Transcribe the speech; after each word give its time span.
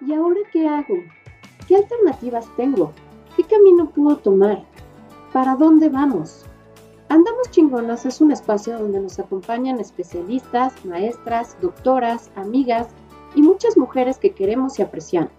¿Y 0.00 0.12
ahora 0.12 0.40
qué 0.52 0.68
hago? 0.68 0.96
¿Qué 1.66 1.76
alternativas 1.76 2.46
tengo? 2.56 2.92
¿Qué 3.34 3.44
camino 3.44 3.88
puedo 3.90 4.16
tomar? 4.18 4.62
¿Para 5.32 5.56
dónde 5.56 5.88
vamos? 5.88 6.44
Andamos 7.08 7.50
Chingonas 7.50 8.04
es 8.04 8.20
un 8.20 8.30
espacio 8.30 8.78
donde 8.78 9.00
nos 9.00 9.18
acompañan 9.18 9.80
especialistas, 9.80 10.84
maestras, 10.84 11.56
doctoras, 11.62 12.30
amigas 12.34 12.88
y 13.34 13.42
muchas 13.42 13.78
mujeres 13.78 14.18
que 14.18 14.32
queremos 14.32 14.78
y 14.78 14.82
apreciamos, 14.82 15.30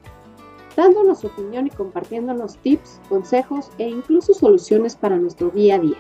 dándonos 0.76 1.24
opinión 1.24 1.68
y 1.68 1.70
compartiéndonos 1.70 2.58
tips, 2.58 3.00
consejos 3.10 3.70
e 3.78 3.88
incluso 3.88 4.34
soluciones 4.34 4.96
para 4.96 5.18
nuestro 5.18 5.50
día 5.50 5.76
a 5.76 5.80
día. 5.80 5.98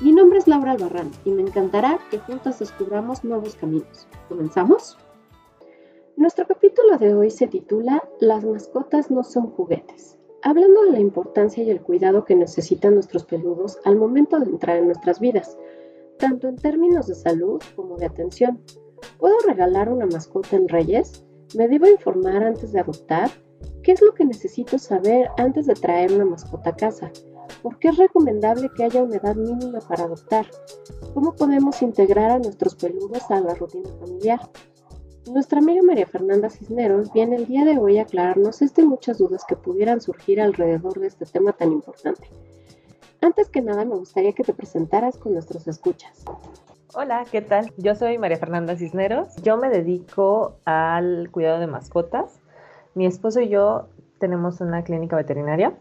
Mi 0.00 0.12
nombre 0.12 0.38
es 0.38 0.46
Laura 0.46 0.72
Albarrán 0.72 1.10
y 1.24 1.30
me 1.30 1.42
encantará 1.42 1.98
que 2.10 2.18
juntas 2.20 2.60
descubramos 2.60 3.24
nuevos 3.24 3.56
caminos. 3.56 4.06
¿Comenzamos? 4.28 4.96
Nuestro 6.18 6.48
capítulo 6.48 6.98
de 6.98 7.14
hoy 7.14 7.30
se 7.30 7.46
titula 7.46 8.02
Las 8.18 8.44
mascotas 8.44 9.08
no 9.08 9.22
son 9.22 9.52
juguetes, 9.52 10.18
hablando 10.42 10.82
de 10.82 10.90
la 10.90 10.98
importancia 10.98 11.62
y 11.62 11.70
el 11.70 11.80
cuidado 11.80 12.24
que 12.24 12.34
necesitan 12.34 12.94
nuestros 12.94 13.24
peludos 13.24 13.78
al 13.84 13.94
momento 13.94 14.40
de 14.40 14.46
entrar 14.46 14.78
en 14.78 14.86
nuestras 14.86 15.20
vidas, 15.20 15.56
tanto 16.18 16.48
en 16.48 16.56
términos 16.56 17.06
de 17.06 17.14
salud 17.14 17.62
como 17.76 17.96
de 17.98 18.06
atención. 18.06 18.60
¿Puedo 19.18 19.36
regalar 19.46 19.92
una 19.92 20.06
mascota 20.06 20.56
en 20.56 20.66
Reyes? 20.66 21.24
¿Me 21.56 21.68
debo 21.68 21.86
informar 21.86 22.42
antes 22.42 22.72
de 22.72 22.80
adoptar? 22.80 23.30
¿Qué 23.84 23.92
es 23.92 24.02
lo 24.02 24.12
que 24.12 24.24
necesito 24.24 24.76
saber 24.76 25.28
antes 25.36 25.66
de 25.66 25.74
traer 25.74 26.12
una 26.12 26.24
mascota 26.24 26.70
a 26.70 26.76
casa? 26.76 27.12
¿Por 27.62 27.78
qué 27.78 27.90
es 27.90 27.96
recomendable 27.96 28.70
que 28.76 28.82
haya 28.82 29.04
una 29.04 29.18
edad 29.18 29.36
mínima 29.36 29.78
para 29.78 30.02
adoptar? 30.02 30.46
¿Cómo 31.14 31.36
podemos 31.36 31.80
integrar 31.80 32.32
a 32.32 32.38
nuestros 32.40 32.74
peludos 32.74 33.30
a 33.30 33.38
la 33.38 33.54
rutina 33.54 33.88
familiar? 34.00 34.40
Nuestra 35.32 35.58
amiga 35.58 35.82
María 35.82 36.06
Fernanda 36.06 36.48
Cisneros 36.48 37.12
viene 37.12 37.36
el 37.36 37.46
día 37.46 37.64
de 37.66 37.78
hoy 37.78 37.98
a 37.98 38.02
aclararnos 38.02 38.62
este 38.62 38.82
muchas 38.82 39.18
dudas 39.18 39.44
que 39.46 39.56
pudieran 39.56 40.00
surgir 40.00 40.40
alrededor 40.40 40.98
de 40.98 41.06
este 41.06 41.26
tema 41.26 41.52
tan 41.52 41.70
importante. 41.72 42.30
Antes 43.20 43.50
que 43.50 43.60
nada, 43.60 43.84
me 43.84 43.96
gustaría 43.96 44.32
que 44.32 44.42
te 44.42 44.54
presentaras 44.54 45.18
con 45.18 45.34
nuestros 45.34 45.68
escuchas. 45.68 46.24
Hola, 46.94 47.26
¿qué 47.30 47.42
tal? 47.42 47.72
Yo 47.76 47.94
soy 47.94 48.16
María 48.16 48.38
Fernanda 48.38 48.76
Cisneros. 48.76 49.36
Yo 49.42 49.58
me 49.58 49.68
dedico 49.68 50.56
al 50.64 51.30
cuidado 51.30 51.60
de 51.60 51.66
mascotas. 51.66 52.40
Mi 52.94 53.04
esposo 53.04 53.40
y 53.40 53.48
yo 53.48 53.88
tenemos 54.18 54.62
una 54.62 54.82
clínica 54.82 55.16
veterinaria 55.16 55.76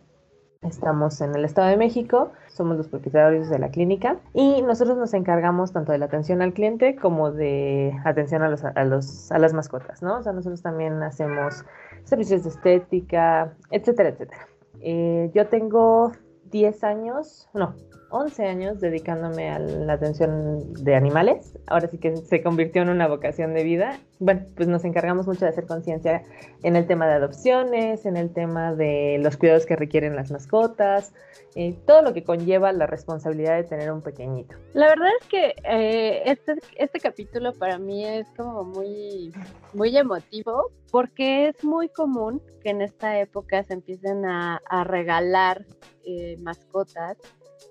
Estamos 0.61 1.21
en 1.21 1.35
el 1.35 1.45
Estado 1.45 1.69
de 1.69 1.77
México, 1.77 2.31
somos 2.57 2.77
los 2.77 2.87
propietarios 2.87 3.49
de 3.49 3.59
la 3.59 3.69
clínica 3.69 4.17
y 4.33 4.61
nosotros 4.61 4.97
nos 4.97 5.13
encargamos 5.13 5.71
tanto 5.71 5.91
de 5.91 5.97
la 5.97 6.05
atención 6.05 6.41
al 6.41 6.53
cliente 6.53 6.95
como 6.95 7.31
de 7.31 7.93
atención 8.03 8.41
a, 8.41 8.49
los, 8.49 8.63
a, 8.63 8.83
los, 8.83 9.31
a 9.31 9.39
las 9.39 9.53
mascotas, 9.53 10.01
¿no? 10.01 10.17
O 10.17 10.23
sea, 10.23 10.33
nosotros 10.33 10.61
también 10.61 11.01
hacemos 11.03 11.63
servicios 12.03 12.43
de 12.43 12.49
estética, 12.49 13.53
etcétera, 13.71 14.09
etcétera. 14.09 14.47
Eh, 14.81 15.31
yo 15.33 15.47
tengo 15.47 16.11
10 16.51 16.83
años, 16.83 17.49
no, 17.53 17.75
11 18.09 18.45
años 18.45 18.79
dedicándome 18.79 19.49
a 19.49 19.59
la 19.59 19.93
atención 19.93 20.73
de 20.73 20.95
animales. 20.95 21.53
Ahora 21.67 21.87
sí 21.89 21.97
que 21.97 22.15
se 22.17 22.41
convirtió 22.41 22.81
en 22.81 22.89
una 22.89 23.07
vocación 23.07 23.53
de 23.53 23.63
vida. 23.63 23.99
Bueno, 24.19 24.45
pues 24.55 24.67
nos 24.67 24.83
encargamos 24.85 25.27
mucho 25.27 25.41
de 25.41 25.49
hacer 25.49 25.65
conciencia 25.65 26.23
en 26.63 26.75
el 26.75 26.87
tema 26.87 27.07
de 27.07 27.13
adopciones, 27.13 28.05
en 28.05 28.17
el 28.17 28.33
tema 28.33 28.73
de 28.73 29.19
los 29.21 29.37
cuidados 29.37 29.65
que 29.65 29.75
requieren 29.75 30.15
las 30.15 30.31
mascotas, 30.31 31.13
eh, 31.55 31.75
todo 31.85 32.01
lo 32.01 32.13
que 32.13 32.23
conlleva 32.23 32.71
la 32.71 32.87
responsabilidad 32.87 33.57
de 33.57 33.63
tener 33.63 33.91
un 33.91 34.01
pequeñito. 34.01 34.55
La 34.73 34.87
verdad 34.87 35.09
es 35.19 35.27
que 35.27 35.55
eh, 35.63 36.23
este, 36.25 36.55
este 36.75 36.99
capítulo 36.99 37.53
para 37.53 37.77
mí 37.77 38.05
es 38.05 38.27
como 38.37 38.63
muy, 38.63 39.33
muy 39.73 39.97
emotivo 39.97 40.71
porque 40.91 41.49
es 41.49 41.63
muy 41.63 41.89
común 41.89 42.41
que 42.63 42.69
en 42.69 42.81
esta 42.81 43.19
época 43.19 43.63
se 43.63 43.73
empiecen 43.73 44.25
a, 44.25 44.61
regalar 44.83 45.65
eh, 46.05 46.37
mascotas 46.39 47.17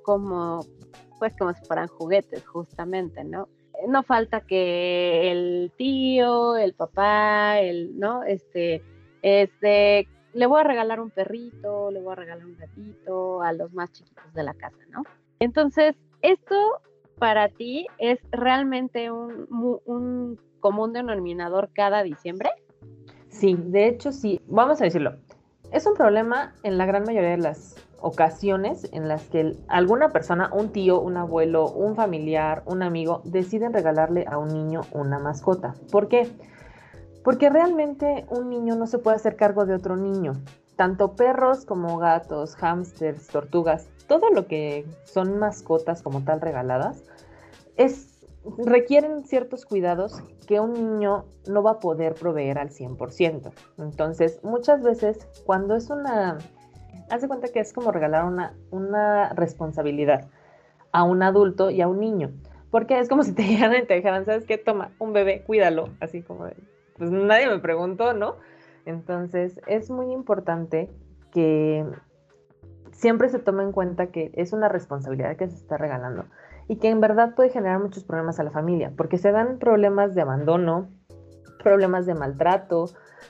como, 0.06 0.64
pues 1.18 1.36
como 1.36 1.52
si 1.52 1.64
fueran 1.64 1.88
juguetes, 1.88 2.46
justamente, 2.46 3.24
¿no? 3.24 3.48
No 3.88 4.04
falta 4.04 4.40
que 4.40 5.32
el 5.32 5.72
tío, 5.76 6.56
el 6.56 6.74
papá, 6.74 7.58
el, 7.58 7.98
¿no? 7.98 8.22
Este, 8.22 8.82
este, 9.22 10.08
le 10.32 10.46
voy 10.46 10.60
a 10.60 10.64
regalar 10.64 11.00
un 11.00 11.10
perrito, 11.10 11.90
le 11.90 12.00
voy 12.00 12.12
a 12.12 12.14
regalar 12.14 12.46
un 12.46 12.56
gatito 12.56 13.42
a 13.42 13.52
los 13.52 13.72
más 13.74 13.90
chiquitos 13.90 14.32
de 14.32 14.44
la 14.44 14.54
casa, 14.54 14.78
¿no? 14.90 15.02
Entonces, 15.40 15.96
esto 16.22 16.54
para 17.18 17.48
ti 17.48 17.88
es 17.98 18.20
realmente 18.30 19.10
un, 19.10 19.48
un 19.84 20.40
común 20.60 20.92
denominador 20.92 21.70
cada 21.74 22.04
diciembre. 22.04 22.50
Sí, 23.28 23.56
de 23.58 23.88
hecho 23.88 24.12
sí, 24.12 24.40
vamos 24.46 24.80
a 24.80 24.84
decirlo. 24.84 25.16
Es 25.72 25.84
un 25.84 25.94
problema 25.94 26.54
en 26.62 26.78
la 26.78 26.86
gran 26.86 27.02
mayoría 27.02 27.30
de 27.30 27.38
las 27.38 27.85
ocasiones 28.00 28.88
en 28.92 29.08
las 29.08 29.22
que 29.24 29.56
alguna 29.68 30.10
persona, 30.10 30.50
un 30.52 30.70
tío, 30.70 31.00
un 31.00 31.16
abuelo, 31.16 31.70
un 31.70 31.96
familiar, 31.96 32.62
un 32.66 32.82
amigo, 32.82 33.22
deciden 33.24 33.72
regalarle 33.72 34.24
a 34.28 34.38
un 34.38 34.48
niño 34.48 34.82
una 34.92 35.18
mascota. 35.18 35.74
¿Por 35.90 36.08
qué? 36.08 36.30
Porque 37.24 37.50
realmente 37.50 38.26
un 38.30 38.48
niño 38.50 38.76
no 38.76 38.86
se 38.86 38.98
puede 38.98 39.16
hacer 39.16 39.36
cargo 39.36 39.66
de 39.66 39.74
otro 39.74 39.96
niño. 39.96 40.34
Tanto 40.76 41.14
perros 41.14 41.64
como 41.64 41.98
gatos, 41.98 42.54
hámsters, 42.54 43.26
tortugas, 43.28 43.88
todo 44.06 44.30
lo 44.30 44.46
que 44.46 44.86
son 45.04 45.38
mascotas 45.38 46.02
como 46.02 46.22
tal 46.22 46.40
regaladas, 46.40 47.02
es, 47.76 48.24
requieren 48.58 49.24
ciertos 49.24 49.64
cuidados 49.64 50.22
que 50.46 50.60
un 50.60 50.74
niño 50.74 51.24
no 51.48 51.62
va 51.62 51.72
a 51.72 51.78
poder 51.80 52.14
proveer 52.14 52.58
al 52.58 52.70
100%. 52.70 53.52
Entonces, 53.78 54.38
muchas 54.44 54.82
veces 54.82 55.26
cuando 55.44 55.74
es 55.74 55.90
una 55.90 56.38
haz 57.10 57.22
de 57.22 57.28
cuenta 57.28 57.48
que 57.48 57.60
es 57.60 57.72
como 57.72 57.92
regalar 57.92 58.24
una, 58.24 58.54
una 58.70 59.30
responsabilidad 59.30 60.28
a 60.92 61.02
un 61.02 61.22
adulto 61.22 61.70
y 61.70 61.80
a 61.80 61.88
un 61.88 62.00
niño. 62.00 62.30
Porque 62.70 62.98
es 62.98 63.08
como 63.08 63.22
si 63.22 63.32
te 63.32 63.42
llegaran 63.46 63.82
y 63.82 63.86
te 63.86 63.94
dijeran, 63.94 64.24
¿sabes 64.24 64.44
qué? 64.46 64.58
Toma, 64.58 64.90
un 64.98 65.12
bebé, 65.12 65.42
cuídalo. 65.44 65.90
Así 66.00 66.22
como 66.22 66.46
de, 66.46 66.56
pues 66.96 67.10
nadie 67.10 67.48
me 67.48 67.58
preguntó, 67.58 68.12
¿no? 68.12 68.36
Entonces 68.84 69.60
es 69.66 69.90
muy 69.90 70.12
importante 70.12 70.90
que 71.32 71.84
siempre 72.92 73.28
se 73.28 73.38
tome 73.38 73.62
en 73.62 73.72
cuenta 73.72 74.06
que 74.06 74.30
es 74.34 74.52
una 74.52 74.68
responsabilidad 74.68 75.36
que 75.36 75.48
se 75.48 75.56
está 75.56 75.76
regalando 75.76 76.24
y 76.68 76.76
que 76.76 76.88
en 76.88 77.00
verdad 77.00 77.34
puede 77.34 77.50
generar 77.50 77.80
muchos 77.80 78.04
problemas 78.04 78.40
a 78.40 78.44
la 78.44 78.50
familia, 78.50 78.92
porque 78.96 79.18
se 79.18 79.32
dan 79.32 79.58
problemas 79.58 80.14
de 80.14 80.22
abandono, 80.22 80.88
problemas 81.62 82.06
de 82.06 82.14
maltrato, 82.14 82.86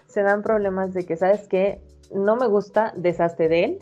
se 0.06 0.22
dan 0.22 0.42
problemas 0.42 0.94
de 0.94 1.04
que, 1.04 1.16
¿sabes 1.16 1.48
qué? 1.48 1.82
No 2.14 2.36
me 2.36 2.46
gusta, 2.46 2.92
deshazte 2.96 3.48
de 3.48 3.64
él, 3.64 3.78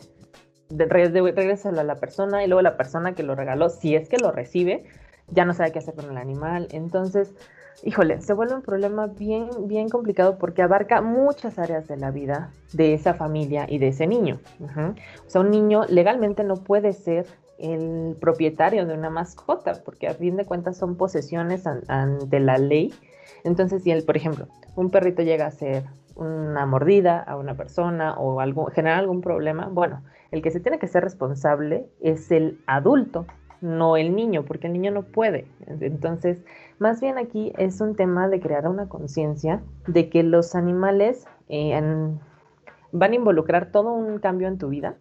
de, 0.69 0.85
regresarlo 0.85 1.81
a 1.81 1.83
la 1.83 1.95
persona 1.95 2.43
y 2.43 2.47
luego 2.47 2.61
la 2.61 2.77
persona 2.77 3.13
que 3.13 3.23
lo 3.23 3.35
regaló, 3.35 3.69
si 3.69 3.95
es 3.95 4.09
que 4.09 4.17
lo 4.17 4.31
recibe, 4.31 4.85
ya 5.29 5.45
no 5.45 5.53
sabe 5.53 5.71
qué 5.71 5.79
hacer 5.79 5.95
con 5.95 6.09
el 6.09 6.17
animal. 6.17 6.67
Entonces, 6.71 7.33
híjole, 7.83 8.21
se 8.21 8.33
vuelve 8.33 8.55
un 8.55 8.61
problema 8.61 9.07
bien, 9.07 9.49
bien 9.67 9.89
complicado 9.89 10.37
porque 10.37 10.61
abarca 10.61 11.01
muchas 11.01 11.59
áreas 11.59 11.87
de 11.87 11.97
la 11.97 12.11
vida 12.11 12.51
de 12.73 12.93
esa 12.93 13.13
familia 13.13 13.65
y 13.69 13.77
de 13.77 13.89
ese 13.89 14.07
niño. 14.07 14.39
O 14.59 15.29
sea, 15.29 15.41
un 15.41 15.51
niño 15.51 15.85
legalmente 15.87 16.43
no 16.43 16.55
puede 16.55 16.93
ser 16.93 17.25
el 17.57 18.17
propietario 18.19 18.85
de 18.85 18.93
una 18.93 19.09
mascota 19.09 19.81
porque 19.83 20.07
a 20.07 20.13
fin 20.13 20.35
de 20.35 20.45
cuentas 20.45 20.77
son 20.77 20.95
posesiones 20.95 21.65
ante 21.67 22.39
la 22.39 22.57
ley. 22.57 22.93
Entonces, 23.43 23.83
si 23.83 23.91
él, 23.91 24.03
por 24.03 24.17
ejemplo, 24.17 24.47
un 24.75 24.89
perrito 24.89 25.21
llega 25.21 25.45
a 25.45 25.51
ser 25.51 25.83
una 26.15 26.65
mordida 26.65 27.21
a 27.21 27.37
una 27.37 27.55
persona 27.55 28.13
o 28.13 28.39
algo, 28.39 28.67
generar 28.67 28.99
algún 28.99 29.21
problema, 29.21 29.67
bueno, 29.67 30.01
el 30.31 30.41
que 30.41 30.51
se 30.51 30.59
tiene 30.59 30.79
que 30.79 30.87
ser 30.87 31.03
responsable 31.03 31.87
es 32.01 32.31
el 32.31 32.59
adulto, 32.67 33.25
no 33.61 33.97
el 33.97 34.15
niño, 34.15 34.43
porque 34.45 34.67
el 34.67 34.73
niño 34.73 34.91
no 34.91 35.03
puede. 35.03 35.47
Entonces, 35.67 36.37
más 36.79 37.01
bien 37.01 37.17
aquí 37.17 37.53
es 37.57 37.81
un 37.81 37.95
tema 37.95 38.27
de 38.27 38.39
crear 38.39 38.67
una 38.67 38.87
conciencia 38.87 39.61
de 39.87 40.09
que 40.09 40.23
los 40.23 40.55
animales 40.55 41.25
eh, 41.49 41.79
van 42.91 43.11
a 43.11 43.15
involucrar 43.15 43.71
todo 43.71 43.93
un 43.93 44.19
cambio 44.19 44.47
en 44.47 44.57
tu 44.57 44.69
vida, 44.69 44.95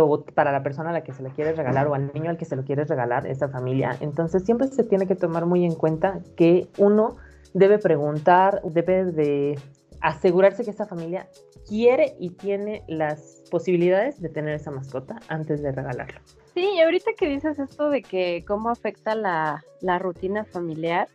o 0.00 0.24
para 0.24 0.50
la 0.50 0.62
persona 0.62 0.90
a 0.90 0.92
la 0.92 1.04
que 1.04 1.12
se 1.12 1.22
le 1.22 1.30
quieres 1.30 1.56
regalar 1.56 1.86
o 1.88 1.94
al 1.94 2.10
niño 2.14 2.30
al 2.30 2.38
que 2.38 2.44
se 2.44 2.56
lo 2.56 2.64
quieres 2.64 2.88
regalar, 2.88 3.26
esa 3.26 3.48
familia. 3.48 3.96
Entonces, 4.00 4.44
siempre 4.44 4.68
se 4.68 4.84
tiene 4.84 5.06
que 5.06 5.14
tomar 5.14 5.46
muy 5.46 5.64
en 5.64 5.74
cuenta 5.74 6.20
que 6.36 6.68
uno 6.78 7.16
debe 7.52 7.78
preguntar, 7.78 8.62
debe 8.64 9.04
de 9.04 9.58
asegurarse 10.04 10.64
que 10.64 10.70
esa 10.70 10.84
familia 10.84 11.30
quiere 11.66 12.14
y 12.20 12.28
tiene 12.28 12.84
las 12.88 13.42
posibilidades 13.50 14.20
de 14.20 14.28
tener 14.28 14.54
esa 14.54 14.70
mascota 14.70 15.18
antes 15.28 15.62
de 15.62 15.72
regalarlo. 15.72 16.20
Sí, 16.52 16.68
y 16.76 16.80
ahorita 16.82 17.12
que 17.16 17.26
dices 17.26 17.58
esto 17.58 17.88
de 17.88 18.02
que 18.02 18.44
cómo 18.46 18.68
afecta 18.68 19.14
la, 19.14 19.64
la 19.80 19.98
rutina 19.98 20.44
familiar, 20.44 21.08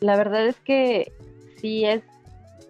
la 0.00 0.16
verdad 0.16 0.44
es 0.44 0.56
que 0.56 1.12
sí 1.60 1.84
es, 1.84 2.02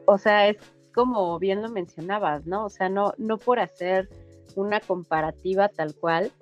o 0.04 0.18
sea, 0.18 0.46
es 0.46 0.58
como 0.94 1.38
bien 1.38 1.62
lo 1.62 1.70
mencionabas, 1.70 2.46
¿no? 2.46 2.66
O 2.66 2.70
sea, 2.70 2.90
no, 2.90 3.14
no 3.16 3.38
por 3.38 3.58
hacer 3.58 4.10
una 4.56 4.80
comparativa 4.80 5.70
tal 5.70 5.94
cual, 5.94 6.32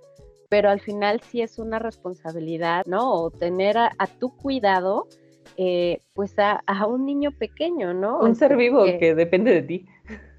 pero 0.49 0.71
al 0.71 0.81
final 0.81 1.21
sí 1.21 1.41
es 1.41 1.61
una 1.61 1.79
responsabilidad, 1.79 2.85
¿no? 2.87 3.13
O 3.13 3.31
tener 3.31 3.79
a, 3.79 3.93
a 3.97 4.09
tu 4.09 4.37
cuidado 4.37 5.07
eh, 5.57 6.01
pues 6.15 6.35
a, 6.39 6.63
un 6.87 7.07
niño 7.07 7.31
pequeño, 7.33 7.95
¿no? 7.95 8.19
Un 8.21 8.35
ser 8.35 8.57
vivo 8.57 8.85
que 8.85 9.15
depende 9.15 9.53
de 9.53 9.63
ti. 9.63 9.87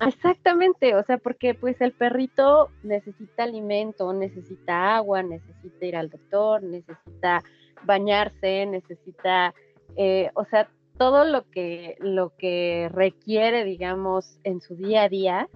Exactamente, 0.06 0.95
o 0.95 1.03
sea, 1.03 1.17
porque 1.17 1.53
pues 1.53 1.79
el 1.81 1.94
perrito 1.94 2.69
necesita 2.83 3.44
alimento, 3.44 4.13
necesita 4.13 4.95
agua, 4.95 5.23
necesita 5.23 5.85
ir 5.85 5.95
al 5.95 6.09
doctor, 6.09 6.63
necesita 6.63 7.44
bañarse, 7.83 8.65
necesita, 8.65 9.53
eh, 9.95 10.31
o 10.35 10.45
sea, 10.45 10.69
todo 10.97 11.25
lo 11.25 11.50
que, 11.50 11.95
lo 12.00 12.35
que 12.38 12.89
requiere, 12.91 13.63
digamos, 13.63 14.39
en 14.44 14.62
su 14.62 14.75
día 14.75 15.03
a 15.03 15.09
día, 15.09 15.50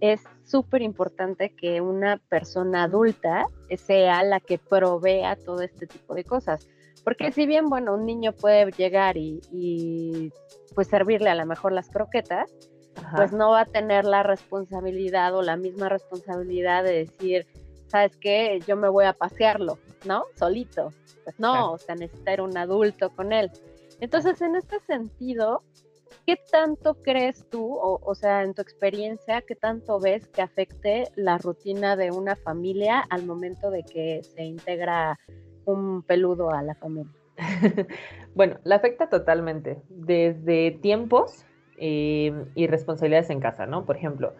es 0.00 0.22
súper 0.44 0.82
importante 0.82 1.54
que 1.54 1.80
una 1.80 2.18
persona 2.28 2.84
adulta 2.84 3.46
sea 3.76 4.22
la 4.22 4.40
que 4.40 4.58
provea 4.58 5.36
todo 5.36 5.62
este 5.62 5.86
tipo 5.86 6.14
de 6.14 6.24
cosas. 6.24 6.68
Porque 7.06 7.30
si 7.30 7.46
bien, 7.46 7.68
bueno, 7.68 7.94
un 7.94 8.04
niño 8.04 8.32
puede 8.32 8.68
llegar 8.72 9.16
y, 9.16 10.32
pues 10.74 10.88
servirle 10.88 11.30
a 11.30 11.36
lo 11.36 11.46
mejor 11.46 11.70
las 11.70 11.88
croquetas, 11.88 12.52
pues 13.14 13.32
no 13.32 13.50
va 13.50 13.60
a 13.60 13.64
tener 13.64 14.04
la 14.04 14.24
responsabilidad 14.24 15.32
o 15.36 15.40
la 15.40 15.56
misma 15.56 15.88
responsabilidad 15.88 16.82
de 16.82 17.04
decir, 17.04 17.46
¿sabes 17.86 18.16
qué? 18.16 18.58
Yo 18.66 18.74
me 18.74 18.88
voy 18.88 19.04
a 19.04 19.12
pasearlo, 19.12 19.78
¿no? 20.04 20.24
Solito. 20.34 20.92
Pues 21.22 21.38
no, 21.38 21.74
o 21.74 21.78
sea, 21.78 21.94
necesita 21.94 22.42
un 22.42 22.58
adulto 22.58 23.10
con 23.10 23.32
él. 23.32 23.52
Entonces, 24.00 24.42
en 24.42 24.56
este 24.56 24.80
sentido, 24.80 25.62
¿qué 26.26 26.36
tanto 26.50 26.94
crees 27.04 27.48
tú, 27.48 27.72
o, 27.72 28.00
o, 28.02 28.14
sea, 28.16 28.42
en 28.42 28.52
tu 28.52 28.62
experiencia, 28.62 29.42
qué 29.42 29.54
tanto 29.54 30.00
ves 30.00 30.26
que 30.26 30.42
afecte 30.42 31.04
la 31.14 31.38
rutina 31.38 31.94
de 31.94 32.10
una 32.10 32.34
familia 32.34 32.98
al 32.98 33.24
momento 33.24 33.70
de 33.70 33.84
que 33.84 34.24
se 34.24 34.42
integra 34.42 35.20
un 35.66 36.02
peludo 36.02 36.50
a 36.50 36.62
la 36.62 36.74
familia? 36.74 37.12
bueno, 38.34 38.56
la 38.64 38.76
afecta 38.76 39.08
totalmente, 39.08 39.82
desde 39.88 40.70
tiempos 40.80 41.44
eh, 41.76 42.32
y 42.54 42.66
responsabilidades 42.66 43.30
en 43.30 43.40
casa, 43.40 43.66
¿no? 43.66 43.84
Por 43.84 43.96
ejemplo, 43.96 44.32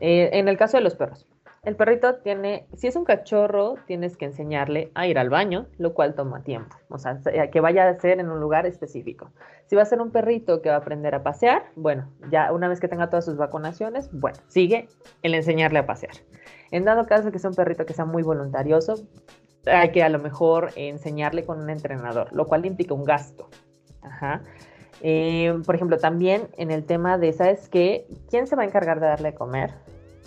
eh, 0.00 0.30
en 0.32 0.48
el 0.48 0.56
caso 0.56 0.76
de 0.76 0.82
los 0.82 0.96
perros, 0.96 1.26
el 1.64 1.76
perrito 1.76 2.16
tiene, 2.16 2.66
si 2.74 2.88
es 2.88 2.96
un 2.96 3.04
cachorro, 3.04 3.76
tienes 3.86 4.16
que 4.16 4.24
enseñarle 4.24 4.90
a 4.96 5.06
ir 5.06 5.16
al 5.16 5.30
baño, 5.30 5.66
lo 5.78 5.94
cual 5.94 6.16
toma 6.16 6.42
tiempo, 6.42 6.74
o 6.88 6.98
sea, 6.98 7.20
que 7.52 7.60
vaya 7.60 7.88
a 7.88 7.94
ser 8.00 8.18
en 8.18 8.30
un 8.30 8.40
lugar 8.40 8.66
específico. 8.66 9.30
Si 9.66 9.76
va 9.76 9.82
a 9.82 9.84
ser 9.84 10.00
un 10.00 10.10
perrito 10.10 10.60
que 10.60 10.70
va 10.70 10.74
a 10.74 10.78
aprender 10.78 11.14
a 11.14 11.22
pasear, 11.22 11.66
bueno, 11.76 12.08
ya 12.32 12.52
una 12.52 12.66
vez 12.66 12.80
que 12.80 12.88
tenga 12.88 13.10
todas 13.10 13.24
sus 13.24 13.36
vacunaciones, 13.36 14.10
bueno, 14.12 14.38
sigue 14.48 14.88
el 15.22 15.34
enseñarle 15.34 15.78
a 15.78 15.86
pasear. 15.86 16.14
En 16.72 16.84
dado 16.84 17.06
caso 17.06 17.30
que 17.30 17.38
sea 17.38 17.50
un 17.50 17.56
perrito 17.56 17.86
que 17.86 17.92
sea 17.92 18.06
muy 18.06 18.24
voluntarioso, 18.24 19.06
hay 19.66 19.90
que 19.90 20.02
a 20.02 20.08
lo 20.08 20.18
mejor 20.18 20.70
enseñarle 20.76 21.44
con 21.44 21.60
un 21.60 21.70
entrenador, 21.70 22.32
lo 22.32 22.46
cual 22.46 22.66
implica 22.66 22.94
un 22.94 23.04
gasto. 23.04 23.48
Eh, 25.00 25.52
por 25.64 25.74
ejemplo, 25.74 25.98
también 25.98 26.48
en 26.56 26.70
el 26.70 26.84
tema 26.84 27.18
de, 27.18 27.32
¿sabes 27.32 27.68
qué? 27.68 28.06
¿Quién 28.30 28.46
se 28.46 28.56
va 28.56 28.62
a 28.62 28.66
encargar 28.66 29.00
de 29.00 29.06
darle 29.06 29.28
a 29.28 29.34
comer? 29.34 29.70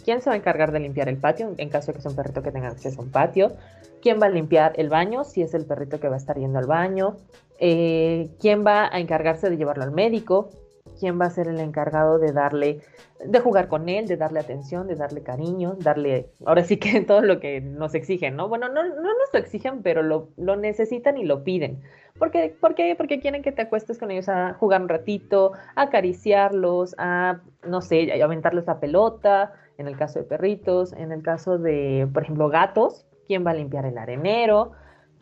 ¿Quién 0.04 0.22
se 0.22 0.30
va 0.30 0.36
a 0.36 0.38
encargar 0.38 0.72
de 0.72 0.80
limpiar 0.80 1.10
el 1.10 1.18
patio 1.18 1.54
en 1.58 1.70
caso 1.70 1.88
de 1.88 1.94
que 1.94 2.02
sea 2.02 2.12
un 2.12 2.18
perrito 2.18 2.44
que 2.44 2.52
tenga 2.52 2.68
acceso 2.68 3.02
a 3.02 3.04
un 3.04 3.12
patio? 3.12 3.54
¿Quién 4.02 4.22
va 4.22 4.28
a 4.28 4.30
limpiar 4.30 4.74
el 4.76 4.90
baño 4.90 5.24
si 5.24 5.42
es 5.42 5.54
el 5.54 5.66
perrito 5.66 6.00
que 6.00 6.08
va 6.10 6.16
a 6.16 6.18
estar 6.18 6.38
yendo 6.38 6.60
al 6.60 6.68
baño? 6.68 7.18
Eh, 7.58 8.30
¿Quién 8.40 8.66
va 8.66 8.90
a 8.94 9.00
encargarse 9.00 9.50
de 9.50 9.58
llevarlo 9.58 9.84
al 9.84 9.92
médico? 9.92 10.50
¿Quién 11.00 11.20
va 11.20 11.26
a 11.26 11.30
ser 11.30 11.48
el 11.48 11.60
encargado 11.60 12.20
de 12.20 12.32
darle, 12.32 12.82
de 13.24 13.40
jugar 13.40 13.68
con 13.68 13.90
él, 13.90 14.08
de 14.08 14.18
darle 14.18 14.40
atención, 14.40 14.88
de 14.88 14.96
darle 14.96 15.24
cariño, 15.24 15.76
darle, 15.80 16.30
ahora 16.46 16.64
sí 16.64 16.78
que 16.78 17.02
todo 17.08 17.22
lo 17.22 17.40
que 17.40 17.62
nos 17.62 17.96
exigen, 17.96 18.36
¿no? 18.36 18.48
Bueno, 18.48 18.70
no, 18.70 18.84
no 18.84 19.02
nos 19.02 19.34
lo 19.34 19.40
exigen, 19.40 19.82
pero 19.82 20.04
lo, 20.04 20.30
lo 20.38 20.56
necesitan 20.56 21.18
y 21.18 21.26
lo 21.26 21.44
piden. 21.44 21.82
¿Por 22.18 22.32
qué? 22.32 22.56
¿Por? 22.62 22.76
Porque 22.98 23.20
quieren 23.20 23.42
que 23.42 23.52
te 23.52 23.64
acuestes 23.64 23.98
con 23.98 24.10
ellos 24.10 24.30
a 24.30 24.54
jugar 24.54 24.82
un 24.82 24.90
ratito, 24.90 25.52
a 25.76 25.84
acariciarlos, 25.84 26.96
a, 26.98 27.42
no 27.68 27.82
sé, 27.82 28.12
a 28.12 28.24
aventarles 28.24 28.66
la 28.68 28.80
pelota, 28.80 29.54
en 29.78 29.88
el 29.88 29.98
caso 29.98 30.20
de 30.20 30.26
perritos, 30.26 30.94
en 30.94 31.12
el 31.12 31.22
caso 31.22 31.58
de, 31.58 32.08
por 32.14 32.24
ejemplo, 32.24 32.50
gatos, 32.50 33.06
quién 33.28 33.46
va 33.46 33.52
a 33.52 33.56
limpiar 33.56 33.86
el 33.86 33.98
arenero, 33.98 34.72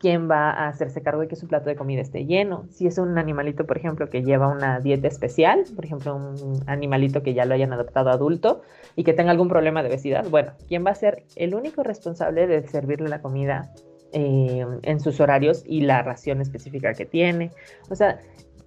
quién 0.04 0.30
va 0.30 0.50
a 0.50 0.68
hacerse 0.68 1.00
cargo 1.00 1.22
de 1.22 1.28
que 1.28 1.34
su 1.34 1.48
plato 1.48 1.70
de 1.70 1.76
comida 1.76 2.02
esté 2.02 2.26
lleno. 2.26 2.66
Si 2.68 2.86
es 2.86 2.98
un 2.98 3.16
animalito, 3.16 3.64
por 3.64 3.78
ejemplo, 3.78 4.10
que 4.10 4.22
lleva 4.22 4.48
una 4.48 4.78
dieta 4.78 5.08
especial, 5.08 5.64
por 5.74 5.86
ejemplo, 5.86 6.14
un 6.14 6.62
animalito 6.66 7.22
que 7.22 7.32
ya 7.32 7.46
lo 7.46 7.54
hayan 7.54 7.72
adoptado 7.72 8.10
adulto 8.10 8.60
y 8.96 9.04
que 9.04 9.14
tenga 9.14 9.30
algún 9.30 9.48
problema 9.48 9.82
de 9.82 9.88
obesidad, 9.88 10.28
bueno, 10.28 10.52
¿quién 10.68 10.84
va 10.84 10.90
a 10.90 10.94
ser 10.94 11.24
el 11.36 11.54
único 11.54 11.82
responsable 11.82 12.46
de 12.46 12.68
servirle 12.68 13.08
la 13.08 13.22
comida 13.22 13.72
eh, 14.12 14.66
en 14.82 15.00
sus 15.00 15.20
horarios 15.20 15.64
y 15.66 15.80
la 15.80 16.02
ración 16.02 16.42
específica 16.42 16.92
que 16.92 17.06
tiene? 17.06 17.50
O 17.88 17.94
sea, 17.94 18.20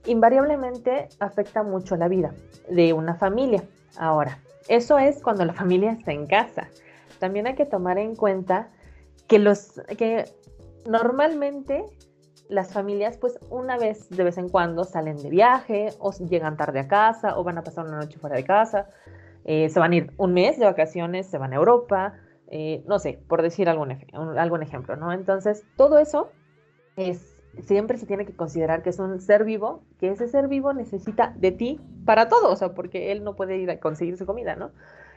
invariablemente 0.08 1.08
afecta 1.20 1.62
mucho 1.62 1.98
la 1.98 2.08
vida 2.08 2.34
de 2.68 2.94
una 2.94 3.14
familia. 3.14 3.62
Ahora, 4.00 4.40
eso 4.70 4.98
es 4.98 5.22
cuando 5.22 5.46
la 5.46 5.54
familia 5.62 5.92
está 5.92 6.14
en 6.14 6.26
casa. 6.26 6.68
También 7.20 7.46
hay 7.46 7.54
que 7.54 7.68
tomar 7.68 8.00
en 8.00 8.16
cuenta 8.16 8.70
que 9.28 9.38
los 9.38 9.74
que 9.98 10.26
normalmente 10.88 11.86
las 12.50 12.74
familias 12.74 13.18
pues 13.18 13.38
una 13.50 13.78
vez 13.78 14.10
de 14.10 14.24
vez 14.24 14.38
en 14.38 14.50
cuando 14.50 14.86
salen 14.86 15.18
de 15.18 15.30
viaje 15.30 15.90
o 16.00 16.12
llegan 16.14 16.56
tarde 16.56 16.80
a 16.80 16.88
casa 16.88 17.38
o 17.38 17.44
van 17.44 17.58
a 17.58 17.64
pasar 17.64 17.86
una 17.86 17.98
noche 17.98 18.18
fuera 18.18 18.38
de 18.38 18.46
casa, 18.46 18.90
eh, 19.44 19.70
se 19.70 19.80
van 19.80 19.92
a 19.92 19.96
ir 19.98 20.12
un 20.18 20.34
mes 20.34 20.58
de 20.58 20.66
vacaciones, 20.66 21.28
se 21.28 21.38
van 21.38 21.54
a 21.54 21.58
Europa, 21.58 22.14
eh, 22.48 22.84
no 22.88 23.00
sé, 23.00 23.20
por 23.28 23.42
decir 23.42 23.70
algún, 23.70 23.98
algún 24.38 24.64
ejemplo, 24.64 24.96
¿no? 24.96 25.12
Entonces, 25.12 25.66
todo 25.76 26.00
eso 26.00 26.30
es 26.96 27.38
siempre 27.64 27.98
se 27.98 28.06
tiene 28.06 28.26
que 28.26 28.36
considerar 28.36 28.84
que 28.84 28.90
es 28.90 29.00
un 29.00 29.20
ser 29.20 29.44
vivo, 29.44 29.82
que 30.00 30.10
ese 30.10 30.28
ser 30.28 30.48
vivo 30.48 30.74
necesita 30.74 31.34
de 31.38 31.52
ti 31.52 31.80
para 32.06 32.28
todo, 32.28 32.52
o 32.52 32.56
sea, 32.56 32.74
porque 32.74 33.12
él 33.12 33.24
no 33.24 33.36
puede 33.36 33.58
ir 33.58 33.70
a 33.72 33.80
conseguir 33.80 34.18
su 34.18 34.26
comida, 34.26 34.56
¿no? 34.56 34.72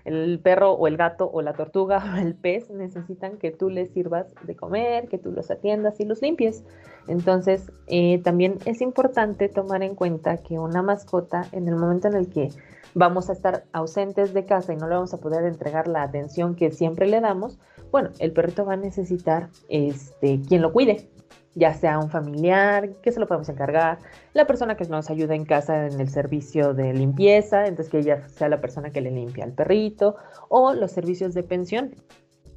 El 0.04 0.40
perro 0.40 0.72
o 0.72 0.86
el 0.86 0.96
gato 0.96 1.30
o 1.32 1.42
la 1.42 1.52
tortuga 1.52 2.02
o 2.14 2.18
el 2.18 2.34
pez 2.34 2.70
necesitan 2.70 3.38
que 3.38 3.50
tú 3.50 3.70
les 3.70 3.90
sirvas 3.90 4.34
de 4.42 4.56
comer, 4.56 5.08
que 5.08 5.18
tú 5.18 5.32
los 5.32 5.50
atiendas 5.50 6.00
y 6.00 6.04
los 6.04 6.22
limpies. 6.22 6.64
Entonces, 7.08 7.70
eh, 7.86 8.20
también 8.22 8.58
es 8.64 8.80
importante 8.80 9.48
tomar 9.48 9.82
en 9.82 9.94
cuenta 9.94 10.38
que 10.38 10.58
una 10.58 10.82
mascota, 10.82 11.46
en 11.52 11.68
el 11.68 11.76
momento 11.76 12.08
en 12.08 12.14
el 12.14 12.28
que 12.28 12.50
vamos 12.94 13.30
a 13.30 13.32
estar 13.32 13.64
ausentes 13.72 14.34
de 14.34 14.44
casa 14.44 14.72
y 14.72 14.76
no 14.76 14.88
le 14.88 14.94
vamos 14.94 15.14
a 15.14 15.18
poder 15.18 15.44
entregar 15.44 15.88
la 15.88 16.02
atención 16.02 16.54
que 16.54 16.70
siempre 16.70 17.06
le 17.06 17.20
damos, 17.20 17.58
bueno, 17.90 18.10
el 18.18 18.32
perrito 18.32 18.64
va 18.64 18.74
a 18.74 18.76
necesitar 18.76 19.48
este, 19.68 20.40
quien 20.48 20.62
lo 20.62 20.72
cuide, 20.72 21.08
ya 21.54 21.74
sea 21.74 21.98
un 21.98 22.10
familiar, 22.10 22.90
que 23.02 23.12
se 23.12 23.20
lo 23.20 23.26
podemos 23.26 23.48
encargar, 23.48 23.98
la 24.34 24.46
persona 24.46 24.76
que 24.76 24.84
nos 24.84 25.10
ayuda 25.10 25.34
en 25.34 25.44
casa 25.44 25.86
en 25.86 26.00
el 26.00 26.08
servicio 26.08 26.74
de 26.74 26.92
limpieza, 26.94 27.66
entonces 27.66 27.90
que 27.90 27.98
ella 27.98 28.28
sea 28.28 28.48
la 28.48 28.60
persona 28.60 28.90
que 28.90 29.00
le 29.00 29.10
limpia 29.10 29.44
al 29.44 29.52
perrito, 29.52 30.16
o 30.48 30.74
los 30.74 30.92
servicios 30.92 31.34
de 31.34 31.42
pensión 31.42 31.94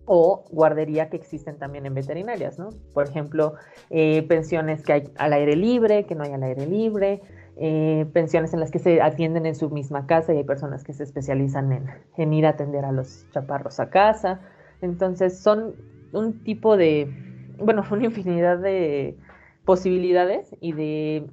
o 0.06 0.44
guardería 0.52 1.10
que 1.10 1.16
existen 1.16 1.58
también 1.58 1.86
en 1.86 1.94
veterinarias, 1.94 2.60
¿no? 2.60 2.70
Por 2.94 3.08
ejemplo, 3.08 3.54
eh, 3.90 4.24
pensiones 4.24 4.84
que 4.84 4.94
hay 4.94 5.10
al 5.18 5.34
aire 5.34 5.56
libre, 5.56 6.06
que 6.06 6.14
no 6.14 6.24
hay 6.24 6.34
al 6.34 6.44
aire 6.44 6.68
libre, 6.68 7.22
eh, 7.56 8.06
pensiones 8.12 8.54
en 8.54 8.60
las 8.60 8.70
que 8.70 8.80
se 8.80 9.02
atienden 9.02 9.46
en 9.46 9.56
su 9.56 9.70
misma 9.70 10.06
casa 10.06 10.34
y 10.34 10.38
hay 10.38 10.44
personas 10.44 10.84
que 10.84 10.94
se 10.94 11.04
especializan 11.04 11.72
en, 11.72 11.86
en 12.18 12.34
ir 12.34 12.46
a 12.46 12.50
atender 12.50 12.84
a 12.84 12.92
los 12.92 13.26
chaparros 13.32 13.80
a 13.80 13.90
casa. 13.90 14.42
Entonces 14.82 15.40
son 15.40 15.76
un 16.12 16.44
tipo 16.44 16.76
de 16.76 17.33
bueno, 17.64 17.84
una 17.92 18.06
infinidad 18.06 18.58
de 18.58 19.18
posibilidades 19.66 20.56
y 20.60 20.74
de 20.74 21.28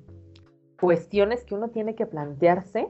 cuestiones 0.80 1.44
que 1.44 1.54
uno 1.54 1.68
tiene 1.68 1.94
que 1.94 2.06
plantearse 2.06 2.88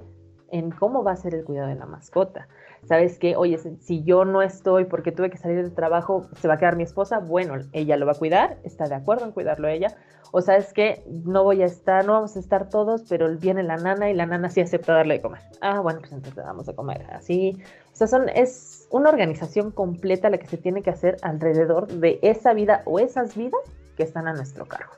en 0.50 0.70
cómo 0.70 1.02
va 1.04 1.12
a 1.12 1.16
ser 1.16 1.34
el 1.34 1.44
cuidado 1.44 1.68
de 1.68 1.76
la 1.76 1.86
mascota. 1.86 2.48
¿Sabes 2.84 3.18
qué? 3.18 3.36
Oye, 3.36 3.58
si 3.58 4.02
yo 4.02 4.24
no 4.24 4.42
estoy 4.42 4.84
porque 4.84 5.12
tuve 5.12 5.30
que 5.30 5.36
salir 5.36 5.62
del 5.62 5.74
trabajo, 5.74 6.26
¿se 6.40 6.48
va 6.48 6.54
a 6.54 6.58
quedar 6.58 6.76
mi 6.76 6.82
esposa? 6.82 7.18
Bueno, 7.18 7.54
ella 7.72 7.96
lo 7.96 8.06
va 8.06 8.12
a 8.12 8.18
cuidar, 8.18 8.58
está 8.64 8.88
de 8.88 8.94
acuerdo 8.94 9.26
en 9.26 9.32
cuidarlo 9.32 9.68
ella. 9.68 9.96
O 10.32 10.40
sabes 10.40 10.72
que 10.72 11.02
no 11.06 11.44
voy 11.44 11.62
a 11.62 11.66
estar, 11.66 12.04
no 12.06 12.12
vamos 12.12 12.36
a 12.36 12.40
estar 12.40 12.68
todos, 12.68 13.04
pero 13.08 13.28
viene 13.36 13.62
la 13.62 13.76
nana 13.76 14.10
y 14.10 14.14
la 14.14 14.26
nana 14.26 14.48
sí 14.48 14.60
acepta 14.60 14.94
darle 14.94 15.14
de 15.14 15.22
comer. 15.22 15.42
Ah, 15.60 15.80
bueno, 15.80 16.00
pues 16.00 16.12
entonces 16.12 16.36
le 16.36 16.42
damos 16.42 16.66
de 16.66 16.74
comer. 16.74 17.06
Así. 17.12 17.58
O 17.92 17.96
sea, 17.96 18.06
son, 18.06 18.28
es 18.28 18.79
una 18.90 19.08
organización 19.08 19.70
completa 19.70 20.30
la 20.30 20.38
que 20.38 20.46
se 20.46 20.56
tiene 20.56 20.82
que 20.82 20.90
hacer 20.90 21.16
alrededor 21.22 21.86
de 21.86 22.18
esa 22.22 22.52
vida 22.52 22.82
o 22.84 22.98
esas 22.98 23.36
vidas 23.36 23.60
que 23.96 24.02
están 24.02 24.26
a 24.26 24.32
nuestro 24.32 24.66
cargo. 24.66 24.92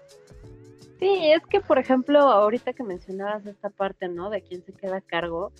Sí, 0.98 1.32
es 1.32 1.44
que, 1.46 1.60
por 1.60 1.78
ejemplo, 1.78 2.20
ahorita 2.20 2.72
que 2.72 2.84
mencionabas 2.84 3.44
esta 3.46 3.70
parte, 3.70 4.08
¿no? 4.08 4.30
De 4.30 4.40
quién 4.40 4.64
se 4.64 4.72
queda 4.72 4.98
a 4.98 5.00
cargo, 5.00 5.52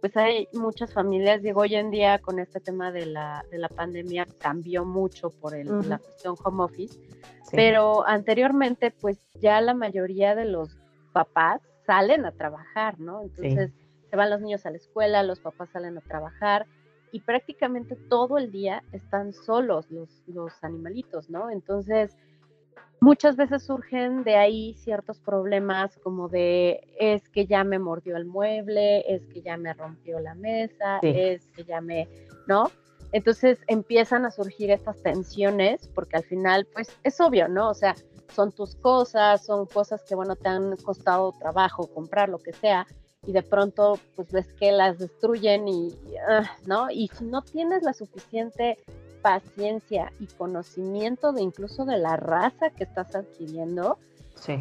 pues 0.00 0.16
hay 0.16 0.48
muchas 0.52 0.92
familias, 0.92 1.42
digo, 1.42 1.62
hoy 1.62 1.74
en 1.74 1.90
día 1.90 2.18
con 2.18 2.38
este 2.38 2.60
tema 2.60 2.92
de 2.92 3.06
la, 3.06 3.44
de 3.50 3.58
la 3.58 3.68
pandemia 3.68 4.26
cambió 4.38 4.84
mucho 4.84 5.30
por 5.30 5.54
el, 5.54 5.88
la 5.88 5.98
cuestión 5.98 6.36
home 6.44 6.64
office, 6.64 7.00
pero 7.50 8.06
anteriormente, 8.06 8.90
pues 8.90 9.18
ya 9.40 9.60
la 9.60 9.74
mayoría 9.74 10.34
de 10.34 10.44
los 10.44 10.76
papás 11.12 11.62
salen 11.86 12.26
a 12.26 12.32
trabajar, 12.32 13.00
¿no? 13.00 13.22
Entonces 13.22 13.72
se 14.10 14.16
van 14.16 14.30
los 14.30 14.40
niños 14.40 14.66
a 14.66 14.70
la 14.70 14.76
escuela, 14.76 15.22
los 15.22 15.40
papás 15.40 15.70
salen 15.70 15.96
a 15.96 16.00
trabajar 16.00 16.66
y 17.12 17.20
prácticamente 17.20 17.94
todo 17.94 18.38
el 18.38 18.50
día 18.50 18.82
están 18.92 19.32
solos 19.32 19.90
los, 19.90 20.22
los 20.26 20.52
animalitos, 20.64 21.30
¿no? 21.30 21.50
Entonces, 21.50 22.16
muchas 23.00 23.36
veces 23.36 23.64
surgen 23.64 24.24
de 24.24 24.36
ahí 24.36 24.74
ciertos 24.74 25.20
problemas 25.20 25.98
como 26.02 26.28
de 26.28 26.80
es 26.98 27.28
que 27.28 27.46
ya 27.46 27.64
me 27.64 27.78
mordió 27.78 28.16
el 28.16 28.24
mueble, 28.24 29.04
es 29.12 29.26
que 29.26 29.42
ya 29.42 29.56
me 29.56 29.74
rompió 29.74 30.20
la 30.20 30.34
mesa, 30.34 30.98
es 31.02 31.46
que 31.48 31.64
ya 31.64 31.80
me, 31.80 32.08
¿no? 32.46 32.70
Entonces 33.12 33.58
empiezan 33.66 34.24
a 34.24 34.30
surgir 34.30 34.70
estas 34.70 35.02
tensiones 35.02 35.88
porque 35.88 36.16
al 36.16 36.24
final, 36.24 36.66
pues 36.72 36.96
es 37.02 37.20
obvio, 37.20 37.46
¿no? 37.46 37.68
O 37.68 37.74
sea, 37.74 37.94
son 38.34 38.52
tus 38.52 38.74
cosas, 38.76 39.44
son 39.44 39.66
cosas 39.66 40.02
que, 40.04 40.14
bueno, 40.14 40.36
te 40.36 40.48
han 40.48 40.76
costado 40.76 41.32
trabajo 41.32 41.86
comprar, 41.88 42.30
lo 42.30 42.38
que 42.38 42.54
sea, 42.54 42.86
y 43.24 43.32
de 43.32 43.42
pronto, 43.42 43.98
pues 44.16 44.32
ves 44.32 44.52
que 44.54 44.72
las 44.72 44.98
destruyen 44.98 45.68
y, 45.68 45.94
ah, 46.28 46.50
¿no? 46.66 46.90
Y 46.90 47.08
si 47.08 47.24
no 47.24 47.42
tienes 47.42 47.82
la 47.82 47.92
suficiente 47.92 48.78
paciencia 49.22 50.12
y 50.18 50.26
conocimiento 50.26 51.32
de 51.32 51.42
incluso 51.42 51.84
de 51.84 51.98
la 51.98 52.16
raza 52.16 52.70
que 52.70 52.82
estás 52.82 53.14
adquiriendo, 53.14 53.98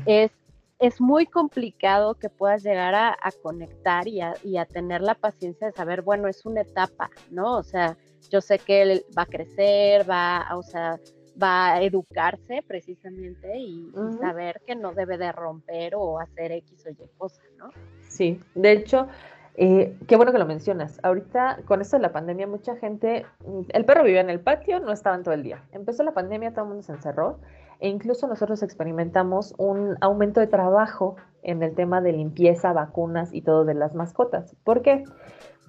es, 0.05 0.31
es 0.77 1.01
muy 1.01 1.25
complicado 1.25 2.13
que 2.13 2.29
puedas 2.29 2.61
llegar 2.61 2.93
a, 2.93 3.17
conectar 3.41 4.07
y 4.07 4.21
a, 4.21 4.35
y 4.43 4.57
a, 4.57 4.65
tener 4.65 5.01
la 5.01 5.15
paciencia 5.15 5.67
de 5.67 5.73
saber, 5.73 6.03
bueno, 6.03 6.27
es 6.27 6.45
una 6.45 6.61
etapa, 6.61 7.09
¿no? 7.31 7.57
O 7.57 7.63
sea, 7.63 7.97
yo 8.29 8.41
sé 8.41 8.59
que 8.59 8.83
él 8.83 9.05
va 9.17 9.23
a 9.23 9.25
crecer, 9.25 10.07
va, 10.07 10.47
o 10.55 10.61
sea, 10.61 10.99
va 11.41 11.73
a 11.73 11.81
educarse 11.81 12.63
precisamente 12.67 13.57
y, 13.57 13.91
saber 14.19 14.61
que 14.65 14.75
no 14.75 14.93
debe 14.93 15.17
de 15.17 15.31
romper 15.31 15.95
o 15.95 16.19
hacer 16.19 16.51
X 16.51 16.85
o 16.85 16.89
Y 16.89 16.95
cosas, 17.17 17.45
¿no? 17.57 17.69
Sí, 18.01 18.39
de 18.55 18.71
hecho, 18.71 19.07
eh, 19.55 19.97
qué 20.07 20.15
bueno 20.15 20.31
que 20.31 20.37
lo 20.39 20.45
mencionas. 20.45 20.99
Ahorita, 21.03 21.59
con 21.65 21.81
esto 21.81 21.97
de 21.97 22.03
la 22.03 22.11
pandemia, 22.11 22.47
mucha 22.47 22.75
gente, 22.75 23.25
mm, 23.45 23.61
el 23.69 23.85
perro 23.85 24.03
vivía 24.03 24.21
en 24.21 24.29
el 24.29 24.39
patio, 24.39 24.79
no 24.79 24.91
estaban 24.91 25.23
todo 25.23 25.33
el 25.33 25.43
día. 25.43 25.63
Empezó 25.71 26.03
la 26.03 26.13
pandemia, 26.13 26.51
todo 26.51 26.63
el 26.63 26.69
mundo 26.69 26.83
se 26.83 26.93
encerró 26.93 27.39
e 27.79 27.89
incluso 27.89 28.27
nosotros 28.27 28.61
experimentamos 28.61 29.55
un 29.57 29.97
aumento 30.01 30.39
de 30.39 30.47
trabajo 30.47 31.15
en 31.41 31.63
el 31.63 31.73
tema 31.73 31.99
de 31.99 32.13
limpieza, 32.13 32.73
vacunas 32.73 33.33
y 33.33 33.41
todo 33.41 33.65
de 33.65 33.73
las 33.73 33.95
mascotas. 33.95 34.55
¿Por 34.63 34.83
qué? 34.83 35.03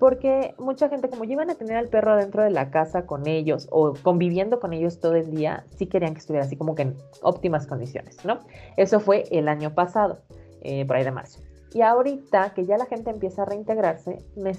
Porque 0.03 0.57
mucha 0.59 0.89
gente, 0.89 1.09
como 1.09 1.23
iban 1.23 1.49
a 1.49 1.55
tener 1.55 1.77
al 1.77 1.87
perro 1.87 2.17
dentro 2.17 2.43
de 2.43 2.51
la 2.51 2.73
casa 2.73 3.07
con 3.07 3.29
ellos 3.29 3.69
o 3.71 3.95
conviviendo 4.03 4.59
con 4.59 4.73
ellos 4.73 4.99
todo 4.99 5.15
el 5.15 5.31
día, 5.31 5.65
sí 5.77 5.87
querían 5.87 6.15
que 6.15 6.19
estuviera 6.19 6.45
así 6.45 6.57
como 6.57 6.75
que 6.75 6.83
en 6.83 6.97
óptimas 7.23 7.69
condiciones, 7.69 8.25
¿no? 8.25 8.41
Eso 8.77 8.99
fue 8.99 9.27
el 9.31 9.47
año 9.47 9.77
pasado, 9.77 10.19
eh, 10.63 10.85
por 10.87 10.97
ahí 10.97 11.05
de 11.05 11.13
marzo. 11.13 11.39
Y 11.73 11.83
ahorita 11.83 12.53
que 12.53 12.67
ya 12.67 12.79
la 12.79 12.87
gente 12.87 13.11
empieza 13.11 13.43
a 13.43 13.45
reintegrarse, 13.45 14.19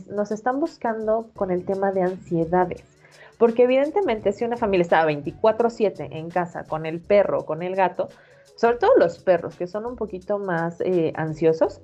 nos 0.09 0.31
están 0.31 0.61
buscando 0.61 1.29
con 1.35 1.51
el 1.51 1.65
tema 1.65 1.91
de 1.91 2.03
ansiedades. 2.03 2.85
Porque 3.37 3.63
evidentemente 3.63 4.31
si 4.31 4.45
una 4.45 4.55
familia 4.55 4.83
está 4.83 5.05
24/7 5.05 6.07
en 6.09 6.29
casa 6.29 6.63
con 6.63 6.85
el 6.85 7.01
perro, 7.01 7.45
con 7.45 7.63
el 7.63 7.75
gato, 7.75 8.07
sobre 8.55 8.77
todo 8.77 8.91
los 8.95 9.19
perros 9.19 9.57
que 9.57 9.67
son 9.67 9.85
un 9.85 9.97
poquito 9.97 10.39
más 10.39 10.79
eh, 10.79 11.11
ansiosos, 11.17 11.81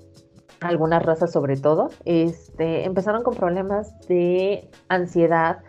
algunas 0.62 1.04
razas 1.04 1.32
sobre 1.32 1.58
todo, 1.58 1.90
este, 2.06 2.86
empezaron 2.86 3.24
con 3.24 3.36
problemas 3.36 3.98
de 4.08 4.70
ansiedad, 4.88 5.60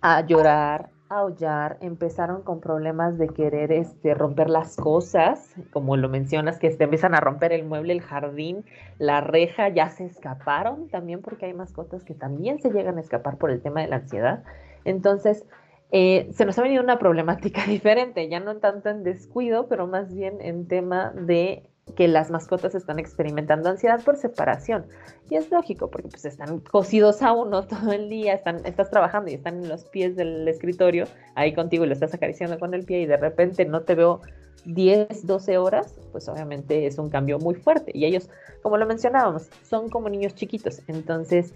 a 0.00 0.20
llorar, 0.20 0.90
aullar, 1.08 1.78
empezaron 1.80 2.42
con 2.42 2.60
problemas 2.60 3.18
de 3.18 3.28
querer 3.28 3.72
este, 3.72 4.14
romper 4.14 4.50
las 4.50 4.76
cosas, 4.76 5.54
como 5.72 5.96
lo 5.96 6.08
mencionas, 6.08 6.58
que 6.58 6.70
se 6.70 6.84
empiezan 6.84 7.14
a 7.14 7.20
romper 7.20 7.52
el 7.52 7.64
mueble, 7.64 7.92
el 7.92 8.02
jardín, 8.02 8.64
la 8.98 9.20
reja, 9.20 9.68
ya 9.68 9.90
se 9.90 10.04
escaparon 10.04 10.88
también 10.88 11.22
porque 11.22 11.46
hay 11.46 11.54
mascotas 11.54 12.04
que 12.04 12.14
también 12.14 12.60
se 12.60 12.70
llegan 12.70 12.98
a 12.98 13.00
escapar 13.00 13.38
por 13.38 13.50
el 13.50 13.62
tema 13.62 13.80
de 13.80 13.88
la 13.88 13.96
ansiedad. 13.96 14.44
Entonces, 14.84 15.44
eh, 15.90 16.28
se 16.32 16.44
nos 16.44 16.58
ha 16.58 16.62
venido 16.62 16.82
una 16.82 16.98
problemática 16.98 17.64
diferente, 17.66 18.28
ya 18.28 18.40
no 18.40 18.56
tanto 18.56 18.88
en 18.88 19.04
descuido, 19.04 19.68
pero 19.68 19.86
más 19.86 20.14
bien 20.14 20.40
en 20.40 20.66
tema 20.66 21.12
de 21.12 21.70
que 21.96 22.08
las 22.08 22.30
mascotas 22.30 22.74
están 22.74 22.98
experimentando 22.98 23.68
ansiedad 23.68 24.02
por 24.02 24.16
separación. 24.16 24.86
Y 25.30 25.36
es 25.36 25.50
lógico, 25.50 25.90
porque 25.90 26.08
pues 26.08 26.24
están 26.24 26.60
cosidos 26.60 27.22
a 27.22 27.32
uno 27.32 27.66
todo 27.66 27.92
el 27.92 28.08
día, 28.08 28.34
están, 28.34 28.64
estás 28.64 28.90
trabajando 28.90 29.30
y 29.30 29.34
están 29.34 29.62
en 29.62 29.68
los 29.68 29.84
pies 29.84 30.16
del 30.16 30.46
escritorio, 30.48 31.06
ahí 31.34 31.54
contigo 31.54 31.84
y 31.84 31.88
lo 31.88 31.94
estás 31.94 32.14
acariciando 32.14 32.58
con 32.58 32.74
el 32.74 32.84
pie 32.84 33.02
y 33.02 33.06
de 33.06 33.16
repente 33.16 33.64
no 33.64 33.82
te 33.82 33.94
veo 33.94 34.20
10, 34.64 35.26
12 35.26 35.58
horas, 35.58 35.94
pues 36.12 36.28
obviamente 36.28 36.86
es 36.86 36.98
un 36.98 37.10
cambio 37.10 37.38
muy 37.38 37.54
fuerte. 37.54 37.92
Y 37.94 38.06
ellos, 38.06 38.30
como 38.62 38.76
lo 38.76 38.86
mencionábamos, 38.86 39.48
son 39.62 39.88
como 39.90 40.08
niños 40.08 40.34
chiquitos. 40.34 40.80
Entonces, 40.88 41.52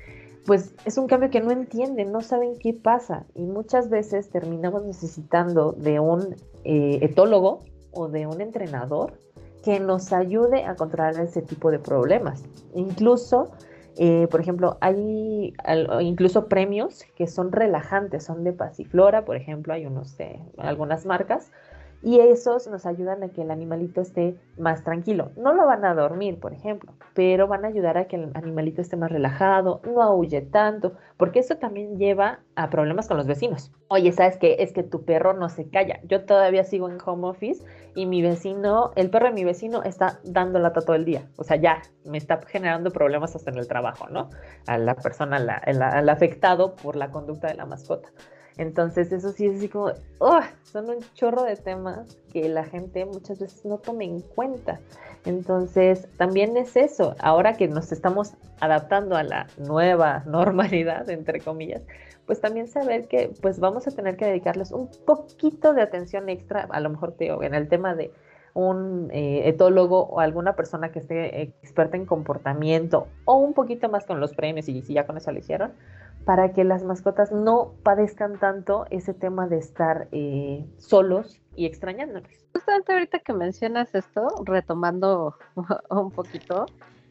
pues 0.46 0.74
es 0.84 0.98
un 0.98 1.06
cambio 1.06 1.30
que 1.30 1.40
no 1.40 1.50
entienden, 1.50 2.12
no 2.12 2.20
saben 2.20 2.58
qué 2.58 2.74
pasa. 2.74 3.24
Y 3.34 3.42
muchas 3.42 3.88
veces 3.88 4.30
terminamos 4.30 4.84
necesitando 4.84 5.72
de 5.72 6.00
un 6.00 6.36
eh, 6.64 6.98
etólogo 7.02 7.64
o 7.92 8.08
de 8.08 8.26
un 8.26 8.40
entrenador 8.40 9.18
que 9.68 9.80
nos 9.80 10.14
ayude 10.14 10.64
a 10.64 10.76
controlar 10.76 11.20
ese 11.20 11.42
tipo 11.42 11.70
de 11.70 11.78
problemas. 11.78 12.42
Incluso, 12.74 13.50
eh, 13.98 14.26
por 14.30 14.40
ejemplo, 14.40 14.78
hay 14.80 15.52
incluso 16.00 16.48
premios 16.48 17.04
que 17.14 17.26
son 17.26 17.52
relajantes, 17.52 18.24
son 18.24 18.44
de 18.44 18.54
Pasiflora, 18.54 19.26
por 19.26 19.36
ejemplo, 19.36 19.74
hay 19.74 19.84
unos 19.84 20.16
de 20.16 20.40
algunas 20.56 21.04
marcas, 21.04 21.50
y 22.02 22.20
esos 22.20 22.68
nos 22.68 22.86
ayudan 22.86 23.22
a 23.22 23.28
que 23.28 23.42
el 23.42 23.50
animalito 23.50 24.00
esté 24.00 24.36
más 24.56 24.84
tranquilo. 24.84 25.30
No 25.36 25.52
lo 25.52 25.66
van 25.66 25.84
a 25.84 25.94
dormir, 25.94 26.38
por 26.38 26.52
ejemplo, 26.52 26.92
pero 27.14 27.48
van 27.48 27.64
a 27.64 27.68
ayudar 27.68 27.98
a 27.98 28.06
que 28.06 28.16
el 28.16 28.30
animalito 28.34 28.80
esté 28.80 28.96
más 28.96 29.10
relajado, 29.10 29.80
no 29.84 30.02
aúlle 30.02 30.42
tanto, 30.42 30.92
porque 31.16 31.40
eso 31.40 31.56
también 31.56 31.98
lleva 31.98 32.40
a 32.54 32.70
problemas 32.70 33.08
con 33.08 33.16
los 33.16 33.26
vecinos. 33.26 33.72
Oye, 33.88 34.12
¿sabes 34.12 34.36
qué? 34.36 34.56
Es 34.60 34.72
que 34.72 34.82
tu 34.82 35.04
perro 35.04 35.34
no 35.34 35.48
se 35.48 35.68
calla. 35.68 36.00
Yo 36.04 36.24
todavía 36.24 36.64
sigo 36.64 36.88
en 36.88 36.98
home 37.04 37.28
office 37.28 37.64
y 37.94 38.06
mi 38.06 38.22
vecino, 38.22 38.92
el 38.94 39.10
perro 39.10 39.26
de 39.26 39.32
mi 39.32 39.44
vecino 39.44 39.82
está 39.82 40.20
dando 40.24 40.58
lata 40.58 40.82
todo 40.82 40.94
el 40.94 41.04
día. 41.04 41.28
O 41.36 41.44
sea, 41.44 41.56
ya 41.56 41.82
me 42.04 42.18
está 42.18 42.40
generando 42.46 42.90
problemas 42.90 43.34
hasta 43.34 43.50
en 43.50 43.58
el 43.58 43.66
trabajo, 43.66 44.08
¿no? 44.08 44.30
A 44.66 44.78
la 44.78 44.94
persona, 44.94 45.36
al 45.36 46.08
afectado 46.08 46.76
por 46.76 46.94
la 46.94 47.10
conducta 47.10 47.48
de 47.48 47.54
la 47.54 47.66
mascota. 47.66 48.08
Entonces, 48.58 49.12
eso 49.12 49.30
sí 49.32 49.46
es 49.46 49.58
así 49.58 49.68
como, 49.68 49.92
oh, 50.18 50.40
son 50.64 50.90
un 50.90 50.98
chorro 51.14 51.44
de 51.44 51.56
temas 51.56 52.18
que 52.32 52.48
la 52.48 52.64
gente 52.64 53.04
muchas 53.04 53.38
veces 53.38 53.64
no 53.64 53.78
toma 53.78 54.02
en 54.04 54.20
cuenta. 54.20 54.80
Entonces, 55.24 56.08
también 56.16 56.56
es 56.56 56.76
eso, 56.76 57.14
ahora 57.20 57.54
que 57.54 57.68
nos 57.68 57.92
estamos 57.92 58.32
adaptando 58.60 59.16
a 59.16 59.22
la 59.22 59.46
nueva 59.56 60.24
normalidad, 60.26 61.08
entre 61.08 61.40
comillas, 61.40 61.82
pues 62.26 62.40
también 62.40 62.68
saber 62.68 63.06
que 63.06 63.30
pues 63.40 63.58
vamos 63.60 63.86
a 63.86 63.92
tener 63.92 64.16
que 64.16 64.26
dedicarles 64.26 64.72
un 64.72 64.90
poquito 65.06 65.72
de 65.72 65.82
atención 65.82 66.28
extra, 66.28 66.66
a 66.70 66.80
lo 66.80 66.90
mejor 66.90 67.12
te 67.12 67.28
en 67.28 67.54
el 67.54 67.68
tema 67.68 67.94
de 67.94 68.10
un 68.54 69.10
eh, 69.12 69.48
etólogo 69.48 70.04
o 70.04 70.20
alguna 70.20 70.56
persona 70.56 70.90
que 70.90 70.98
esté 70.98 71.42
experta 71.42 71.96
en 71.96 72.06
comportamiento 72.06 73.08
o 73.24 73.36
un 73.36 73.54
poquito 73.54 73.88
más 73.88 74.06
con 74.06 74.20
los 74.20 74.34
premios 74.34 74.68
y 74.68 74.82
si 74.82 74.94
ya 74.94 75.06
con 75.06 75.16
eso 75.16 75.32
lo 75.32 75.38
hicieron, 75.38 75.72
para 76.24 76.52
que 76.52 76.64
las 76.64 76.84
mascotas 76.84 77.32
no 77.32 77.74
padezcan 77.82 78.38
tanto 78.38 78.84
ese 78.90 79.14
tema 79.14 79.46
de 79.48 79.58
estar 79.58 80.08
eh, 80.12 80.66
solos 80.76 81.40
y 81.56 81.66
extrañándonos. 81.66 82.30
Justamente 82.52 82.92
ahorita 82.92 83.18
que 83.20 83.32
mencionas 83.32 83.94
esto, 83.94 84.28
retomando 84.44 85.36
un 85.90 86.10
poquito, 86.10 86.66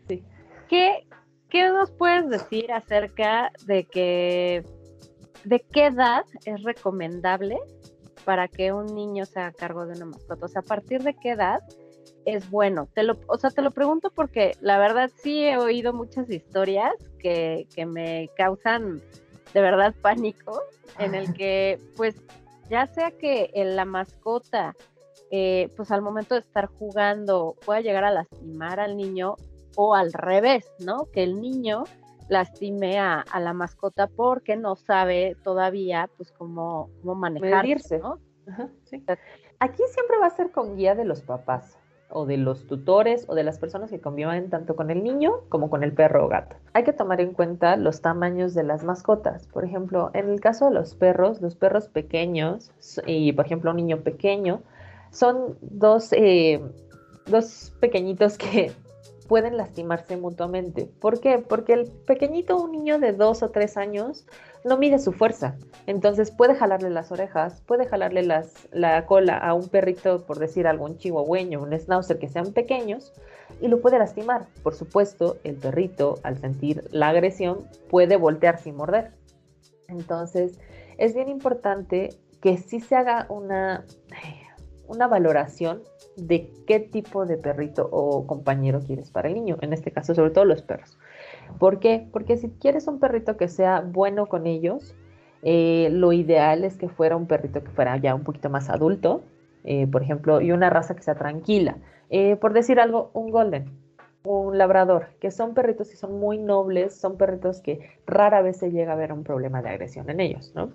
sí. 0.07 0.23
¿qué, 0.67 1.07
¿qué 1.49 1.69
nos 1.69 1.91
puedes 1.91 2.29
decir 2.29 2.71
acerca 2.71 3.51
de 3.65 3.85
que 3.85 4.63
de 5.45 5.61
qué 5.71 5.87
edad 5.87 6.25
es 6.45 6.63
recomendable 6.63 7.57
para 8.27 8.49
que 8.49 8.73
un 8.73 8.87
niño 8.87 9.25
se 9.25 9.39
haga 9.39 9.53
cargo 9.53 9.85
de 9.85 9.93
una 9.93 10.07
mascota? 10.07 10.47
O 10.47 10.49
sea, 10.49 10.59
a 10.59 10.65
partir 10.65 11.01
de 11.01 11.13
qué 11.13 11.29
edad 11.29 11.61
es 12.25 12.49
bueno. 12.49 12.89
Te 12.93 13.03
lo, 13.03 13.17
o 13.27 13.37
sea, 13.37 13.51
te 13.51 13.61
lo 13.61 13.71
pregunto 13.71 14.11
porque 14.13 14.51
la 14.59 14.77
verdad 14.77 15.09
sí 15.15 15.45
he 15.45 15.57
oído 15.57 15.93
muchas 15.93 16.29
historias 16.29 16.91
que, 17.19 17.67
que 17.73 17.85
me 17.85 18.29
causan 18.35 19.01
de 19.53 19.61
verdad 19.61 19.95
pánico, 20.01 20.61
en 20.99 21.15
el 21.15 21.33
que 21.33 21.79
pues 21.95 22.17
ya 22.69 22.85
sea 22.87 23.11
que 23.11 23.49
la 23.55 23.85
mascota 23.85 24.75
eh, 25.31 25.71
pues 25.77 25.89
al 25.91 26.01
momento 26.01 26.35
de 26.35 26.41
estar 26.41 26.65
jugando 26.65 27.55
pueda 27.65 27.79
llegar 27.79 28.03
a 28.03 28.11
lastimar 28.11 28.81
al 28.81 28.97
niño 28.97 29.37
o 29.77 29.95
al 29.95 30.11
revés, 30.11 30.69
¿no? 30.79 31.05
Que 31.13 31.23
el 31.23 31.39
niño 31.39 31.85
lastime 32.29 32.99
a, 32.99 33.25
la 33.39 33.53
mascota 33.53 34.07
porque 34.07 34.55
no 34.55 34.75
sabe 34.75 35.35
todavía 35.43 36.09
pues 36.17 36.31
cómo, 36.31 36.89
cómo 37.01 37.15
manejarse, 37.15 37.99
¿no? 37.99 38.19
Aquí 39.59 39.83
siempre 39.89 40.17
va 40.19 40.27
a 40.27 40.31
ser 40.31 40.51
con 40.51 40.75
guía 40.75 40.95
de 40.95 41.05
los 41.05 41.21
papás 41.21 41.77
o 42.09 42.25
de 42.25 42.37
los 42.37 42.67
tutores 42.67 43.25
o 43.27 43.35
de 43.35 43.43
las 43.43 43.59
personas 43.59 43.89
que 43.89 43.99
conviven 43.99 44.49
tanto 44.49 44.75
con 44.75 44.89
el 44.91 45.03
niño 45.03 45.41
como 45.49 45.69
con 45.69 45.83
el 45.83 45.93
perro 45.93 46.25
o 46.25 46.27
gato. 46.29 46.55
Hay 46.73 46.83
que 46.83 46.93
tomar 46.93 47.19
en 47.19 47.33
cuenta 47.33 47.75
los 47.75 48.01
tamaños 48.01 48.53
de 48.53 48.63
las 48.63 48.83
mascotas. 48.83 49.47
Por 49.47 49.65
ejemplo, 49.65 50.11
en 50.13 50.29
el 50.29 50.39
caso 50.39 50.65
de 50.65 50.71
los 50.71 50.95
perros, 50.95 51.41
los 51.41 51.55
perros 51.55 51.89
pequeños 51.89 52.71
y 53.05 53.33
por 53.33 53.45
ejemplo 53.45 53.71
un 53.71 53.77
niño 53.77 54.01
pequeño 54.01 54.61
son 55.11 55.57
dos, 55.61 56.13
eh, 56.13 56.61
dos 57.25 57.73
pequeñitos 57.79 58.37
que 58.37 58.71
pueden 59.27 59.57
lastimarse 59.57 60.17
mutuamente. 60.17 60.89
¿Por 60.99 61.19
qué? 61.19 61.39
Porque 61.39 61.73
el 61.73 61.85
pequeñito, 61.85 62.57
un 62.57 62.71
niño 62.71 62.99
de 62.99 63.13
dos 63.13 63.43
o 63.43 63.49
tres 63.49 63.77
años, 63.77 64.25
no 64.63 64.77
mide 64.77 64.99
su 64.99 65.11
fuerza. 65.11 65.55
Entonces 65.85 66.31
puede 66.31 66.55
jalarle 66.55 66.89
las 66.89 67.11
orejas, 67.11 67.61
puede 67.65 67.85
jalarle 67.85 68.23
la 68.23 69.05
cola 69.05 69.37
a 69.37 69.53
un 69.53 69.69
perrito, 69.69 70.25
por 70.25 70.39
decir 70.39 70.67
algún 70.67 70.97
chihuahueño, 70.97 71.61
un 71.61 71.77
schnauzer 71.77 72.19
que 72.19 72.27
sean 72.27 72.53
pequeños, 72.53 73.13
y 73.61 73.67
lo 73.67 73.81
puede 73.81 73.99
lastimar. 73.99 74.47
Por 74.63 74.73
supuesto, 74.73 75.37
el 75.43 75.55
perrito, 75.55 76.19
al 76.23 76.37
sentir 76.37 76.83
la 76.91 77.09
agresión, 77.09 77.67
puede 77.89 78.17
voltearse 78.17 78.69
y 78.69 78.73
morder. 78.73 79.11
Entonces, 79.87 80.59
es 80.97 81.13
bien 81.13 81.29
importante 81.29 82.09
que 82.41 82.57
sí 82.57 82.79
se 82.79 82.95
haga 82.95 83.25
una, 83.29 83.85
una 84.87 85.07
valoración 85.07 85.81
de 86.15 86.51
qué 86.65 86.79
tipo 86.79 87.25
de 87.25 87.37
perrito 87.37 87.87
o 87.91 88.25
compañero 88.25 88.79
quieres 88.81 89.11
para 89.11 89.27
el 89.27 89.35
niño, 89.35 89.57
en 89.61 89.73
este 89.73 89.91
caso 89.91 90.15
sobre 90.15 90.31
todo 90.31 90.45
los 90.45 90.61
perros. 90.61 90.97
¿Por 91.59 91.79
qué? 91.79 92.07
Porque 92.11 92.37
si 92.37 92.49
quieres 92.49 92.87
un 92.87 92.99
perrito 92.99 93.37
que 93.37 93.47
sea 93.47 93.81
bueno 93.81 94.27
con 94.27 94.47
ellos, 94.47 94.95
eh, 95.43 95.89
lo 95.91 96.13
ideal 96.13 96.63
es 96.63 96.77
que 96.77 96.89
fuera 96.89 97.15
un 97.15 97.27
perrito 97.27 97.63
que 97.63 97.69
fuera 97.69 97.97
ya 97.97 98.15
un 98.15 98.23
poquito 98.23 98.49
más 98.49 98.69
adulto, 98.69 99.21
eh, 99.63 99.87
por 99.87 100.01
ejemplo, 100.01 100.41
y 100.41 100.51
una 100.51 100.69
raza 100.69 100.95
que 100.95 101.03
sea 101.03 101.15
tranquila. 101.15 101.77
Eh, 102.09 102.35
por 102.37 102.53
decir 102.53 102.79
algo, 102.79 103.11
un 103.13 103.31
golden, 103.31 103.71
un 104.23 104.57
labrador, 104.57 105.09
que 105.19 105.29
son 105.29 105.53
perritos 105.53 105.89
que 105.89 105.97
son 105.97 106.19
muy 106.19 106.37
nobles, 106.37 106.95
son 106.95 107.17
perritos 107.17 107.61
que 107.61 107.97
rara 108.05 108.41
vez 108.41 108.57
se 108.57 108.71
llega 108.71 108.93
a 108.93 108.95
ver 108.95 109.11
un 109.13 109.23
problema 109.23 109.61
de 109.61 109.69
agresión 109.69 110.09
en 110.09 110.19
ellos, 110.19 110.53
¿no? 110.55 110.71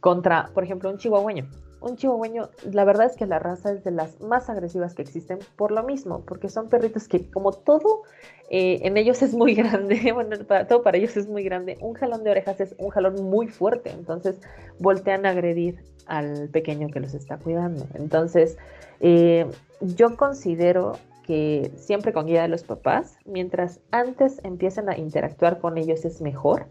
Contra, 0.00 0.50
por 0.54 0.64
ejemplo, 0.64 0.88
un 0.88 0.98
chihuahueño 0.98 1.48
un 1.80 1.96
chihuahueño, 1.96 2.48
la 2.70 2.84
verdad 2.84 3.06
es 3.06 3.16
que 3.16 3.26
la 3.26 3.38
raza 3.38 3.72
es 3.72 3.84
de 3.84 3.90
las 3.90 4.20
más 4.20 4.48
agresivas 4.50 4.94
que 4.94 5.02
existen 5.02 5.38
por 5.56 5.70
lo 5.70 5.82
mismo, 5.82 6.22
porque 6.26 6.48
son 6.48 6.68
perritos 6.68 7.08
que 7.08 7.30
como 7.30 7.52
todo 7.52 8.02
eh, 8.50 8.80
en 8.82 8.96
ellos 8.96 9.22
es 9.22 9.34
muy 9.34 9.54
grande, 9.56 10.12
bueno, 10.12 10.36
todo 10.68 10.82
para 10.82 10.98
ellos 10.98 11.16
es 11.16 11.28
muy 11.28 11.42
grande, 11.42 11.78
un 11.80 11.94
jalón 11.94 12.24
de 12.24 12.30
orejas 12.30 12.60
es 12.60 12.74
un 12.78 12.90
jalón 12.90 13.22
muy 13.24 13.48
fuerte, 13.48 13.90
entonces 13.90 14.40
voltean 14.78 15.26
a 15.26 15.30
agredir 15.30 15.78
al 16.06 16.48
pequeño 16.48 16.88
que 16.88 17.00
los 17.00 17.14
está 17.14 17.36
cuidando. 17.36 17.86
Entonces, 17.94 18.56
eh, 19.00 19.46
yo 19.80 20.16
considero 20.16 20.92
que 21.22 21.70
siempre 21.76 22.14
con 22.14 22.26
guía 22.26 22.42
de 22.42 22.48
los 22.48 22.62
papás, 22.62 23.18
mientras 23.26 23.80
antes 23.90 24.40
empiecen 24.42 24.88
a 24.88 24.96
interactuar 24.96 25.58
con 25.58 25.76
ellos 25.76 26.06
es 26.06 26.22
mejor, 26.22 26.66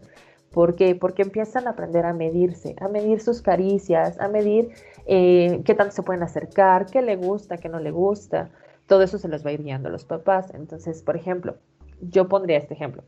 ¿Por 0.50 0.76
qué? 0.76 0.94
Porque 0.94 1.22
empiezan 1.22 1.66
a 1.66 1.70
aprender 1.70 2.06
a 2.06 2.14
medirse, 2.14 2.74
a 2.80 2.88
medir 2.88 3.20
sus 3.20 3.42
caricias, 3.42 4.18
a 4.18 4.28
medir 4.28 4.70
eh, 5.08 5.62
qué 5.64 5.74
tanto 5.74 5.94
se 5.94 6.02
pueden 6.02 6.22
acercar, 6.22 6.86
qué 6.86 7.02
le 7.02 7.16
gusta, 7.16 7.56
qué 7.56 7.68
no 7.68 7.80
le 7.80 7.90
gusta. 7.90 8.50
Todo 8.86 9.02
eso 9.02 9.18
se 9.18 9.28
los 9.28 9.44
va 9.44 9.50
a 9.50 9.52
ir 9.54 9.62
guiando 9.62 9.88
a 9.88 9.92
los 9.92 10.04
papás. 10.04 10.52
Entonces, 10.54 11.02
por 11.02 11.16
ejemplo, 11.16 11.56
yo 12.00 12.28
pondría 12.28 12.58
este 12.58 12.74
ejemplo, 12.74 13.02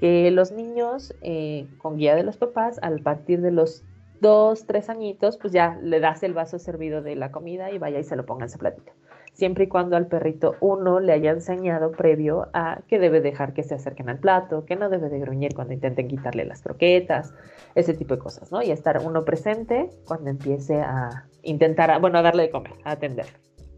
que 0.00 0.30
los 0.30 0.50
niños 0.50 1.14
eh, 1.22 1.68
con 1.78 1.98
guía 1.98 2.16
de 2.16 2.24
los 2.24 2.36
papás, 2.36 2.78
al 2.82 3.00
partir 3.00 3.40
de 3.40 3.52
los 3.52 3.84
dos, 4.20 4.66
tres 4.66 4.88
añitos, 4.88 5.36
pues 5.36 5.52
ya 5.52 5.78
le 5.82 6.00
das 6.00 6.22
el 6.22 6.32
vaso 6.32 6.58
servido 6.58 7.02
de 7.02 7.14
la 7.14 7.30
comida 7.30 7.70
y 7.70 7.78
vaya 7.78 8.00
y 8.00 8.04
se 8.04 8.16
lo 8.16 8.26
ponga 8.26 8.44
en 8.44 8.50
su 8.50 8.58
platito 8.58 8.92
siempre 9.34 9.64
y 9.64 9.68
cuando 9.68 9.96
al 9.96 10.06
perrito 10.06 10.54
uno 10.60 11.00
le 11.00 11.12
haya 11.12 11.32
enseñado 11.32 11.90
previo 11.92 12.48
a 12.54 12.80
que 12.88 12.98
debe 12.98 13.20
dejar 13.20 13.52
que 13.52 13.62
se 13.62 13.74
acerquen 13.74 14.08
al 14.08 14.18
plato, 14.18 14.64
que 14.64 14.76
no 14.76 14.88
debe 14.88 15.10
de 15.10 15.18
gruñir 15.18 15.54
cuando 15.54 15.74
intenten 15.74 16.08
quitarle 16.08 16.44
las 16.44 16.62
croquetas, 16.62 17.34
ese 17.74 17.94
tipo 17.94 18.14
de 18.14 18.20
cosas, 18.20 18.50
¿no? 18.50 18.62
Y 18.62 18.70
estar 18.70 18.98
uno 19.04 19.24
presente 19.24 19.90
cuando 20.06 20.30
empiece 20.30 20.80
a 20.80 21.26
intentar, 21.44 22.00
bueno, 22.00 22.22
darle 22.22 22.44
de 22.44 22.50
comer, 22.50 22.74
atender. 22.84 23.26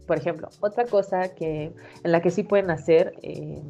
Por 0.05 0.17
ejemplo, 0.17 0.49
otra 0.61 0.85
cosa 0.85 1.35
que, 1.35 1.73
en 2.03 2.11
la 2.11 2.21
que 2.21 2.31
sí 2.31 2.43
pueden 2.43 2.71
hacer, 2.71 3.13
eh, 3.21 3.61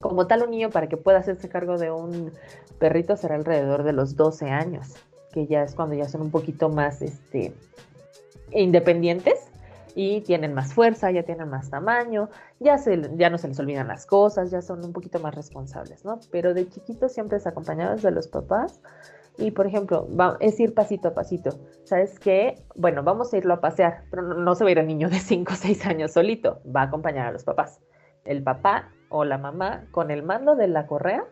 como 0.00 0.26
tal 0.26 0.42
un 0.42 0.50
niño 0.50 0.70
para 0.70 0.88
que 0.88 0.96
pueda 0.96 1.18
hacerse 1.18 1.48
cargo 1.48 1.76
de 1.76 1.90
un 1.90 2.32
perrito 2.78 3.16
será 3.16 3.34
alrededor 3.34 3.82
de 3.82 3.92
los 3.92 4.16
12 4.16 4.46
años, 4.46 4.94
que 5.32 5.46
ya 5.46 5.62
es 5.62 5.74
cuando 5.74 5.94
ya 5.94 6.08
son 6.08 6.22
un 6.22 6.30
poquito 6.30 6.68
más 6.68 7.02
este, 7.02 7.52
independientes 8.52 9.48
y 9.94 10.20
tienen 10.20 10.54
más 10.54 10.72
fuerza, 10.72 11.10
ya 11.10 11.24
tienen 11.24 11.48
más 11.48 11.70
tamaño, 11.70 12.30
ya, 12.60 12.78
se, 12.78 13.10
ya 13.16 13.30
no 13.30 13.38
se 13.38 13.48
les 13.48 13.58
olvidan 13.58 13.88
las 13.88 14.06
cosas, 14.06 14.50
ya 14.50 14.62
son 14.62 14.84
un 14.84 14.92
poquito 14.92 15.18
más 15.18 15.34
responsables, 15.34 16.04
¿no? 16.04 16.20
Pero 16.30 16.54
de 16.54 16.68
chiquitos 16.68 17.12
siempre 17.12 17.38
es 17.38 17.46
acompañados 17.46 18.02
de 18.02 18.12
los 18.12 18.28
papás 18.28 18.80
y, 19.38 19.52
por 19.52 19.66
ejemplo, 19.66 20.08
va, 20.14 20.36
es 20.40 20.58
ir 20.58 20.74
pasito 20.74 21.08
a 21.08 21.14
pasito. 21.14 21.50
¿Sabes 21.84 22.18
qué? 22.18 22.62
Bueno, 22.74 23.02
vamos 23.02 23.32
a 23.32 23.36
irlo 23.36 23.54
a 23.54 23.60
pasear, 23.60 24.04
pero 24.10 24.22
no, 24.22 24.54
se 24.54 24.64
va 24.64 24.68
a 24.68 24.72
ir 24.72 24.78
el 24.78 24.86
niño 24.86 25.08
de 25.08 25.18
5 25.20 25.52
o 25.52 25.56
6 25.56 25.86
años 25.86 26.12
solito, 26.12 26.60
va 26.64 26.82
a 26.82 26.84
acompañar 26.84 27.28
a 27.28 27.32
los 27.32 27.44
papás. 27.44 27.80
El 28.24 28.42
papá 28.42 28.90
o 29.08 29.24
la 29.24 29.38
mamá 29.38 29.86
con 29.92 30.10
el 30.10 30.22
mando 30.22 30.56
de 30.56 30.68
la 30.68 30.86
correa 30.86 31.24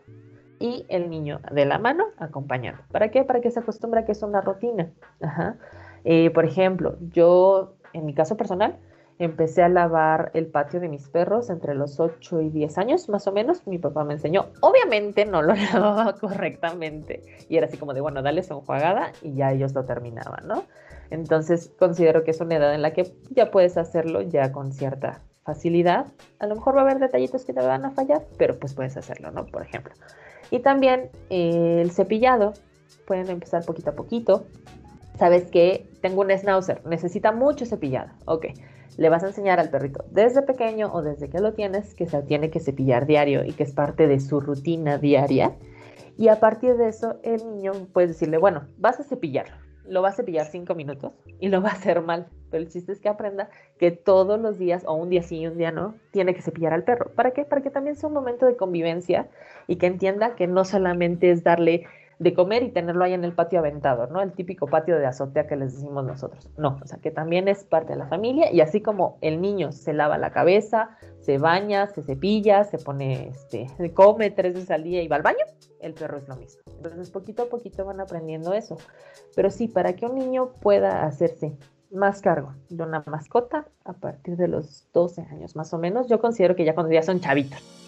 y 0.59 0.85
el 0.89 1.09
niño 1.09 1.41
de 1.51 1.65
la 1.65 1.77
mano 1.77 2.05
acompañando. 2.17 2.81
¿Para 2.91 3.11
qué? 3.11 3.23
Para 3.23 3.41
que 3.41 3.51
se 3.51 3.59
acostumbre 3.59 3.99
a 3.99 4.05
que 4.05 4.13
es 4.13 4.23
una 4.23 4.41
rutina. 4.41 4.91
Ajá. 5.21 5.57
Eh, 6.03 6.31
por 6.31 6.45
ejemplo, 6.45 6.97
yo 7.11 7.75
en 7.93 8.05
mi 8.05 8.13
caso 8.13 8.37
personal, 8.37 8.77
empecé 9.19 9.63
a 9.63 9.69
lavar 9.69 10.31
el 10.33 10.47
patio 10.47 10.79
de 10.79 10.89
mis 10.89 11.07
perros 11.07 11.49
entre 11.49 11.75
los 11.75 11.99
8 11.99 12.41
y 12.41 12.49
10 12.49 12.77
años, 12.77 13.09
más 13.09 13.27
o 13.27 13.31
menos. 13.31 13.65
Mi 13.65 13.77
papá 13.77 14.03
me 14.03 14.13
enseñó. 14.13 14.47
Obviamente 14.61 15.25
no 15.25 15.41
lo 15.41 15.53
lavaba 15.73 16.13
correctamente. 16.13 17.23
Y 17.49 17.57
era 17.57 17.67
así 17.67 17.77
como 17.77 17.93
de, 17.93 18.01
bueno, 18.01 18.21
dale 18.21 18.43
su 18.43 18.53
enjuagada 18.53 19.11
y 19.21 19.33
ya 19.35 19.51
ellos 19.51 19.73
lo 19.73 19.85
terminaban, 19.85 20.47
¿no? 20.47 20.63
Entonces 21.09 21.71
considero 21.79 22.23
que 22.23 22.31
es 22.31 22.41
una 22.41 22.55
edad 22.55 22.73
en 22.75 22.81
la 22.81 22.91
que 22.91 23.13
ya 23.31 23.49
puedes 23.49 23.77
hacerlo 23.77 24.21
ya 24.21 24.51
con 24.51 24.73
cierta 24.73 25.21
facilidad. 25.43 26.07
A 26.39 26.47
lo 26.47 26.55
mejor 26.55 26.75
va 26.75 26.81
a 26.81 26.83
haber 26.83 26.99
detallitos 26.99 27.45
que 27.45 27.53
te 27.53 27.61
van 27.61 27.85
a 27.85 27.91
fallar, 27.91 28.25
pero 28.37 28.59
pues 28.59 28.73
puedes 28.73 28.97
hacerlo, 28.97 29.31
¿no? 29.31 29.45
Por 29.45 29.61
ejemplo. 29.61 29.93
Y 30.51 30.59
también 30.59 31.09
eh, 31.29 31.79
el 31.81 31.91
cepillado. 31.91 32.53
Pueden 33.05 33.29
empezar 33.29 33.63
poquito 33.63 33.91
a 33.91 33.93
poquito 33.93 34.45
sabes 35.17 35.49
que 35.49 35.89
tengo 36.01 36.21
un 36.21 36.29
schnauzer, 36.29 36.85
necesita 36.85 37.31
mucho 37.31 37.65
cepillado. 37.65 38.09
Ok, 38.25 38.47
le 38.97 39.09
vas 39.09 39.23
a 39.23 39.27
enseñar 39.27 39.59
al 39.59 39.69
perrito 39.69 40.03
desde 40.11 40.41
pequeño 40.41 40.91
o 40.91 41.01
desde 41.01 41.29
que 41.29 41.39
lo 41.39 41.53
tienes 41.53 41.93
que 41.93 42.07
se 42.07 42.21
tiene 42.23 42.49
que 42.49 42.59
cepillar 42.59 43.05
diario 43.05 43.45
y 43.45 43.53
que 43.53 43.63
es 43.63 43.71
parte 43.71 44.07
de 44.07 44.19
su 44.19 44.41
rutina 44.41 44.97
diaria. 44.97 45.53
Y 46.17 46.29
a 46.29 46.39
partir 46.39 46.77
de 46.77 46.89
eso, 46.89 47.19
el 47.23 47.47
niño 47.47 47.73
puede 47.93 48.07
decirle, 48.07 48.39
bueno, 48.39 48.67
vas 48.77 48.99
a 48.99 49.03
cepillarlo, 49.03 49.55
lo 49.85 50.01
vas 50.01 50.15
a 50.15 50.17
cepillar 50.17 50.47
cinco 50.47 50.73
minutos 50.73 51.13
y 51.39 51.49
lo 51.49 51.61
va 51.61 51.69
a 51.69 51.73
hacer 51.73 52.01
mal. 52.01 52.27
Pero 52.49 52.63
el 52.63 52.69
chiste 52.69 52.91
es 52.91 52.99
que 52.99 53.09
aprenda 53.09 53.49
que 53.77 53.91
todos 53.91 54.39
los 54.39 54.57
días, 54.57 54.83
o 54.87 54.93
un 54.95 55.09
día 55.09 55.21
sí 55.21 55.37
y 55.39 55.47
un 55.47 55.57
día 55.57 55.71
no, 55.71 55.95
tiene 56.11 56.33
que 56.33 56.41
cepillar 56.41 56.73
al 56.73 56.83
perro. 56.83 57.11
¿Para 57.13 57.31
qué? 57.31 57.45
Para 57.45 57.61
que 57.61 57.69
también 57.69 57.95
sea 57.95 58.07
un 58.07 58.15
momento 58.15 58.45
de 58.47 58.55
convivencia 58.55 59.27
y 59.67 59.75
que 59.75 59.85
entienda 59.85 60.35
que 60.35 60.47
no 60.47 60.65
solamente 60.65 61.29
es 61.29 61.43
darle 61.43 61.85
de 62.19 62.33
comer 62.33 62.63
y 62.63 62.69
tenerlo 62.69 63.03
ahí 63.03 63.13
en 63.13 63.23
el 63.23 63.33
patio 63.33 63.59
aventado, 63.59 64.07
¿no? 64.07 64.21
El 64.21 64.33
típico 64.33 64.67
patio 64.67 64.97
de 64.97 65.05
azotea 65.05 65.47
que 65.47 65.55
les 65.55 65.73
decimos 65.73 66.03
nosotros. 66.03 66.49
No, 66.57 66.79
o 66.81 66.87
sea, 66.87 66.99
que 66.99 67.11
también 67.11 67.47
es 67.47 67.63
parte 67.63 67.93
de 67.93 67.99
la 67.99 68.07
familia 68.07 68.51
y 68.51 68.61
así 68.61 68.81
como 68.81 69.17
el 69.21 69.39
niño 69.41 69.71
se 69.71 69.93
lava 69.93 70.17
la 70.17 70.31
cabeza, 70.31 70.97
se 71.19 71.37
baña, 71.37 71.87
se 71.87 72.01
cepilla, 72.01 72.63
se 72.63 72.79
pone, 72.79 73.29
este, 73.29 73.67
come 73.93 74.31
tres 74.31 74.53
veces 74.53 74.71
al 74.71 74.83
día 74.83 75.03
y 75.03 75.07
va 75.07 75.17
al 75.17 75.21
baño, 75.21 75.45
el 75.79 75.93
perro 75.93 76.17
es 76.17 76.27
lo 76.27 76.35
mismo. 76.35 76.61
Entonces, 76.77 77.11
poquito 77.11 77.43
a 77.43 77.45
poquito 77.47 77.85
van 77.85 77.99
aprendiendo 77.99 78.53
eso. 78.53 78.77
Pero 79.35 79.51
sí, 79.51 79.67
para 79.67 79.93
que 79.93 80.05
un 80.05 80.15
niño 80.15 80.53
pueda 80.59 81.03
hacerse 81.03 81.55
más 81.91 82.21
cargo 82.21 82.53
de 82.69 82.83
una 82.83 83.03
mascota 83.05 83.67
a 83.85 83.93
partir 83.93 84.37
de 84.37 84.47
los 84.47 84.87
12 84.93 85.21
años 85.21 85.55
más 85.55 85.73
o 85.73 85.77
menos, 85.77 86.07
yo 86.07 86.19
considero 86.19 86.55
que 86.55 86.65
ya 86.65 86.73
cuando 86.73 86.91
ya 86.91 87.03
son 87.03 87.19
chavitos 87.19 87.86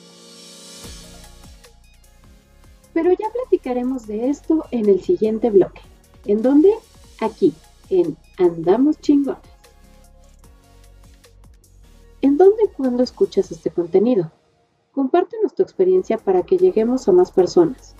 pero 3.01 3.13
ya 3.13 3.29
platicaremos 3.31 4.07
de 4.07 4.29
esto 4.29 4.65
en 4.71 4.89
el 4.89 5.01
siguiente 5.01 5.49
bloque. 5.49 5.79
¿En 6.25 6.41
dónde? 6.41 6.73
Aquí, 7.21 7.53
en 7.89 8.17
Andamos 8.38 8.99
Chingones. 8.99 9.39
¿En 12.21 12.35
dónde 12.35 12.65
y 12.65 12.67
cuándo 12.75 13.01
escuchas 13.01 13.53
este 13.53 13.71
contenido? 13.71 14.33
Compártenos 14.91 15.55
tu 15.55 15.63
experiencia 15.63 16.17
para 16.17 16.43
que 16.43 16.57
lleguemos 16.57 17.07
a 17.07 17.13
más 17.13 17.31
personas. 17.31 17.95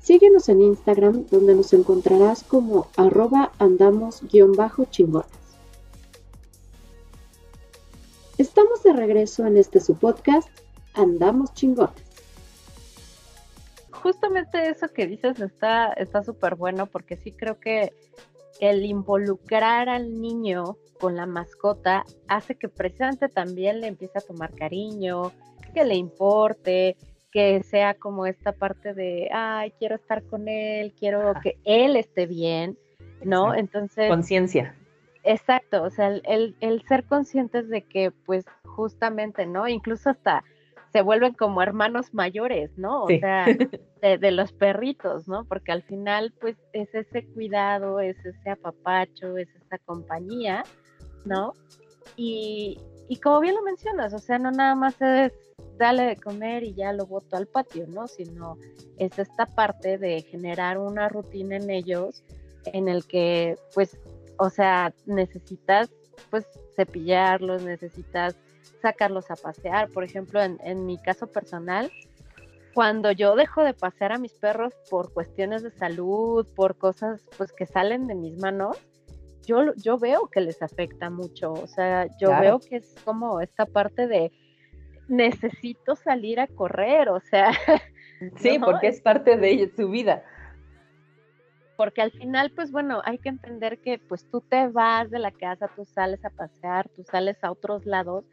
Síguenos 0.00 0.48
en 0.48 0.62
Instagram 0.62 1.26
donde 1.32 1.56
nos 1.56 1.72
encontrarás 1.72 2.44
como 2.44 2.86
arroba 2.96 3.50
andamos-chingones. 3.58 5.26
Estamos 8.38 8.84
de 8.84 8.92
regreso 8.92 9.46
en 9.46 9.56
este 9.56 9.80
su 9.80 9.96
podcast, 9.96 10.48
Andamos 10.94 11.52
Chingones 11.54 12.03
justamente 14.04 14.68
eso 14.68 14.88
que 14.88 15.06
dices 15.06 15.40
está 15.40 16.22
súper 16.22 16.56
bueno 16.56 16.84
porque 16.84 17.16
sí 17.16 17.32
creo 17.32 17.58
que 17.58 17.90
el 18.60 18.84
involucrar 18.84 19.88
al 19.88 20.20
niño 20.20 20.76
con 21.00 21.16
la 21.16 21.24
mascota 21.24 22.04
hace 22.28 22.54
que 22.54 22.68
precisamente 22.68 23.30
también 23.30 23.80
le 23.80 23.86
empiece 23.86 24.18
a 24.18 24.20
tomar 24.20 24.52
cariño, 24.52 25.32
que 25.72 25.86
le 25.86 25.94
importe, 25.94 26.98
que 27.32 27.62
sea 27.62 27.94
como 27.94 28.26
esta 28.26 28.52
parte 28.52 28.92
de, 28.92 29.30
ay, 29.32 29.72
quiero 29.78 29.94
estar 29.94 30.22
con 30.24 30.48
él, 30.48 30.92
quiero 30.92 31.32
que 31.42 31.56
él 31.64 31.96
esté 31.96 32.26
bien, 32.26 32.76
¿no? 33.24 33.54
Entonces... 33.54 34.10
Conciencia. 34.10 34.76
Exacto, 35.22 35.82
o 35.82 35.88
sea, 35.88 36.08
el, 36.08 36.54
el, 36.60 36.82
ser 36.82 37.04
conscientes 37.04 37.70
de 37.70 37.80
que, 37.80 38.10
pues, 38.10 38.44
justamente, 38.66 39.46
¿no? 39.46 39.66
Incluso 39.66 40.10
hasta 40.10 40.44
se 40.94 41.02
vuelven 41.02 41.34
como 41.34 41.60
hermanos 41.60 42.14
mayores, 42.14 42.70
¿no? 42.78 43.02
O 43.02 43.08
sea, 43.08 43.46
de, 44.00 44.30
los 44.30 44.52
perritos, 44.52 45.26
¿no? 45.26 45.44
Porque 45.44 45.72
al 45.72 45.82
final, 45.82 46.32
pues, 46.40 46.56
es 46.72 46.94
ese 46.94 47.26
cuidado, 47.26 47.98
es 47.98 48.16
ese 48.24 48.50
apapacho, 48.50 49.36
es 49.36 49.48
esa 49.56 49.78
compañía, 49.78 50.62
¿no? 51.24 51.52
Y, 52.16 52.78
y 53.08 53.16
como 53.16 53.40
bien 53.40 53.56
lo 53.56 53.62
mencionas, 53.62 54.14
o 54.14 54.20
sea, 54.20 54.38
no 54.38 54.52
nada 54.52 54.76
más 54.76 55.02
es 55.02 55.32
dale 55.78 56.04
de 56.04 56.16
comer 56.16 56.62
y 56.62 56.74
ya 56.74 56.92
lo 56.92 57.06
boto 57.06 57.36
al 57.36 57.48
patio, 57.48 57.88
¿no? 57.88 58.06
Sino 58.06 58.56
es 58.96 59.18
esta 59.18 59.46
parte 59.46 59.98
de 59.98 60.22
generar 60.22 60.78
una 60.78 61.08
rutina 61.08 61.56
en 61.56 61.70
ellos 61.70 62.22
en 62.66 62.86
el 62.86 63.04
que, 63.04 63.56
pues, 63.74 63.98
o 64.38 64.48
sea, 64.48 64.94
necesitas, 65.06 65.90
pues, 66.30 66.46
cepillarlos, 66.76 67.64
necesitas 67.64 68.36
sacarlos 68.80 69.30
a 69.30 69.36
pasear. 69.36 69.88
Por 69.90 70.04
ejemplo, 70.04 70.40
en, 70.42 70.86
mi 70.86 70.98
caso 70.98 71.26
personal, 71.26 71.90
cuando 72.74 73.12
yo 73.12 73.36
dejo 73.36 73.62
de 73.62 73.74
pasear 73.74 74.12
a 74.12 74.18
mis 74.18 74.32
perros 74.32 74.74
por 74.90 75.12
cuestiones 75.12 75.62
de 75.62 75.70
salud, 75.70 76.46
por 76.54 76.76
cosas 76.76 77.22
pues 77.36 77.52
que 77.52 77.66
salen 77.66 78.06
de 78.06 78.14
mis 78.14 78.38
manos, 78.38 78.78
yo, 79.46 79.74
yo 79.76 79.98
veo 79.98 80.28
que 80.28 80.40
les 80.40 80.62
afecta 80.62 81.10
mucho. 81.10 81.52
O 81.52 81.66
sea, 81.66 82.08
yo 82.18 82.30
veo 82.40 82.58
que 82.58 82.76
es 82.76 82.94
como 83.04 83.40
esta 83.40 83.66
parte 83.66 84.06
de 84.06 84.32
necesito 85.08 85.96
salir 85.96 86.40
a 86.40 86.46
correr, 86.46 87.08
o 87.08 87.20
sea. 87.20 87.50
Sí, 88.36 88.58
porque 88.58 88.86
es 88.86 89.02
parte 89.02 89.36
de 89.36 89.70
su 89.76 89.90
vida. 89.90 90.24
Porque 91.76 92.00
al 92.00 92.12
final, 92.12 92.52
pues 92.52 92.70
bueno, 92.70 93.02
hay 93.04 93.18
que 93.18 93.28
entender 93.28 93.80
que 93.80 93.98
pues 93.98 94.24
tú 94.30 94.40
te 94.40 94.68
vas 94.68 95.10
de 95.10 95.18
la 95.18 95.30
casa, 95.30 95.68
tú 95.74 95.84
sales 95.84 96.24
a 96.24 96.30
pasear, 96.30 96.88
tú 96.90 97.02
sales 97.02 97.42
a 97.42 97.50
otros 97.50 97.84
lados 97.84 98.24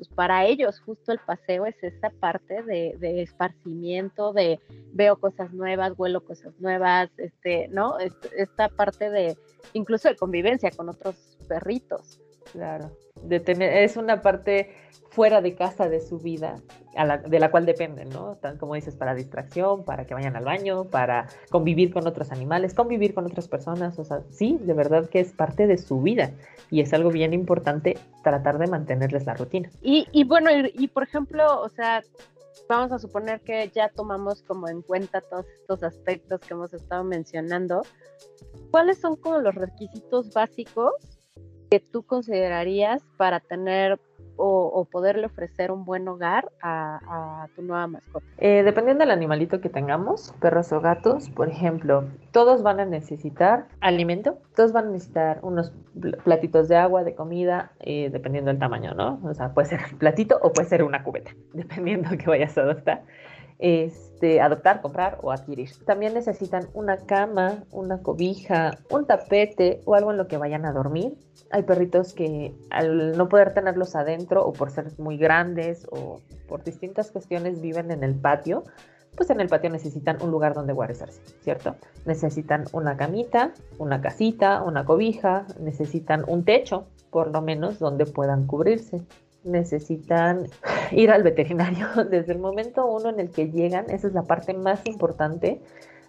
pues 0.00 0.08
para 0.14 0.46
ellos 0.46 0.80
justo 0.80 1.12
el 1.12 1.18
paseo 1.18 1.66
es 1.66 1.76
esta 1.82 2.08
parte 2.08 2.62
de, 2.62 3.20
esparcimiento, 3.20 4.32
de 4.32 4.58
veo 4.94 5.16
cosas 5.16 5.52
nuevas, 5.52 5.92
huelo 5.94 6.24
cosas 6.24 6.54
nuevas, 6.58 7.10
este, 7.18 7.68
¿no? 7.68 7.98
Esta 8.34 8.70
parte 8.70 9.10
de 9.10 9.36
incluso 9.74 10.08
de 10.08 10.16
convivencia 10.16 10.70
con 10.70 10.88
otros 10.88 11.36
perritos. 11.46 12.18
Claro, 12.52 12.90
de 13.22 13.40
tener, 13.40 13.72
es 13.84 13.96
una 13.96 14.22
parte 14.22 14.74
fuera 15.10 15.40
de 15.40 15.54
casa 15.54 15.88
de 15.88 16.00
su 16.00 16.18
vida, 16.18 16.56
de 17.26 17.38
la 17.38 17.50
cual 17.50 17.66
dependen, 17.66 18.08
¿no? 18.10 18.36
Tan 18.36 18.58
como 18.58 18.74
dices, 18.74 18.94
para 18.94 19.14
distracción, 19.14 19.84
para 19.84 20.06
que 20.06 20.14
vayan 20.14 20.36
al 20.36 20.44
baño, 20.44 20.84
para 20.84 21.26
convivir 21.50 21.92
con 21.92 22.06
otros 22.06 22.30
animales, 22.32 22.74
convivir 22.74 23.12
con 23.12 23.26
otras 23.26 23.48
personas, 23.48 23.98
o 23.98 24.04
sea, 24.04 24.22
sí, 24.30 24.58
de 24.60 24.72
verdad 24.72 25.08
que 25.08 25.20
es 25.20 25.32
parte 25.32 25.66
de 25.66 25.78
su 25.78 26.00
vida 26.00 26.30
y 26.70 26.80
es 26.80 26.92
algo 26.92 27.10
bien 27.10 27.32
importante 27.32 27.98
tratar 28.22 28.58
de 28.58 28.68
mantenerles 28.68 29.26
la 29.26 29.34
rutina. 29.34 29.68
Y, 29.82 30.06
y 30.12 30.24
bueno, 30.24 30.50
y, 30.52 30.88
por 30.88 31.02
ejemplo, 31.02 31.60
o 31.60 31.68
sea, 31.68 32.02
vamos 32.68 32.92
a 32.92 32.98
suponer 32.98 33.40
que 33.40 33.68
ya 33.74 33.88
tomamos 33.88 34.42
como 34.42 34.68
en 34.68 34.82
cuenta 34.82 35.20
todos 35.20 35.46
estos 35.60 35.82
aspectos 35.82 36.40
que 36.40 36.54
hemos 36.54 36.72
estado 36.72 37.02
mencionando. 37.02 37.82
¿Cuáles 38.70 39.00
son 39.00 39.16
como 39.16 39.38
los 39.40 39.54
requisitos 39.56 40.32
básicos 40.32 41.19
que 41.70 41.80
tú 41.80 42.02
considerarías 42.02 43.02
para 43.16 43.40
tener 43.40 44.00
o, 44.42 44.88
poderle 44.90 45.26
ofrecer 45.26 45.70
un 45.70 45.84
buen 45.84 46.08
hogar 46.08 46.50
a, 46.62 47.46
tu 47.54 47.62
nueva 47.62 47.86
mascota? 47.86 48.24
Eh, 48.38 48.62
dependiendo 48.62 49.02
del 49.02 49.10
animalito 49.10 49.60
que 49.60 49.68
tengamos, 49.68 50.34
perros 50.40 50.72
o 50.72 50.80
gatos, 50.80 51.28
por 51.28 51.48
ejemplo, 51.48 52.04
todos 52.32 52.62
van 52.62 52.80
a 52.80 52.86
necesitar 52.86 53.66
alimento, 53.80 54.38
todos 54.56 54.72
van 54.72 54.86
a 54.86 54.90
necesitar 54.90 55.40
unos 55.42 55.72
platitos 56.24 56.68
de 56.68 56.76
agua, 56.76 57.04
de 57.04 57.14
comida, 57.14 57.72
eh, 57.80 58.08
dependiendo 58.10 58.50
del 58.50 58.58
tamaño, 58.58 58.94
¿no? 58.94 59.20
O 59.24 59.34
sea, 59.34 59.52
puede 59.52 59.68
ser 59.68 59.80
platito 59.98 60.38
o 60.42 60.52
puede 60.52 60.68
ser 60.68 60.82
una 60.82 61.04
cubeta, 61.04 61.32
dependiendo 61.52 62.10
que 62.16 62.26
vayas 62.26 62.56
a 62.56 62.62
adoptar. 62.62 63.02
Este, 63.62 64.40
adoptar, 64.40 64.80
comprar 64.80 65.18
o 65.22 65.30
adquirir. 65.30 65.70
También 65.84 66.14
necesitan 66.14 66.68
una 66.72 66.96
cama, 66.96 67.64
una 67.70 68.02
cobija, 68.02 68.78
un 68.90 69.06
tapete 69.06 69.82
o 69.84 69.94
algo 69.94 70.10
en 70.10 70.16
lo 70.16 70.28
que 70.28 70.38
vayan 70.38 70.64
a 70.64 70.72
dormir 70.72 71.16
hay 71.50 71.64
perritos 71.64 72.14
que 72.14 72.54
al 72.70 73.16
no 73.16 73.28
poder 73.28 73.52
tenerlos 73.52 73.96
adentro 73.96 74.44
o 74.44 74.52
por 74.52 74.70
ser 74.70 74.92
muy 74.98 75.16
grandes 75.16 75.86
o 75.90 76.20
por 76.48 76.62
distintas 76.64 77.10
cuestiones 77.10 77.60
viven 77.60 77.90
en 77.90 78.04
el 78.04 78.14
patio, 78.14 78.64
pues 79.16 79.30
en 79.30 79.40
el 79.40 79.48
patio 79.48 79.70
necesitan 79.70 80.22
un 80.22 80.30
lugar 80.30 80.54
donde 80.54 80.72
guarecerse, 80.72 81.20
¿cierto? 81.42 81.74
Necesitan 82.06 82.64
una 82.72 82.96
camita, 82.96 83.52
una 83.78 84.00
casita, 84.00 84.62
una 84.62 84.84
cobija, 84.84 85.46
necesitan 85.58 86.24
un 86.28 86.44
techo, 86.44 86.86
por 87.10 87.32
lo 87.32 87.42
menos, 87.42 87.80
donde 87.80 88.06
puedan 88.06 88.46
cubrirse. 88.46 89.02
Necesitan 89.44 90.46
ir 90.90 91.10
al 91.10 91.22
veterinario 91.22 91.86
desde 92.10 92.32
el 92.32 92.38
momento 92.38 92.86
uno 92.86 93.08
en 93.08 93.20
el 93.20 93.30
que 93.30 93.50
llegan, 93.50 93.90
esa 93.90 94.08
es 94.08 94.12
la 94.12 94.22
parte 94.22 94.54
más 94.54 94.86
importante. 94.86 95.60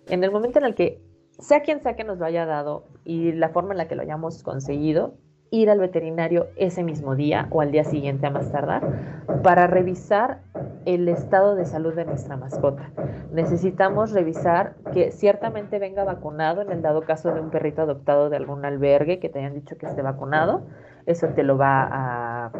En 0.07 0.23
el 0.23 0.31
momento 0.31 0.59
en 0.59 0.65
el 0.65 0.75
que 0.75 1.01
sea 1.39 1.61
quien 1.61 1.81
sea 1.81 1.95
que 1.95 2.03
nos 2.03 2.17
lo 2.17 2.25
haya 2.25 2.45
dado 2.45 2.85
y 3.03 3.31
la 3.31 3.49
forma 3.49 3.73
en 3.73 3.77
la 3.77 3.87
que 3.87 3.95
lo 3.95 4.01
hayamos 4.01 4.43
conseguido, 4.43 5.15
ir 5.51 5.69
al 5.69 5.79
veterinario 5.79 6.47
ese 6.55 6.81
mismo 6.81 7.15
día 7.15 7.47
o 7.51 7.61
al 7.61 7.71
día 7.71 7.83
siguiente 7.83 8.25
a 8.25 8.29
más 8.29 8.51
tardar 8.51 9.21
para 9.43 9.67
revisar 9.67 10.39
el 10.85 11.07
estado 11.09 11.55
de 11.55 11.65
salud 11.65 11.93
de 11.93 12.05
nuestra 12.05 12.37
mascota. 12.37 12.89
Necesitamos 13.33 14.13
revisar 14.13 14.75
que 14.93 15.11
ciertamente 15.11 15.77
venga 15.77 16.03
vacunado 16.05 16.61
en 16.61 16.71
el 16.71 16.81
dado 16.81 17.01
caso 17.01 17.33
de 17.33 17.41
un 17.41 17.49
perrito 17.49 17.81
adoptado 17.81 18.29
de 18.29 18.37
algún 18.37 18.65
albergue 18.65 19.19
que 19.19 19.29
te 19.29 19.39
hayan 19.39 19.53
dicho 19.53 19.77
que 19.77 19.85
esté 19.85 20.01
vacunado. 20.01 20.63
Eso 21.05 21.27
te 21.29 21.43
lo 21.43 21.57
va 21.57 21.87
a, 21.91 22.51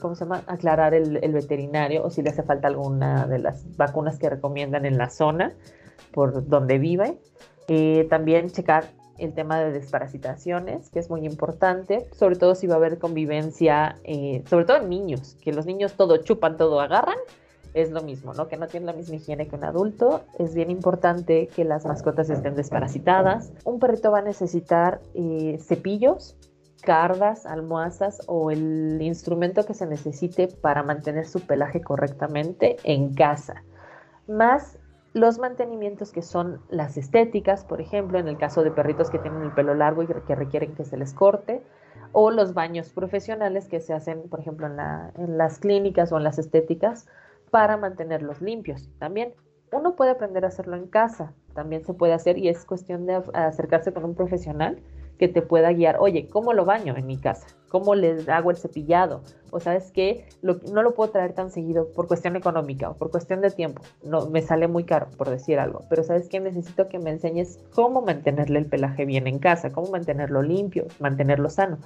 ¿cómo 0.00 0.14
se 0.14 0.24
llama? 0.24 0.42
aclarar 0.46 0.94
el, 0.94 1.32
veterinario 1.32 2.04
o 2.04 2.10
si 2.10 2.22
le 2.22 2.30
hace 2.30 2.42
falta 2.42 2.68
alguna 2.68 3.26
de 3.26 3.38
las 3.38 3.76
vacunas 3.76 4.18
que 4.18 4.28
recomiendan 4.28 4.84
en 4.84 4.98
la 4.98 5.10
zona 5.10 5.52
por 6.12 6.48
donde 6.48 6.78
vive. 6.78 7.18
Eh, 7.68 8.06
también 8.08 8.50
checar 8.50 8.84
el 9.18 9.34
tema 9.34 9.60
de 9.60 9.72
desparasitaciones, 9.72 10.90
que 10.90 11.00
es 11.00 11.10
muy 11.10 11.26
importante, 11.26 12.06
sobre 12.12 12.36
todo 12.36 12.54
si 12.54 12.66
va 12.66 12.74
a 12.74 12.78
haber 12.78 12.98
convivencia, 12.98 13.96
eh, 14.04 14.42
sobre 14.48 14.64
todo 14.64 14.78
en 14.78 14.88
niños, 14.88 15.36
que 15.42 15.52
los 15.52 15.66
niños 15.66 15.94
todo 15.94 16.16
chupan, 16.18 16.56
todo 16.56 16.80
agarran, 16.80 17.18
es 17.74 17.90
lo 17.90 18.02
mismo, 18.02 18.32
¿no? 18.34 18.48
Que 18.48 18.56
no 18.56 18.66
tienen 18.66 18.86
la 18.86 18.92
misma 18.92 19.16
higiene 19.16 19.46
que 19.46 19.54
un 19.54 19.64
adulto. 19.64 20.22
Es 20.38 20.54
bien 20.54 20.70
importante 20.70 21.48
que 21.48 21.64
las 21.64 21.84
mascotas 21.84 22.30
estén 22.30 22.54
desparasitadas. 22.54 23.52
Un 23.64 23.78
perrito 23.78 24.10
va 24.10 24.20
a 24.20 24.22
necesitar 24.22 25.00
eh, 25.14 25.58
cepillos, 25.60 26.36
cardas, 26.82 27.46
almohadas 27.46 28.20
o 28.26 28.50
el 28.50 28.98
instrumento 29.00 29.64
que 29.64 29.74
se 29.74 29.86
necesite 29.86 30.48
para 30.48 30.82
mantener 30.82 31.26
su 31.26 31.40
pelaje 31.40 31.80
correctamente 31.80 32.76
en 32.84 33.14
casa. 33.14 33.62
Más 34.26 34.78
los 35.14 35.38
mantenimientos 35.38 36.12
que 36.12 36.22
son 36.22 36.60
las 36.68 36.96
estéticas, 36.96 37.64
por 37.64 37.80
ejemplo, 37.80 38.18
en 38.18 38.28
el 38.28 38.38
caso 38.38 38.62
de 38.62 38.70
perritos 38.70 39.10
que 39.10 39.18
tienen 39.18 39.42
el 39.42 39.52
pelo 39.52 39.74
largo 39.74 40.02
y 40.02 40.06
que 40.06 40.34
requieren 40.34 40.74
que 40.74 40.84
se 40.84 40.96
les 40.96 41.14
corte, 41.14 41.62
o 42.12 42.30
los 42.30 42.54
baños 42.54 42.90
profesionales 42.90 43.68
que 43.68 43.80
se 43.80 43.92
hacen, 43.92 44.28
por 44.28 44.40
ejemplo, 44.40 44.66
en, 44.66 45.38
las 45.38 45.58
clínicas 45.58 46.12
o 46.12 46.18
en 46.18 46.24
las 46.24 46.38
estéticas 46.38 47.06
para 47.50 47.76
mantenerlos 47.76 48.40
limpios. 48.40 48.88
También 48.98 49.34
uno 49.72 49.96
puede 49.96 50.12
aprender 50.12 50.44
a 50.44 50.48
hacerlo 50.48 50.76
en 50.76 50.86
casa, 50.86 51.32
también 51.54 51.84
se 51.84 51.94
puede 51.94 52.12
hacer 52.12 52.38
y 52.38 52.48
es 52.48 52.64
cuestión 52.64 53.06
de 53.06 53.22
acercarse 53.34 53.92
con 53.92 54.04
un 54.04 54.14
profesional 54.14 54.80
que 55.18 55.28
te 55.28 55.42
pueda 55.42 55.72
guiar, 55.72 55.98
oye, 55.98 56.28
¿cómo 56.28 56.52
lo 56.52 56.64
baño 56.64 56.96
en 56.96 57.06
mi 57.06 57.18
casa? 57.18 57.46
¿Cómo 57.68 57.94
les 57.94 58.28
hago 58.28 58.50
el 58.50 58.56
cepillado? 58.56 59.22
O 59.50 59.60
sabes 59.60 59.90
que 59.90 60.26
no 60.42 60.82
lo 60.82 60.94
puedo 60.94 61.10
traer 61.10 61.34
tan 61.34 61.50
seguido 61.50 61.88
por 61.92 62.06
cuestión 62.06 62.36
económica 62.36 62.90
o 62.90 62.94
por 62.94 63.10
cuestión 63.10 63.40
de 63.40 63.50
tiempo. 63.50 63.82
No, 64.02 64.26
me 64.26 64.40
sale 64.40 64.68
muy 64.68 64.84
caro, 64.84 65.08
por 65.18 65.28
decir 65.28 65.58
algo. 65.58 65.82
Pero 65.90 66.02
sabes 66.02 66.28
que 66.28 66.40
necesito 66.40 66.88
que 66.88 66.98
me 66.98 67.10
enseñes 67.10 67.58
cómo 67.74 68.00
mantenerle 68.00 68.60
el 68.60 68.66
pelaje 68.66 69.04
bien 69.04 69.26
en 69.26 69.38
casa, 69.38 69.70
cómo 69.70 69.90
mantenerlo 69.90 70.42
limpio, 70.42 70.86
mantenerlo 70.98 71.50
sano. 71.50 71.78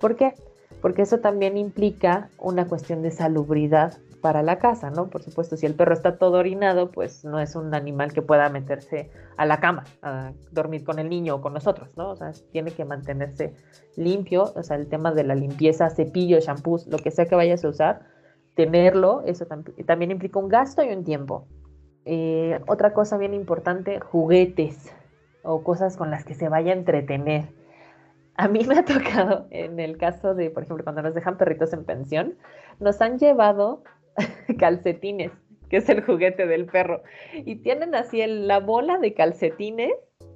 ¿Por 0.00 0.16
qué? 0.16 0.34
Porque 0.80 1.02
eso 1.02 1.18
también 1.18 1.56
implica 1.56 2.30
una 2.38 2.66
cuestión 2.66 3.02
de 3.02 3.10
salubridad 3.10 3.98
para 4.20 4.42
la 4.42 4.58
casa, 4.58 4.90
¿no? 4.90 5.08
Por 5.08 5.22
supuesto, 5.22 5.56
si 5.56 5.66
el 5.66 5.74
perro 5.74 5.94
está 5.94 6.18
todo 6.18 6.38
orinado, 6.38 6.90
pues 6.90 7.24
no 7.24 7.38
es 7.38 7.54
un 7.56 7.74
animal 7.74 8.12
que 8.12 8.22
pueda 8.22 8.48
meterse 8.48 9.10
a 9.36 9.46
la 9.46 9.60
cama 9.60 9.84
a 10.02 10.32
dormir 10.50 10.84
con 10.84 10.98
el 10.98 11.08
niño 11.08 11.36
o 11.36 11.40
con 11.40 11.54
nosotros, 11.54 11.90
¿no? 11.96 12.10
O 12.10 12.16
sea, 12.16 12.32
tiene 12.52 12.72
que 12.72 12.84
mantenerse 12.84 13.54
limpio, 13.96 14.52
o 14.54 14.62
sea, 14.62 14.76
el 14.76 14.88
tema 14.88 15.12
de 15.12 15.24
la 15.24 15.34
limpieza, 15.34 15.90
cepillo, 15.90 16.40
shampoos, 16.40 16.86
lo 16.86 16.98
que 16.98 17.10
sea 17.10 17.26
que 17.26 17.34
vayas 17.34 17.64
a 17.64 17.68
usar, 17.68 18.00
tenerlo, 18.54 19.22
eso 19.24 19.46
también 19.86 20.10
implica 20.10 20.38
un 20.38 20.48
gasto 20.48 20.82
y 20.82 20.88
un 20.92 21.04
tiempo. 21.04 21.46
Eh, 22.04 22.58
otra 22.66 22.92
cosa 22.92 23.18
bien 23.18 23.34
importante, 23.34 24.00
juguetes 24.00 24.92
o 25.42 25.62
cosas 25.62 25.96
con 25.96 26.10
las 26.10 26.24
que 26.24 26.34
se 26.34 26.48
vaya 26.48 26.72
a 26.72 26.76
entretener. 26.76 27.54
A 28.34 28.48
mí 28.48 28.64
me 28.64 28.78
ha 28.78 28.84
tocado, 28.84 29.46
en 29.50 29.78
el 29.78 29.96
caso 29.96 30.34
de, 30.34 30.50
por 30.50 30.62
ejemplo, 30.62 30.84
cuando 30.84 31.02
nos 31.02 31.14
dejan 31.14 31.36
perritos 31.36 31.72
en 31.72 31.84
pensión, 31.84 32.34
nos 32.80 33.00
han 33.00 33.18
llevado 33.18 33.82
calcetines, 34.58 35.32
que 35.68 35.78
es 35.78 35.88
el 35.88 36.02
juguete 36.02 36.46
del 36.46 36.66
perro. 36.66 37.02
Y 37.34 37.56
tienen 37.56 37.94
así 37.94 38.24
la 38.26 38.60
bola 38.60 38.98
de 38.98 39.14
calcetines 39.14 39.92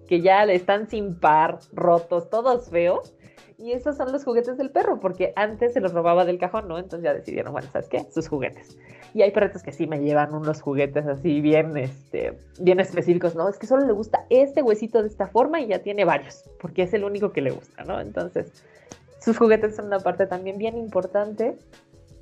que 0.07 0.21
ya 0.21 0.45
están 0.45 0.89
sin 0.89 1.19
par, 1.19 1.59
rotos, 1.73 2.29
todos 2.31 2.71
feos. 2.71 3.15
Y 3.59 3.73
esos 3.73 3.97
son 3.97 4.11
los 4.11 4.25
juguetes 4.25 4.57
del 4.57 4.71
perro, 4.71 4.99
porque 4.99 5.33
antes 5.37 5.73
se 5.73 5.81
los 5.81 5.93
robaba 5.93 6.25
del 6.25 6.39
cajón, 6.39 6.67
¿no? 6.67 6.79
Entonces 6.79 7.05
ya 7.05 7.15
decidieron, 7.15 7.53
bueno, 7.53 7.69
¿sabes 7.73 7.89
qué? 7.89 8.05
Sus 8.11 8.29
juguetes. 8.29 8.77
Y 9.15 9.23
hay 9.23 9.31
perritos 9.31 9.63
que 9.63 9.73
sí 9.73 9.87
me 9.87 10.01
llevan 10.01 10.35
unos 10.35 10.61
juguetes 10.61 11.07
así 11.07 11.41
bien, 11.41 11.77
este, 11.77 12.37
bien 12.59 12.81
específicos, 12.81 13.37
¿no? 13.37 13.49
Es 13.49 13.59
que 13.59 13.67
solo 13.67 13.87
le 13.87 13.93
gusta 13.93 14.27
este 14.31 14.63
huesito 14.63 15.03
de 15.03 15.09
esta 15.09 15.29
forma 15.29 15.61
y 15.61 15.69
ya 15.69 15.79
tiene 15.79 16.05
varios, 16.05 16.45
porque 16.61 16.83
es 16.83 16.95
el 16.95 17.05
único 17.05 17.33
que 17.33 17.41
le 17.41 17.51
gusta, 17.51 17.85
¿no? 17.85 18.01
Entonces, 18.01 18.65
sus 19.21 19.39
juguetes 19.39 19.77
son 19.77 19.87
una 19.87 20.01
parte 20.01 20.27
también 20.27 20.59
bien 20.59 20.77
importante. 20.77 21.57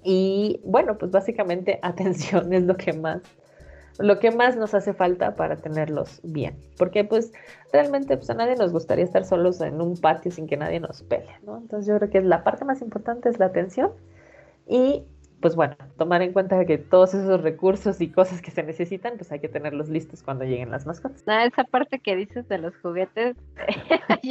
Y 0.03 0.61
bueno, 0.65 0.99
pues 0.99 1.11
básicamente 1.11 1.79
atención 1.83 2.53
es 2.53 2.63
lo 2.63 2.77
que 2.77 2.93
más 2.93 3.23
lo 3.99 4.19
que 4.19 4.31
más 4.31 4.57
nos 4.57 4.73
hace 4.73 4.95
falta 4.95 5.37
para 5.37 5.57
tenerlos 5.57 6.21
bien. 6.23 6.57
Porque 6.79 7.05
pues 7.05 7.33
realmente 7.73 8.17
pues, 8.17 8.31
a 8.31 8.35
nadie 8.35 8.57
nos 8.57 8.73
gustaría 8.73 9.05
estar 9.05 9.25
solos 9.25 9.61
en 9.61 9.81
un 9.81 9.97
patio 9.97 10.31
sin 10.31 10.47
que 10.47 10.57
nadie 10.57 10.81
nos 10.81 11.03
pele, 11.03 11.31
¿no? 11.43 11.59
Entonces 11.59 11.87
yo 11.87 11.99
creo 11.99 12.11
que 12.11 12.21
la 12.23 12.43
parte 12.43 12.65
más 12.65 12.81
importante 12.81 13.29
es 13.29 13.39
la 13.39 13.47
atención 13.47 13.93
y 14.67 15.05
pues 15.40 15.57
bueno, 15.57 15.76
tomar 15.96 16.22
en 16.22 16.33
cuenta 16.33 16.64
que 16.66 16.76
todos 16.76 17.14
esos 17.14 17.42
recursos 17.42 18.00
y 18.00 18.11
cosas 18.11 18.42
que 18.42 18.50
se 18.50 18.62
necesitan, 18.62 19.16
pues 19.16 19.33
hay 19.33 19.40
que 19.40 19.48
tenerlos 19.48 19.88
listos 19.88 20.22
cuando 20.22 20.44
lleguen 20.44 20.70
las 20.70 20.87
mascotas. 20.87 21.22
Ah, 21.26 21.46
esa 21.46 21.64
parte 21.64 21.98
que 21.98 22.14
dices 22.14 22.46
de 22.48 22.59
los 22.59 22.76
juguetes, 22.79 23.37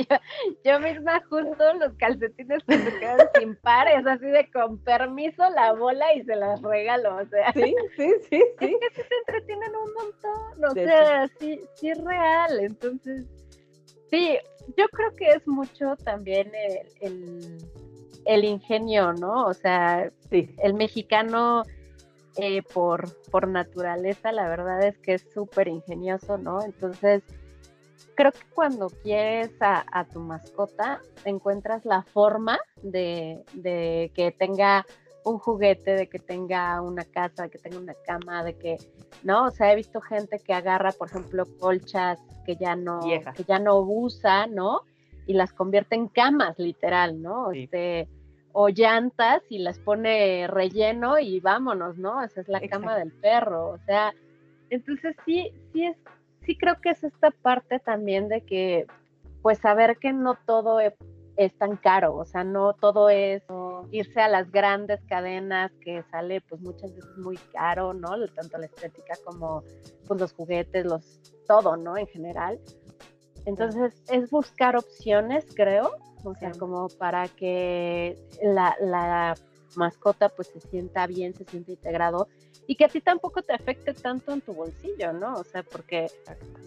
yo, 0.63 0.79
misma 0.79 1.21
justo 1.29 1.73
los 1.79 1.93
calcetines 1.95 2.63
que 2.63 2.77
se 2.77 2.99
quedan 2.99 3.19
sin 3.39 3.55
pares, 3.55 4.05
así 4.05 4.25
de 4.25 4.49
con 4.51 4.77
permiso 4.79 5.49
la 5.49 5.73
bola 5.73 6.13
y 6.13 6.23
se 6.23 6.35
las 6.35 6.61
regalo, 6.61 7.15
o 7.17 7.25
sea. 7.25 7.51
Sí, 7.53 7.75
sí, 7.97 8.11
sí, 8.29 8.43
sí. 8.59 8.77
Es 8.81 8.95
que 8.95 9.03
se 9.03 9.15
entretienen 9.27 9.71
un 9.75 9.93
montón, 9.93 10.65
o 10.65 10.73
sea, 10.73 11.27
sí, 11.39 11.59
sí 11.75 11.89
es 11.89 12.03
real, 12.03 12.59
entonces, 12.59 13.25
sí, 14.11 14.37
yo 14.77 14.87
creo 14.89 15.15
que 15.15 15.29
es 15.29 15.47
mucho 15.47 15.95
también 16.03 16.51
el 16.53 16.87
el 17.01 17.88
ingenio, 18.25 19.13
¿no? 19.13 19.45
O 19.45 19.53
sea, 19.53 20.11
sí. 20.29 20.55
el 20.61 20.73
mexicano 20.73 21.63
eh, 22.37 22.61
por, 22.61 23.21
por 23.31 23.47
naturaleza, 23.47 24.31
la 24.31 24.47
verdad 24.47 24.83
es 24.83 24.97
que 24.99 25.15
es 25.15 25.25
súper 25.33 25.67
ingenioso, 25.67 26.37
¿no? 26.37 26.63
Entonces, 26.63 27.23
creo 28.15 28.31
que 28.31 28.45
cuando 28.53 28.87
quieres 28.89 29.51
a, 29.61 30.05
tu 30.05 30.19
mascota, 30.19 31.01
encuentras 31.25 31.85
la 31.85 32.03
forma 32.03 32.59
de, 32.81 33.43
de, 33.53 34.11
que 34.13 34.31
tenga 34.31 34.85
un 35.25 35.37
juguete, 35.37 35.95
de 35.95 36.07
que 36.07 36.19
tenga 36.19 36.81
una 36.81 37.03
casa, 37.03 37.43
de 37.43 37.49
que 37.49 37.57
tenga 37.57 37.77
una 37.77 37.95
cama, 38.05 38.43
de 38.43 38.57
que, 38.57 38.77
¿no? 39.23 39.45
O 39.45 39.51
sea, 39.51 39.71
he 39.71 39.75
visto 39.75 40.01
gente 40.01 40.39
que 40.39 40.53
agarra, 40.53 40.91
por 40.91 41.09
ejemplo, 41.09 41.45
colchas 41.59 42.19
que 42.45 42.55
ya 42.55 42.75
no, 42.75 42.99
que 43.35 43.43
ya 43.43 43.59
no 43.59 43.79
usa, 43.79 44.47
¿no? 44.47 44.81
Y 45.29 45.33
las 45.33 45.53
convierte 45.53 45.95
en 45.95 46.07
camas, 46.07 46.57
literal, 46.57 47.21
¿no? 47.21 47.51
Este, 47.51 48.07
o 48.51 48.69
llantas 48.69 49.43
y 49.49 49.59
las 49.59 49.79
pone 49.79 50.47
relleno 50.47 51.19
y 51.19 51.39
vámonos, 51.39 51.97
¿no? 51.97 52.23
Esa 52.23 52.41
es 52.41 52.47
la 52.47 52.59
cama 52.67 52.97
del 52.97 53.11
perro, 53.11 53.69
o 53.69 53.77
sea, 53.85 54.13
entonces 54.69 55.15
sí, 55.25 55.51
sí 55.71 55.85
es, 55.85 55.97
sí 56.45 56.57
creo 56.57 56.75
que 56.81 56.89
es 56.89 57.03
esta 57.03 57.31
parte 57.31 57.79
también 57.79 58.27
de 58.27 58.41
que, 58.41 58.87
pues 59.41 59.59
saber 59.59 59.97
que 59.97 60.13
no 60.13 60.35
todo 60.45 60.79
es, 60.79 60.93
tan 61.57 61.77
caro, 61.77 62.15
o 62.15 62.25
sea, 62.25 62.43
no 62.43 62.73
todo 62.73 63.09
es 63.09 63.43
irse 63.91 64.19
a 64.19 64.27
las 64.27 64.51
grandes 64.51 64.99
cadenas 65.07 65.71
que 65.79 66.03
sale 66.11 66.41
pues 66.41 66.59
muchas 66.59 66.93
veces 66.93 67.17
muy 67.17 67.37
caro, 67.53 67.93
¿no? 67.93 68.09
Tanto 68.35 68.57
la 68.57 68.65
estética 68.65 69.13
como 69.23 69.63
pues 70.05 70.19
los 70.19 70.33
juguetes, 70.33 70.85
los, 70.85 71.21
todo, 71.47 71.77
¿no? 71.77 71.95
En 71.95 72.07
general. 72.07 72.59
Entonces 73.45 73.93
es 74.09 74.29
buscar 74.29 74.75
opciones, 74.75 75.45
creo, 75.53 75.91
o 76.23 76.35
sea, 76.35 76.51
como 76.51 76.89
para 76.89 77.27
que 77.27 78.17
la, 78.41 79.35
mascota 79.75 80.29
pues 80.29 80.47
se 80.47 80.59
sienta 80.59 81.05
bien, 81.05 81.35
se 81.35 81.45
sienta 81.45 81.71
integrado 81.71 82.27
y 82.69 82.75
que 82.75 82.85
a 82.85 82.87
ti 82.87 83.01
tampoco 83.01 83.41
te 83.41 83.51
afecte 83.51 83.95
tanto 83.95 84.31
en 84.31 84.41
tu 84.41 84.53
bolsillo, 84.53 85.11
¿no? 85.11 85.33
O 85.33 85.43
sea, 85.43 85.63
porque 85.63 86.05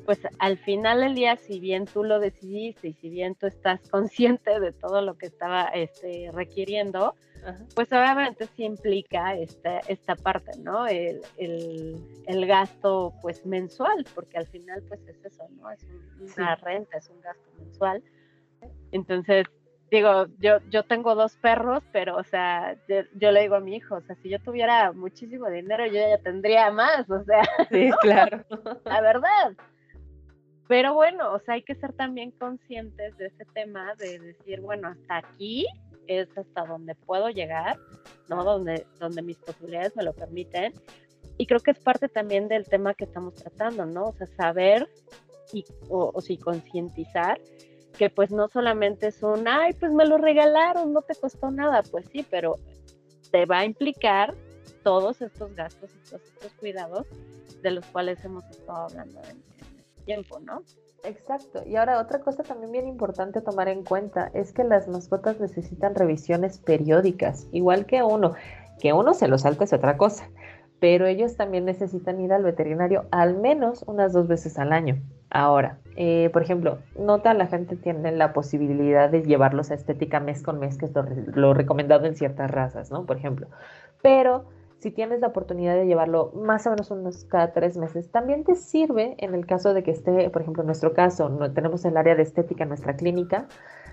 pues 0.05 0.19
al 0.41 0.59
final 0.59 0.99
del 0.99 1.15
día, 1.15 1.37
si 1.37 1.61
bien 1.61 1.85
tú 1.87 2.03
lo 2.03 2.19
decidiste 2.19 2.88
y 2.88 2.93
si 2.95 3.09
bien 3.09 3.37
tú 3.37 3.47
estás 3.47 3.81
consciente 3.88 4.59
de 4.59 4.73
todo 4.73 5.01
lo 5.01 5.17
que 5.17 5.27
estaba 5.27 5.67
este, 5.67 6.29
requiriendo, 6.33 7.15
pues 7.77 7.87
obviamente 7.93 8.49
sí 8.57 8.65
implica 8.65 9.37
esta, 9.37 9.79
esta 9.87 10.17
parte, 10.17 10.59
¿no? 10.59 10.88
El, 10.88 11.23
el, 11.37 12.47
gasto 12.47 13.15
pues 13.23 13.47
mensual, 13.47 14.05
porque 14.12 14.38
al 14.38 14.49
final 14.49 14.83
pues 14.88 15.07
es 15.07 15.25
eso, 15.25 15.49
¿no? 15.61 15.71
Es 15.71 15.87
una 16.37 16.57
renta, 16.57 16.99
es 16.99 17.09
un 17.11 17.21
gasto 17.21 17.49
mensual 17.59 18.03
entonces, 18.93 19.47
digo, 19.92 20.26
yo, 20.38 20.59
yo 20.70 20.85
tengo 20.85 21.14
dos 21.14 21.37
perros, 21.37 21.83
pero, 21.92 22.16
o 22.16 22.24
sea, 22.24 22.76
yo, 22.88 23.31
le 23.31 23.42
digo 23.42 23.57
a 23.57 23.61
mi 23.61 23.76
hijo, 23.76 23.96
o 23.96 24.00
sea, 24.00 24.16
si 24.16 24.31
yo 24.31 24.40
tuviera 24.40 24.90
muchísimo 24.92 25.50
dinero, 25.50 25.85
yo 25.87 25.92
ya 25.92 26.16
tendría 26.18 26.70
más, 26.70 27.09
o 27.11 27.22
sea. 27.24 27.42
Sí, 27.70 27.90
claro. 28.00 28.42
La 28.85 29.02
verdad. 29.02 29.52
Pero 30.66 30.94
bueno, 30.94 31.35
o 31.35 31.38
sea, 31.40 31.55
hay 31.55 31.62
que 31.62 31.74
ser 31.74 31.92
también 31.92 32.31
conscientes 32.31 33.16
de 33.18 33.26
ese 33.26 33.44
tema 33.52 33.94
de 33.96 34.18
decir, 34.18 34.62
bueno, 34.62 34.88
hasta 34.88 35.18
aquí 35.18 35.66
es 36.07 36.26
hasta 36.38 36.64
donde 36.64 36.94
puedo 36.94 37.28
llegar, 37.28 37.76
¿no? 38.28 38.42
Donde, 38.44 38.87
donde 38.98 39.20
mis 39.20 39.37
posibilidades 39.37 39.94
me 39.94 40.05
lo 40.05 40.14
permiten. 40.14 40.72
Y 41.37 41.46
creo 41.46 41.61
que 41.61 41.72
es 41.72 41.78
parte 41.78 42.09
también 42.09 42.48
del 42.48 42.66
tema 42.66 42.94
que 42.94 43.05
estamos 43.05 43.35
tratando, 43.35 43.85
¿no? 43.85 44.05
O 44.05 44.12
sea, 44.14 44.26
saber 44.26 44.88
y, 45.52 45.64
o, 45.90 46.12
o 46.14 46.20
sí, 46.22 46.38
concientizar 46.38 47.38
que 47.96 48.11
pues 48.11 48.31
no 48.31 48.48
solamente 48.48 49.09
es 49.09 49.22
un, 49.22 49.46
ay, 49.46 49.74
pues 49.74 49.92
me 49.92 50.07
lo 50.07 50.18
regalaron, 50.18 50.92
no 50.92 51.02
te 51.02 51.14
costó 51.14 51.50
nada, 51.50 51.83
pues 51.90 52.07
sí, 52.12 52.26
pero 52.31 52.57
te 53.31 53.46
va 53.46 53.61
a 53.61 53.64
implicar 53.64 54.35
todos 54.83 55.22
estos 55.22 55.55
gastos 55.55 55.90
y 55.94 56.09
todos 56.09 56.22
estos 56.22 56.52
cuidados 56.55 57.07
de 57.62 57.70
los 57.70 57.87
cuales 57.87 58.24
hemos 58.24 58.44
estado 58.50 58.85
hablando 58.85 59.20
en, 59.20 59.38
este 59.38 60.05
tiempo, 60.05 60.40
¿no? 60.40 60.62
Exacto. 61.05 61.62
Y 61.66 61.76
ahora 61.76 62.00
otra 62.00 62.20
cosa 62.20 62.42
también 62.42 62.72
bien 62.72 62.88
importante 62.88 63.40
tomar 63.40 63.68
en 63.68 63.85
cuenta 63.85 64.31
es 64.35 64.52
que 64.52 64.64
las 64.64 64.88
mascotas 64.88 65.40
necesitan 65.40 65.94
revisiones 65.94 66.59
periódicas, 66.59 67.46
igual 67.52 67.87
que 67.87 68.02
uno. 68.02 68.35
Que 68.81 68.92
uno 68.92 69.14
se 69.14 69.28
lo 69.28 69.38
salte 69.38 69.64
es 69.64 69.72
otra 69.72 69.96
cosa, 69.96 70.28
pero 70.83 71.07
ellos 71.07 71.37
también 71.37 71.64
necesitan 71.64 72.21
ir 72.21 72.33
al 72.33 72.42
veterinario 72.42 73.05
al 73.12 73.38
menos 73.38 73.85
unas 73.87 74.12
dos 74.12 74.27
veces 74.27 74.59
al 74.59 74.73
año. 74.73 75.01
Ahora, 75.31 75.79
eh, 75.95 76.29
por 76.33 76.42
ejemplo, 76.42 76.81
nota 76.99 77.35
la 77.35 77.47
gente 77.47 77.77
tiene 77.77 78.11
la 78.11 78.33
posibilidad 78.33 79.09
de 79.09 79.23
llevarlos 79.23 79.71
a 79.71 79.75
estética 79.75 80.18
mes 80.18 80.42
con 80.42 80.59
mes, 80.59 80.77
que 80.79 80.87
es 80.87 80.92
lo, 81.37 81.55
recomendado 81.55 82.07
en 82.07 82.16
ciertas 82.16 82.51
razas, 82.51 82.90
¿no? 82.90 83.07
Por 83.07 83.16
ejemplo. 83.16 83.47
Pero 84.03 84.47
si 84.79 84.90
tienes 84.90 85.21
la 85.21 85.29
oportunidad 85.29 85.77
de 85.77 85.87
llevarlo 85.87 86.33
más 86.35 86.66
o 86.66 86.71
menos 86.71 86.90
unos 86.90 87.27
cada 87.27 87.53
tres 87.53 87.77
meses, 87.77 88.11
también 88.11 88.42
te 88.42 88.57
sirve 88.57 89.14
en 89.18 89.37
el 89.37 89.47
caso 89.47 89.75
de 89.75 89.85
que 89.85 89.92
esté, 89.92 90.31
por 90.31 90.42
ejemplo, 90.42 90.64
en 90.64 90.66
nuestro 90.66 90.95
caso, 90.95 91.29
no 91.29 91.53
tenemos 91.53 91.85
el 91.85 91.97
área 91.97 92.16
de 92.16 92.25
estética 92.25 92.64
en 92.64 92.71
nuestra 92.71 92.97
clínica, 92.97 93.47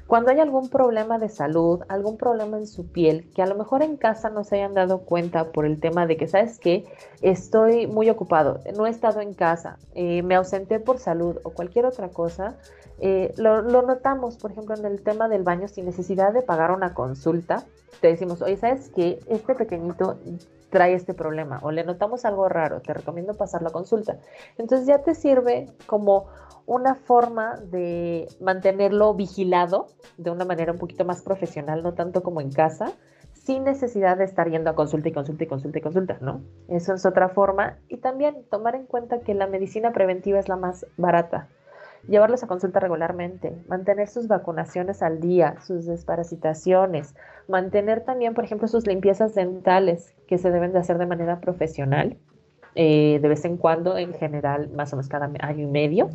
cuando 0.10 0.32
hay 0.32 0.40
algún 0.40 0.70
problema 0.70 1.20
de 1.20 1.30
salud, 1.30 1.84
algún 1.88 2.18
problema 2.18 2.58
en 2.58 2.66
su 2.66 2.88
piel, 2.88 3.30
que 3.36 3.44
a 3.44 3.46
lo 3.46 3.54
mejor 3.54 3.84
en 3.84 3.96
casa 3.96 4.32
no 4.32 4.44
se 4.44 4.56
hayan 4.56 4.74
dado 4.74 5.02
cuenta 5.02 5.52
por 5.52 5.68
el 5.68 5.80
tema 5.80 6.08
de 6.08 6.18
que, 6.18 6.28
¿sabes 6.28 6.58
qué? 6.58 6.86
Estoy 7.22 7.86
muy 7.86 8.10
ocupado, 8.10 8.60
no 8.76 8.88
he 8.88 8.90
estado 8.90 9.22
en 9.22 9.36
casa, 9.36 9.78
eh, 9.94 10.24
me 10.24 10.34
ausenté 10.34 10.80
por 10.80 10.98
salud 10.98 11.38
o 11.44 11.52
cualquier 11.52 11.86
otra 11.86 12.10
cosa, 12.10 12.58
eh, 12.98 13.36
lo, 13.38 13.62
lo, 13.62 13.84
notamos, 13.84 14.38
por 14.38 14.50
ejemplo, 14.50 14.76
en 14.76 14.86
el 14.86 15.04
tema 15.04 15.30
del 15.30 15.44
baño, 15.44 15.68
sin 15.68 15.86
necesidad 15.86 16.34
de 16.34 16.42
pagar 16.42 16.72
una 16.72 16.96
consulta, 16.96 17.64
te 18.02 18.08
decimos, 18.08 18.42
oye, 18.42 18.58
¿sabes 18.58 18.90
qué? 18.90 19.20
Este 19.28 19.54
pequeñito 19.54 20.18
trae 20.70 20.94
este 20.94 21.14
problema 21.14 21.60
o 21.64 21.72
le 21.72 21.84
notamos 21.84 22.26
algo 22.26 22.48
raro, 22.50 22.82
te 22.82 22.94
recomiendo 22.94 23.36
pasar 23.36 23.62
la 23.62 23.72
consulta. 23.72 24.18
Entonces 24.58 24.88
ya 24.88 25.00
te 25.00 25.16
sirve 25.16 25.68
como 25.86 26.28
una 26.66 26.96
forma 26.96 27.56
de 27.58 28.28
mantenerlo 28.40 29.14
vigilado 29.16 29.88
de 30.18 30.30
una 30.32 30.46
manera 30.46 30.72
un 30.72 30.78
poquito 30.78 31.06
más 31.06 31.22
profesional, 31.24 31.82
no 31.82 31.94
tanto 31.94 32.22
como 32.22 32.42
en 32.42 32.52
casa, 32.52 32.94
sin 33.34 33.64
necesidad 33.64 34.18
de 34.18 34.26
estar 34.26 34.50
yendo 34.50 34.70
a 34.70 34.76
consulta 34.76 35.10
y 35.10 35.12
consulta 35.12 35.44
y 35.44 35.48
consulta 35.48 35.80
y 35.80 35.82
consulta, 35.82 36.18
¿no? 36.22 36.42
Eso 36.68 36.94
es 36.94 37.06
otra 37.06 37.30
forma. 37.30 37.78
Y 37.88 37.98
también 37.98 38.44
tomar 38.52 38.76
en 38.76 38.86
cuenta 38.86 39.22
que 39.22 39.34
la 39.34 39.48
medicina 39.48 39.92
preventiva 39.92 40.38
es 40.38 40.48
la 40.48 40.58
más 40.58 40.86
barata. 40.98 41.48
Llevarlos 42.10 42.44
a 42.44 42.48
consulta 42.48 42.80
regularmente, 42.80 43.54
mantener 43.68 44.08
sus 44.08 44.28
vacunaciones 44.28 45.04
al 45.04 45.20
día, 45.20 45.56
sus 45.66 45.86
desparasitaciones, 45.86 47.14
mantener 47.48 48.02
también, 48.04 48.34
por 48.34 48.44
ejemplo, 48.44 48.68
sus 48.68 48.88
limpiezas 48.88 49.36
dentales 49.36 50.16
que 50.28 50.40
se 50.40 50.50
deben 50.50 50.74
de 50.74 50.80
hacer 50.80 50.98
de 50.98 51.06
manera 51.06 51.40
profesional, 51.40 52.18
eh, 52.74 53.20
de 53.22 53.28
vez 53.28 53.46
en 53.46 53.58
cuando, 53.58 53.98
en 53.98 54.14
general, 54.14 54.70
más 54.72 54.92
o 54.92 54.96
menos 54.96 55.08
cada 55.08 55.30
año 55.40 55.64
y 55.64 55.72
medio. 55.72 56.10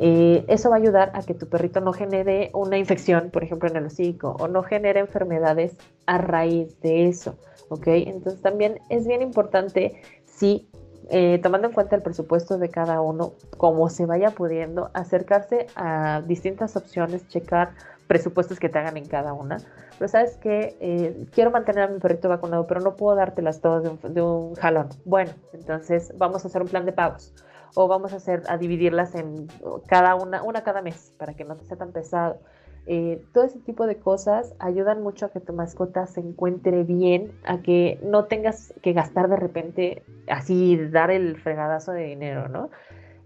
Eh, 0.00 0.44
eso 0.48 0.70
va 0.70 0.76
a 0.76 0.78
ayudar 0.78 1.10
a 1.14 1.22
que 1.22 1.34
tu 1.34 1.48
perrito 1.48 1.80
no 1.80 1.92
genere 1.92 2.50
una 2.54 2.78
infección, 2.78 3.30
por 3.30 3.42
ejemplo, 3.44 3.68
en 3.68 3.76
el 3.76 3.86
hocico, 3.86 4.36
o 4.40 4.48
no 4.48 4.62
genere 4.62 5.00
enfermedades 5.00 5.76
a 6.06 6.18
raíz 6.18 6.80
de 6.80 7.08
eso, 7.08 7.36
¿ok? 7.68 7.86
Entonces 7.88 8.40
también 8.42 8.80
es 8.90 9.06
bien 9.06 9.22
importante, 9.22 10.00
sí, 10.24 10.68
eh, 11.10 11.38
tomando 11.42 11.68
en 11.68 11.74
cuenta 11.74 11.96
el 11.96 12.02
presupuesto 12.02 12.58
de 12.58 12.68
cada 12.68 13.00
uno, 13.00 13.32
como 13.56 13.88
se 13.88 14.06
vaya 14.06 14.30
pudiendo, 14.30 14.90
acercarse 14.92 15.66
a 15.74 16.22
distintas 16.26 16.76
opciones, 16.76 17.26
checar 17.28 17.70
presupuestos 18.06 18.58
que 18.58 18.68
te 18.68 18.78
hagan 18.78 18.96
en 18.96 19.06
cada 19.06 19.32
una. 19.32 19.58
Pero 19.98 20.08
sabes 20.08 20.36
que 20.36 20.76
eh, 20.80 21.26
quiero 21.32 21.50
mantener 21.50 21.84
a 21.84 21.88
mi 21.88 21.98
perrito 21.98 22.28
vacunado, 22.28 22.66
pero 22.66 22.80
no 22.80 22.94
puedo 22.94 23.16
dártelas 23.16 23.60
todas 23.60 23.82
de 23.82 23.90
un, 23.90 24.14
de 24.14 24.22
un, 24.22 24.54
jalón. 24.54 24.88
Bueno, 25.04 25.32
entonces 25.52 26.12
vamos 26.16 26.44
a 26.44 26.48
hacer 26.48 26.62
un 26.62 26.68
plan 26.68 26.84
de 26.84 26.92
pagos 26.92 27.32
o 27.74 27.88
vamos 27.88 28.12
a 28.12 28.16
hacer 28.16 28.42
a 28.48 28.56
dividirlas 28.56 29.14
en 29.14 29.48
cada 29.86 30.14
una, 30.14 30.42
una 30.42 30.62
cada 30.62 30.82
mes 30.82 31.12
para 31.18 31.34
que 31.34 31.44
no 31.44 31.56
te 31.56 31.64
sea 31.64 31.76
tan 31.76 31.92
pesado. 31.92 32.38
Eh, 32.86 33.22
todo 33.32 33.44
ese 33.44 33.58
tipo 33.58 33.86
de 33.86 33.96
cosas 33.96 34.54
ayudan 34.58 35.02
mucho 35.02 35.26
a 35.26 35.30
que 35.30 35.40
tu 35.40 35.52
mascota 35.52 36.06
se 36.06 36.20
encuentre 36.20 36.84
bien, 36.84 37.32
a 37.44 37.60
que 37.60 37.98
no 38.02 38.24
tengas 38.24 38.72
que 38.82 38.94
gastar 38.94 39.28
de 39.28 39.36
repente 39.36 40.02
así, 40.28 40.76
dar 40.76 41.10
el 41.10 41.36
fregadazo 41.36 41.92
de 41.92 42.04
dinero, 42.04 42.48
¿no? 42.48 42.70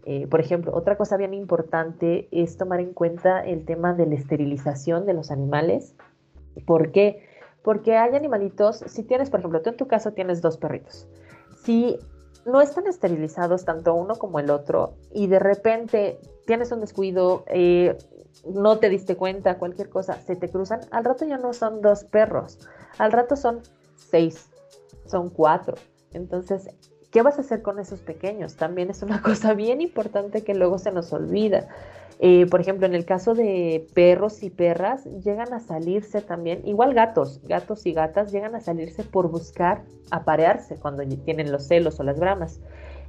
Eh, 0.05 0.27
por 0.27 0.41
ejemplo, 0.41 0.75
otra 0.75 0.97
cosa 0.97 1.17
bien 1.17 1.33
importante 1.33 2.29
es 2.33 2.57
tomar 2.57 2.81
en 2.81 2.93
cuenta 2.93 3.45
el 3.45 3.65
tema 3.65 3.95
de 3.95 4.07
la 4.07 4.17
esterilización 4.17 5.07
de 5.07 5.15
los 5.15 5.31
animales. 5.31 5.95
¿Por 6.67 6.91
qué? 6.91 7.25
Porque 7.63 7.97
hay 7.97 8.17
animalitos, 8.17 8.83
si 8.87 9.05
tienes, 9.05 9.31
por 9.31 9.41
ejemplo, 9.41 9.63
tú 9.63 9.71
en 9.71 9.77
tu 9.77 9.87
caso 9.87 10.13
tienes 10.13 10.43
dos 10.43 10.57
perritos. 10.57 11.09
Si 11.63 11.99
no 12.45 12.61
están 12.61 12.87
esterilizados 12.87 13.65
tanto 13.65 13.95
uno 13.95 14.17
como 14.17 14.39
el 14.39 14.51
otro 14.51 14.95
y 15.13 15.27
de 15.27 15.39
repente 15.39 16.19
tienes 16.47 16.73
un 16.73 16.81
descuido, 16.81 17.45
eh, 17.47 17.97
no 18.47 18.79
te 18.79 18.89
diste 18.89 19.17
cuenta, 19.17 19.59
cualquier 19.59 19.89
cosa, 19.89 20.21
se 20.21 20.37
te 20.37 20.49
cruzan, 20.49 20.81
al 20.91 21.05
rato 21.05 21.25
ya 21.25 21.39
no 21.39 21.53
son 21.53 21.81
dos 21.81 22.05
perros, 22.05 22.59
al 22.99 23.13
rato 23.13 23.37
son 23.37 23.61
seis, 23.95 24.49
son 25.07 25.31
cuatro. 25.31 25.77
Entonces, 26.13 26.69
¿qué 27.11 27.23
vas 27.23 27.39
a 27.39 27.43
hacer 27.43 27.63
con 27.63 27.79
esos 27.79 28.01
pequeños? 28.01 28.57
También 28.57 28.91
es 28.91 29.03
una 29.03 29.23
cosa 29.23 29.55
bien 29.55 29.81
importante 29.81 30.43
que 30.43 30.55
luego 30.55 30.79
se 30.79 30.93
nos 30.93 31.13
olvida. 31.13 31.69
Eh, 32.25 32.47
por 32.47 32.61
ejemplo, 32.61 32.87
en 32.87 32.95
el 32.95 33.05
caso 33.05 33.35
de 33.35 33.89
perros 33.95 34.45
y 34.45 34.51
perras, 34.51 35.07
llegan 35.25 35.53
a 35.53 35.59
salirse 35.59 36.21
también, 36.21 36.63
igual 36.65 36.95
gatos, 36.95 37.41
gatos 37.49 37.85
y 37.85 37.93
gatas 37.93 38.31
llegan 38.31 38.55
a 38.55 38.61
salirse 38.61 39.03
por 39.03 39.29
buscar 39.29 39.83
aparearse 40.13 40.77
cuando 40.77 41.03
tienen 41.25 41.51
los 41.51 41.67
celos 41.67 41.99
o 41.99 42.05
las 42.05 42.21
bramas. 42.21 42.61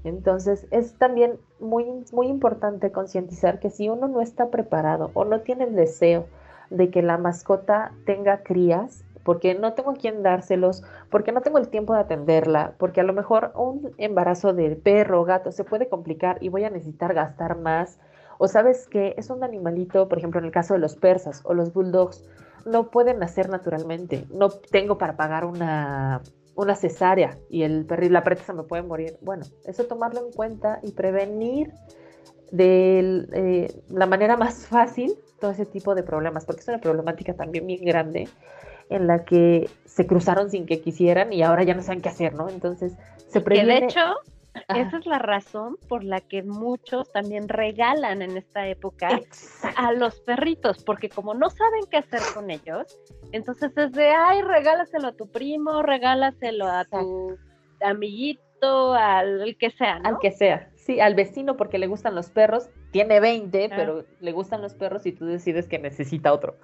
Entonces 0.03 0.65
es 0.71 0.97
también 0.97 1.37
muy, 1.59 1.85
muy 2.11 2.25
importante 2.25 2.91
concientizar 2.91 3.59
que 3.59 3.69
si 3.69 3.87
uno 3.87 4.07
no 4.07 4.19
está 4.19 4.49
preparado 4.49 5.11
o 5.13 5.25
no 5.25 5.41
tiene 5.41 5.65
el 5.65 5.75
deseo 5.75 6.25
de 6.71 6.89
que 6.89 7.03
la 7.03 7.19
mascota 7.19 7.91
tenga 8.07 8.41
crías, 8.41 9.05
porque 9.23 9.53
no 9.53 9.73
tengo 9.73 9.91
a 9.91 9.95
quién 9.95 10.23
dárselos, 10.23 10.81
porque 11.11 11.31
no 11.31 11.41
tengo 11.41 11.59
el 11.59 11.69
tiempo 11.69 11.93
de 11.93 11.99
atenderla, 11.99 12.73
porque 12.79 13.01
a 13.01 13.03
lo 13.03 13.13
mejor 13.13 13.51
un 13.55 13.91
embarazo 13.99 14.53
de 14.53 14.75
perro 14.75 15.21
o 15.21 15.23
gato 15.23 15.51
se 15.51 15.63
puede 15.63 15.87
complicar 15.87 16.39
y 16.41 16.49
voy 16.49 16.63
a 16.63 16.71
necesitar 16.71 17.13
gastar 17.13 17.59
más, 17.59 17.99
o 18.37 18.47
sabes 18.47 18.87
que 18.87 19.13
es 19.17 19.29
un 19.29 19.43
animalito, 19.43 20.07
por 20.07 20.17
ejemplo 20.17 20.39
en 20.39 20.45
el 20.45 20.51
caso 20.51 20.73
de 20.73 20.79
los 20.79 20.95
persas 20.95 21.41
o 21.43 21.53
los 21.53 21.73
bulldogs, 21.73 22.23
no 22.65 22.89
pueden 22.89 23.19
nacer 23.19 23.49
naturalmente, 23.49 24.25
no 24.33 24.49
tengo 24.49 24.97
para 24.97 25.15
pagar 25.17 25.45
una 25.45 26.21
una 26.55 26.75
cesárea 26.75 27.37
y 27.49 27.63
el 27.63 27.85
perrito, 27.85 28.13
la 28.13 28.23
preta 28.23 28.43
se 28.43 28.53
me 28.53 28.63
puede 28.63 28.83
morir. 28.83 29.17
Bueno, 29.21 29.43
eso 29.65 29.85
tomarlo 29.85 30.25
en 30.25 30.31
cuenta 30.31 30.79
y 30.83 30.91
prevenir 30.91 31.71
de 32.51 33.27
eh, 33.33 33.81
la 33.89 34.05
manera 34.05 34.37
más 34.37 34.67
fácil 34.67 35.15
todo 35.39 35.51
ese 35.51 35.65
tipo 35.65 35.95
de 35.95 36.03
problemas, 36.03 36.45
porque 36.45 36.61
es 36.61 36.67
una 36.67 36.79
problemática 36.79 37.33
también 37.33 37.67
bien 37.67 37.83
grande 37.83 38.29
en 38.89 39.07
la 39.07 39.25
que 39.25 39.69
se 39.85 40.05
cruzaron 40.05 40.49
sin 40.49 40.65
que 40.65 40.79
quisieran 40.79 41.33
y 41.33 41.41
ahora 41.41 41.63
ya 41.63 41.73
no 41.73 41.81
saben 41.81 42.01
qué 42.01 42.09
hacer, 42.09 42.33
¿no? 42.35 42.49
Entonces, 42.49 42.93
se 43.27 43.41
previene... 43.41 43.79
de 43.79 43.85
hecho, 43.85 43.99
esa 44.69 44.97
es 44.97 45.05
la 45.05 45.19
razón 45.19 45.77
por 45.87 46.03
la 46.03 46.21
que 46.21 46.43
muchos 46.43 47.11
también 47.11 47.49
regalan 47.49 48.21
en 48.21 48.37
esta 48.37 48.67
época 48.67 49.19
a 49.75 49.91
los 49.93 50.19
perritos, 50.21 50.83
porque 50.83 51.09
como 51.09 51.33
no 51.33 51.49
saben 51.49 51.81
qué 51.89 51.97
hacer 51.97 52.21
con 52.33 52.49
ellos, 52.49 52.99
entonces 53.31 53.75
es 53.77 53.91
de, 53.93 54.09
ay, 54.09 54.41
regálaselo 54.41 55.07
a 55.09 55.13
tu 55.13 55.27
primo, 55.27 55.81
regálaselo 55.81 56.67
a 56.67 56.85
tu 56.85 57.37
amiguito, 57.81 58.93
al 58.93 59.55
que 59.59 59.71
sea, 59.71 59.99
Al 60.03 60.19
que 60.19 60.31
sea, 60.31 60.69
sí, 60.75 60.99
al 60.99 61.15
vecino 61.15 61.57
porque 61.57 61.77
le 61.77 61.87
gustan 61.87 62.15
los 62.15 62.29
perros, 62.29 62.69
tiene 62.91 63.19
20, 63.19 63.69
pero 63.69 64.05
le 64.19 64.31
gustan 64.31 64.61
los 64.61 64.73
perros 64.75 65.05
y 65.05 65.11
tú 65.11 65.25
decides 65.25 65.67
que 65.67 65.79
necesita 65.79 66.31
otro. 66.31 66.57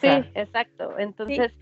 sí, 0.00 0.08
exacto. 0.34 0.98
Entonces 0.98 1.54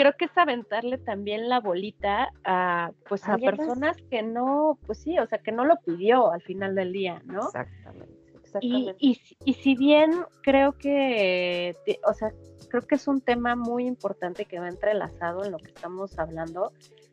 creo 0.00 0.14
que 0.16 0.24
es 0.24 0.38
aventarle 0.38 0.96
también 0.96 1.50
la 1.50 1.60
bolita 1.60 2.32
a 2.42 2.90
pues 3.06 3.28
a 3.28 3.36
personas 3.36 3.98
que 4.10 4.22
no, 4.22 4.78
pues 4.86 4.96
sí, 4.96 5.18
o 5.18 5.26
sea, 5.26 5.36
que 5.36 5.52
no 5.52 5.66
lo 5.66 5.76
pidió 5.76 6.32
al 6.32 6.40
final 6.40 6.74
del 6.74 6.90
día, 6.90 7.20
¿no? 7.26 7.42
Exactamente. 7.42 8.14
exactamente. 8.42 8.96
Y, 8.98 9.20
y, 9.44 9.52
si 9.52 9.76
bien 9.76 10.12
creo 10.42 10.72
que, 10.72 11.76
o 12.08 12.14
sea, 12.14 12.32
creo 12.70 12.86
que 12.86 12.94
es 12.94 13.06
un 13.08 13.20
tema 13.20 13.56
muy 13.56 13.86
importante 13.86 14.46
que 14.46 14.58
va 14.58 14.68
entrelazado 14.68 15.44
en 15.44 15.52
lo 15.52 15.58
que 15.58 15.68
estamos 15.68 16.18
hablando, 16.18 16.72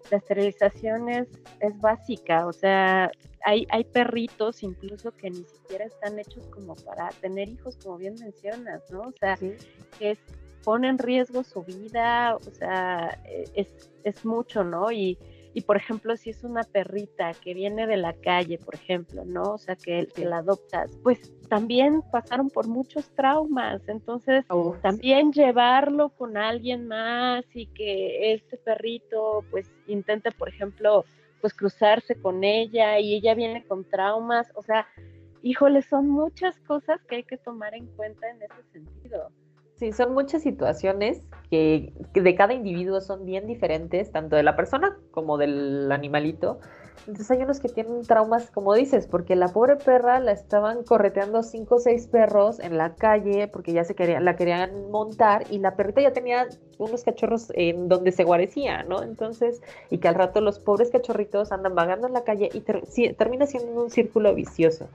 la 0.09 0.19
esterilización 0.19 1.09
es, 1.09 1.27
es 1.59 1.77
básica, 1.81 2.47
o 2.47 2.53
sea, 2.53 3.11
hay, 3.43 3.67
hay 3.69 3.83
perritos 3.83 4.63
incluso 4.63 5.11
que 5.11 5.29
ni 5.29 5.43
siquiera 5.43 5.83
están 5.83 6.17
hechos 6.19 6.47
como 6.47 6.73
para 6.75 7.09
tener 7.19 7.49
hijos, 7.49 7.75
como 7.83 7.97
bien 7.97 8.15
mencionas, 8.17 8.89
¿no? 8.89 9.01
O 9.01 9.13
sea, 9.19 9.35
que 9.35 10.11
es 10.11 10.19
pone 10.67 10.89
en 10.89 10.97
riesgo 10.97 11.45
su 11.45 11.63
vida, 11.63 12.35
o 12.35 12.51
sea, 12.51 13.21
e, 13.23 13.45
es, 13.55 13.89
es 14.03 14.25
mucho, 14.25 14.65
¿no? 14.65 14.91
Y, 14.91 15.17
y, 15.53 15.61
por 15.61 15.77
ejemplo, 15.77 16.17
si 16.17 16.31
es 16.31 16.43
una 16.43 16.63
perrita 16.63 17.31
que 17.35 17.53
viene 17.53 17.87
de 17.87 17.95
la 17.95 18.11
calle, 18.11 18.57
por 18.57 18.75
ejemplo, 18.75 19.23
¿no? 19.23 19.53
O 19.53 19.57
sea, 19.57 19.77
que, 19.77 20.09
que 20.13 20.25
la 20.25 20.39
adoptas, 20.39 20.91
pues 21.03 21.31
también 21.47 22.01
pasaron 22.11 22.49
por 22.49 22.67
muchos 22.67 23.09
traumas, 23.11 23.81
entonces 23.87 24.43
también 24.81 25.31
llevarlo 25.31 26.09
con 26.09 26.35
alguien 26.35 26.85
más 26.85 27.45
y 27.53 27.67
que 27.67 28.33
este 28.33 28.57
perrito 28.57 29.45
pues 29.49 29.71
intente, 29.87 30.31
por 30.33 30.49
ejemplo, 30.49 31.05
pues 31.39 31.53
cruzarse 31.53 32.15
con 32.15 32.43
ella 32.43 32.99
y 32.99 33.15
ella 33.15 33.35
viene 33.35 33.65
con 33.65 33.85
traumas, 33.85 34.51
o 34.53 34.63
sea, 34.63 34.85
híjole, 35.43 35.81
son 35.81 36.09
muchas 36.09 36.59
cosas 36.67 37.01
que 37.05 37.15
hay 37.15 37.23
que 37.23 37.37
tomar 37.37 37.73
en 37.73 37.87
cuenta 37.95 38.29
en 38.29 38.41
ese 38.41 38.63
sentido. 38.73 39.31
Sí, 39.77 39.91
son 39.91 40.13
muchas 40.13 40.41
situaciones 40.41 41.21
que, 41.51 41.93
de 42.13 42.35
cada 42.35 42.53
individuo 42.53 42.99
son 42.99 43.25
bien 43.25 43.45
diferentes, 43.45 44.11
tanto 44.11 44.35
de 44.35 44.41
la 44.41 44.55
persona 44.55 44.97
como 45.11 45.37
del 45.37 45.91
animalito. 45.91 46.59
Entonces 47.01 47.31
hay 47.31 47.43
unos 47.43 47.59
que 47.59 47.69
tienen 47.69 48.01
traumas, 48.03 48.49
como 48.51 48.73
dices, 48.73 49.07
porque 49.07 49.35
la 49.35 49.47
pobre 49.49 49.75
perra 49.75 50.19
la 50.19 50.31
estaban 50.31 50.83
correteando 50.83 51.43
cinco 51.43 51.75
o 51.75 51.79
seis 51.79 52.07
perros 52.07 52.59
en 52.59 52.77
la 52.77 52.95
calle 52.95 53.47
porque 53.47 53.73
ya 53.73 53.83
se 53.83 53.95
quería, 53.95 54.19
la 54.19 54.35
querían 54.35 54.89
montar 54.91 55.43
y 55.49 55.59
la 55.59 55.75
perrita 55.75 56.01
ya 56.01 56.13
tenía 56.13 56.47
unos 56.77 57.03
cachorros 57.03 57.51
en 57.55 57.87
donde 57.87 58.11
se 58.11 58.23
guarecía, 58.23 58.83
¿no? 58.83 59.03
Entonces, 59.03 59.61
y 59.89 59.97
que 59.99 60.07
al 60.07 60.15
rato 60.15 60.41
los 60.41 60.59
pobres 60.59 60.89
cachorritos 60.89 61.51
andan 61.51 61.75
vagando 61.75 62.07
en 62.07 62.13
la 62.13 62.23
calle 62.23 62.49
y 62.53 62.61
termina 63.13 63.45
siendo 63.45 63.83
un 63.83 63.89
círculo 63.89 64.33
vicioso. 64.33 64.87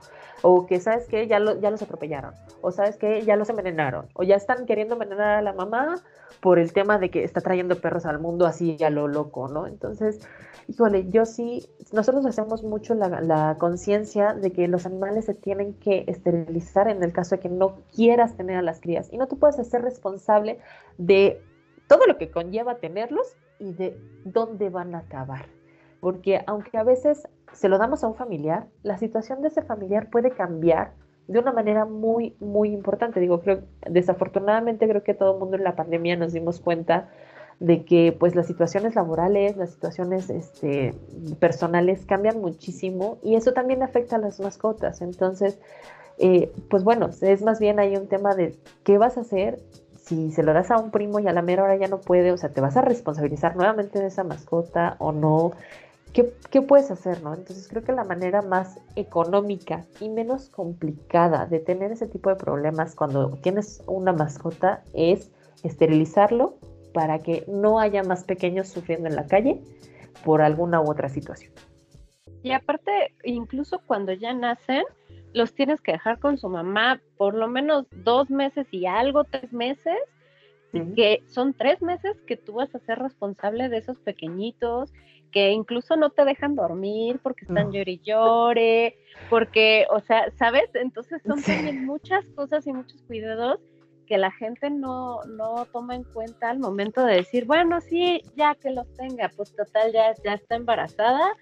O 0.42 0.66
que, 0.66 0.80
¿sabes 0.80 1.06
que 1.06 1.26
Ya, 1.28 1.38
ya 1.60 1.70
los 1.70 1.82
atropellaron. 1.82 2.34
O, 2.60 2.72
¿sabes 2.72 2.96
que 2.96 3.22
Ya 3.22 3.36
los 3.36 3.48
envenenaron. 3.48 4.06
O 4.14 4.22
ya 4.22 4.36
están 4.36 4.66
queriendo 4.66 4.94
envenenar 4.94 5.38
a 5.38 5.42
la 5.42 5.52
mamá 5.52 6.02
por 6.40 6.58
el 6.58 6.72
tema 6.72 6.98
de 6.98 7.10
que 7.10 7.22
está 7.22 7.40
trayendo 7.40 7.80
perros 7.80 8.04
al 8.04 8.18
mundo 8.18 8.46
así 8.46 8.76
a 8.82 8.90
lo 8.90 9.06
loco, 9.06 9.48
¿no? 9.48 9.66
Entonces, 9.66 10.18
híjole, 10.66 11.08
yo 11.08 11.24
sí, 11.24 11.68
nosotros 11.92 12.24
hacemos 12.26 12.62
mucho 12.62 12.94
la, 12.94 13.56
conciencia 13.58 14.34
de 14.34 14.50
que 14.52 14.66
los 14.68 14.86
animales 14.86 15.26
se 15.26 15.34
tienen 15.34 15.74
que 15.74 16.04
esterilizar 16.06 16.88
en 16.88 17.02
el 17.02 17.12
caso 17.12 17.36
de 17.36 17.40
que 17.40 17.48
no 17.48 17.76
quieras 17.94 18.36
tener 18.36 18.56
a 18.56 18.62
las 18.62 18.80
crías. 18.80 19.12
Y 19.12 19.18
no 19.18 19.28
tú 19.28 19.38
puedes 19.38 19.56
ser 19.68 19.82
responsable 19.82 20.58
de 20.98 21.40
todo 21.86 22.06
lo 22.06 22.16
que 22.16 22.30
conlleva 22.30 22.76
tenerlos 22.76 23.36
y 23.58 23.72
de 23.74 23.98
dónde 24.24 24.70
van 24.70 24.94
a 24.94 24.98
acabar. 24.98 25.46
Porque 26.00 26.42
aunque 26.46 26.78
a 26.78 26.82
veces 26.82 27.28
se 27.52 27.68
lo 27.68 27.78
damos 27.78 28.02
a 28.02 28.08
un 28.08 28.14
familiar, 28.14 28.66
la 28.82 28.96
situación 28.98 29.42
de 29.42 29.48
ese 29.48 29.62
familiar 29.62 30.08
puede 30.10 30.30
cambiar 30.30 30.94
de 31.28 31.38
una 31.38 31.52
manera 31.52 31.84
muy, 31.84 32.34
muy 32.40 32.70
importante. 32.70 33.20
Digo, 33.20 33.40
desafortunadamente 33.88 34.88
creo 34.88 35.04
que 35.04 35.14
todo 35.14 35.34
el 35.34 35.38
mundo 35.38 35.56
en 35.56 35.64
la 35.64 35.76
pandemia 35.76 36.16
nos 36.16 36.32
dimos 36.32 36.60
cuenta 36.60 37.10
de 37.60 37.84
que 37.84 38.16
pues 38.18 38.34
las 38.34 38.46
situaciones 38.46 38.94
laborales, 38.94 39.56
las 39.56 39.70
situaciones 39.70 40.30
este, 40.30 40.94
personales 41.38 42.04
cambian 42.06 42.40
muchísimo 42.40 43.18
y 43.22 43.36
eso 43.36 43.52
también 43.52 43.82
afecta 43.82 44.16
a 44.16 44.18
las 44.18 44.40
mascotas. 44.40 45.00
Entonces, 45.00 45.58
eh, 46.18 46.52
pues 46.68 46.84
bueno, 46.84 47.10
es 47.20 47.42
más 47.42 47.60
bien 47.60 47.78
hay 47.78 47.96
un 47.96 48.08
tema 48.08 48.34
de 48.34 48.56
qué 48.84 48.98
vas 48.98 49.16
a 49.16 49.22
hacer 49.22 49.60
si 49.96 50.32
se 50.32 50.42
lo 50.42 50.52
das 50.52 50.70
a 50.70 50.78
un 50.78 50.90
primo 50.90 51.20
y 51.20 51.28
a 51.28 51.32
la 51.32 51.42
mera 51.42 51.62
hora 51.62 51.76
ya 51.76 51.88
no 51.88 52.00
puede, 52.00 52.32
o 52.32 52.36
sea, 52.36 52.50
te 52.50 52.60
vas 52.60 52.76
a 52.76 52.82
responsabilizar 52.82 53.56
nuevamente 53.56 54.00
de 54.00 54.06
esa 54.06 54.24
mascota 54.24 54.96
o 54.98 55.12
no. 55.12 55.52
¿Qué, 56.12 56.60
puedes 56.60 56.90
hacer, 56.90 57.22
no? 57.22 57.32
Entonces 57.32 57.66
creo 57.68 57.82
que 57.82 57.92
la 57.92 58.04
manera 58.04 58.42
más 58.42 58.78
económica 58.96 59.86
y 59.98 60.10
menos 60.10 60.50
complicada 60.50 61.46
de 61.46 61.58
tener 61.58 61.90
ese 61.90 62.06
tipo 62.06 62.28
de 62.28 62.36
problemas 62.36 62.94
cuando 62.94 63.30
tienes 63.38 63.82
una 63.86 64.12
mascota 64.12 64.82
es 64.92 65.30
esterilizarlo 65.62 66.56
para 66.92 67.18
que 67.20 67.44
no 67.48 67.78
haya 67.78 68.02
más 68.02 68.24
pequeños 68.24 68.68
sufriendo 68.68 69.08
en 69.08 69.16
la 69.16 69.26
calle 69.26 69.60
por 70.24 70.42
alguna 70.42 70.80
u 70.80 70.90
otra 70.90 71.08
situación. 71.08 71.52
Y 72.42 72.52
aparte, 72.52 73.14
incluso 73.24 73.80
cuando 73.86 74.12
ya 74.12 74.32
nacen, 74.34 74.84
los 75.32 75.54
tienes 75.54 75.80
que 75.80 75.92
dejar 75.92 76.18
con 76.18 76.38
su 76.38 76.48
mamá 76.48 77.00
por 77.16 77.34
lo 77.34 77.48
menos 77.48 77.86
dos 78.04 78.30
meses 78.30 78.66
y 78.70 78.86
algo, 78.86 79.24
tres 79.24 79.52
meses, 79.52 79.96
que 80.96 81.22
son 81.26 81.52
tres 81.52 81.82
meses 81.82 82.16
que 82.26 82.36
tú 82.36 82.54
vas 82.54 82.74
a 82.74 82.78
ser 82.80 82.98
responsable 82.98 83.68
de 83.68 83.76
esos 83.76 83.98
pequeñitos, 83.98 84.90
que 85.30 85.50
incluso 85.50 85.96
no 85.96 86.10
te 86.10 86.24
dejan 86.24 86.54
dormir 86.54 87.20
porque 87.22 87.44
están 87.44 87.72
llore 87.72 87.92
y 87.92 88.00
llore, 88.00 88.98
porque, 89.28 89.86
o 89.90 90.00
sea, 90.00 90.30
¿sabes? 90.38 90.70
Entonces 90.74 91.22
son 91.26 91.42
también 91.42 91.84
muchas 91.84 92.24
cosas 92.30 92.66
y 92.66 92.72
muchos 92.72 93.02
cuidados 93.02 93.60
que 94.12 94.18
la 94.18 94.30
gente 94.30 94.68
no, 94.68 95.22
no 95.22 95.64
toma 95.72 95.94
en 95.94 96.04
cuenta 96.04 96.50
al 96.50 96.58
momento 96.58 97.02
de 97.02 97.14
decir, 97.14 97.46
bueno, 97.46 97.80
sí, 97.80 98.20
ya 98.36 98.54
que 98.54 98.68
los 98.68 98.86
tenga, 98.92 99.30
pues 99.34 99.56
total, 99.56 99.90
ya, 99.90 100.14
ya 100.22 100.34
está 100.34 100.56
embarazada, 100.56 101.32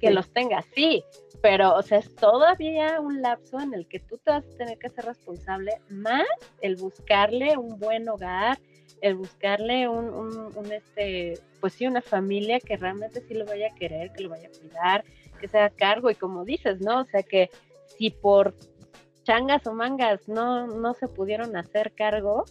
que 0.00 0.10
los 0.10 0.28
tenga, 0.32 0.60
sí, 0.74 1.04
pero, 1.40 1.76
o 1.76 1.82
sea, 1.82 1.98
es 1.98 2.12
todavía 2.16 3.00
un 3.00 3.22
lapso 3.22 3.60
en 3.60 3.74
el 3.74 3.86
que 3.86 4.00
tú 4.00 4.18
te 4.18 4.32
vas 4.32 4.44
a 4.44 4.56
tener 4.58 4.76
que 4.76 4.90
ser 4.90 5.04
responsable, 5.04 5.80
más 5.88 6.26
el 6.62 6.74
buscarle 6.74 7.56
un 7.56 7.78
buen 7.78 8.08
hogar, 8.08 8.58
el 9.02 9.14
buscarle 9.14 9.86
un, 9.86 10.08
un, 10.08 10.72
este, 10.72 11.34
pues 11.60 11.74
sí, 11.74 11.86
una 11.86 12.02
familia 12.02 12.58
que 12.58 12.76
realmente 12.76 13.20
sí 13.20 13.34
lo 13.34 13.46
vaya 13.46 13.68
a 13.68 13.74
querer, 13.76 14.10
que 14.10 14.24
lo 14.24 14.30
vaya 14.30 14.48
a 14.48 14.58
cuidar, 14.58 15.04
que 15.40 15.46
sea 15.46 15.70
cargo, 15.70 16.10
y 16.10 16.16
como 16.16 16.44
dices, 16.44 16.80
¿no? 16.80 17.02
O 17.02 17.04
sea, 17.04 17.22
que 17.22 17.50
si 17.96 18.10
por 18.10 18.56
changas 19.26 19.66
o 19.66 19.74
mangas 19.74 20.28
no, 20.28 20.66
no 20.68 20.94
se 20.94 21.08
pudieron 21.08 21.56
hacer 21.56 21.92
cargo, 21.92 22.44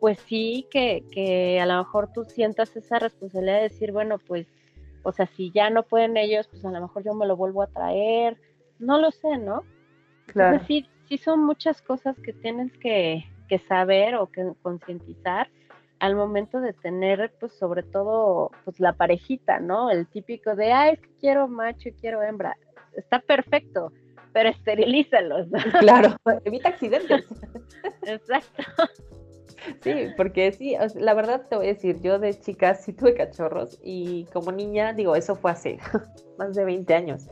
pues 0.00 0.18
sí 0.26 0.66
que, 0.70 1.04
que 1.12 1.60
a 1.60 1.66
lo 1.66 1.78
mejor 1.78 2.12
tú 2.12 2.24
sientas 2.24 2.76
esa 2.76 2.98
responsabilidad 2.98 3.58
de 3.58 3.68
decir, 3.68 3.92
bueno, 3.92 4.18
pues 4.18 4.46
o 5.06 5.12
sea, 5.12 5.26
si 5.26 5.52
ya 5.52 5.70
no 5.70 5.84
pueden 5.84 6.16
ellos, 6.16 6.48
pues 6.48 6.64
a 6.64 6.70
lo 6.72 6.80
mejor 6.80 7.04
yo 7.04 7.14
me 7.14 7.26
lo 7.26 7.36
vuelvo 7.36 7.62
a 7.62 7.68
traer. 7.68 8.36
No 8.80 8.98
lo 8.98 9.12
sé, 9.12 9.38
¿no? 9.38 9.62
Claro. 10.26 10.58
sí, 10.66 10.88
sí 11.08 11.16
son 11.16 11.44
muchas 11.44 11.80
cosas 11.80 12.16
que 12.18 12.32
tienes 12.32 12.72
que, 12.78 13.24
que 13.48 13.58
saber 13.58 14.16
o 14.16 14.26
que 14.26 14.44
concientizar 14.62 15.48
al 16.00 16.16
momento 16.16 16.60
de 16.60 16.72
tener, 16.72 17.32
pues 17.38 17.52
sobre 17.52 17.84
todo, 17.84 18.50
pues 18.64 18.80
la 18.80 18.94
parejita, 18.94 19.60
¿no? 19.60 19.92
El 19.92 20.08
típico 20.08 20.56
de, 20.56 20.72
ay, 20.72 20.94
es 20.94 21.00
que 21.00 21.10
quiero 21.20 21.46
macho 21.46 21.88
y 21.88 21.92
quiero 21.92 22.20
hembra. 22.24 22.56
Está 22.96 23.20
perfecto, 23.20 23.92
pero 24.36 24.50
esterilízalos. 24.50 25.48
¿no? 25.48 25.58
Claro, 25.80 26.14
evita 26.44 26.68
accidentes. 26.68 27.24
Exacto. 28.02 28.64
Sí, 29.80 30.08
porque 30.14 30.52
sí, 30.52 30.76
la 30.94 31.14
verdad 31.14 31.46
te 31.48 31.56
voy 31.56 31.64
a 31.64 31.72
decir, 31.72 32.02
yo 32.02 32.18
de 32.18 32.38
chica 32.38 32.74
sí 32.74 32.92
tuve 32.92 33.14
cachorros 33.14 33.80
y 33.82 34.26
como 34.34 34.52
niña, 34.52 34.92
digo, 34.92 35.16
eso 35.16 35.36
fue 35.36 35.52
hace 35.52 35.78
más 36.38 36.54
de 36.54 36.66
20 36.66 36.94
años. 36.94 37.28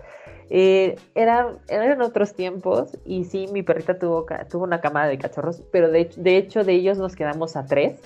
Eh, 0.49 0.97
era, 1.15 1.59
eran 1.69 2.01
otros 2.01 2.33
tiempos 2.33 2.97
y 3.05 3.25
sí, 3.25 3.49
mi 3.53 3.63
perrita 3.63 3.99
tuvo, 3.99 4.25
tuvo 4.51 4.65
una 4.65 4.81
camada 4.81 5.09
de 5.09 5.19
cachorros, 5.19 5.63
pero 5.71 5.91
de, 5.91 6.11
de 6.17 6.39
hecho 6.39 6.65
de 6.65 6.73
ellos 6.73 6.97
nos 6.97 7.15
quedamos 7.15 7.55
a 7.55 7.67
tres. 7.67 8.01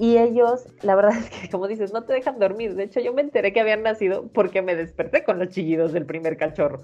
Y 0.00 0.16
ellos, 0.16 0.66
la 0.80 0.94
verdad 0.94 1.12
es 1.18 1.28
que, 1.28 1.50
como 1.50 1.68
dices, 1.68 1.92
no 1.92 2.04
te 2.04 2.14
dejan 2.14 2.38
dormir. 2.38 2.74
De 2.74 2.84
hecho, 2.84 3.00
yo 3.00 3.12
me 3.12 3.20
enteré 3.20 3.52
que 3.52 3.60
habían 3.60 3.82
nacido 3.82 4.28
porque 4.32 4.62
me 4.62 4.74
desperté 4.74 5.24
con 5.24 5.38
los 5.38 5.50
chillidos 5.50 5.92
del 5.92 6.06
primer 6.06 6.38
cachorro. 6.38 6.80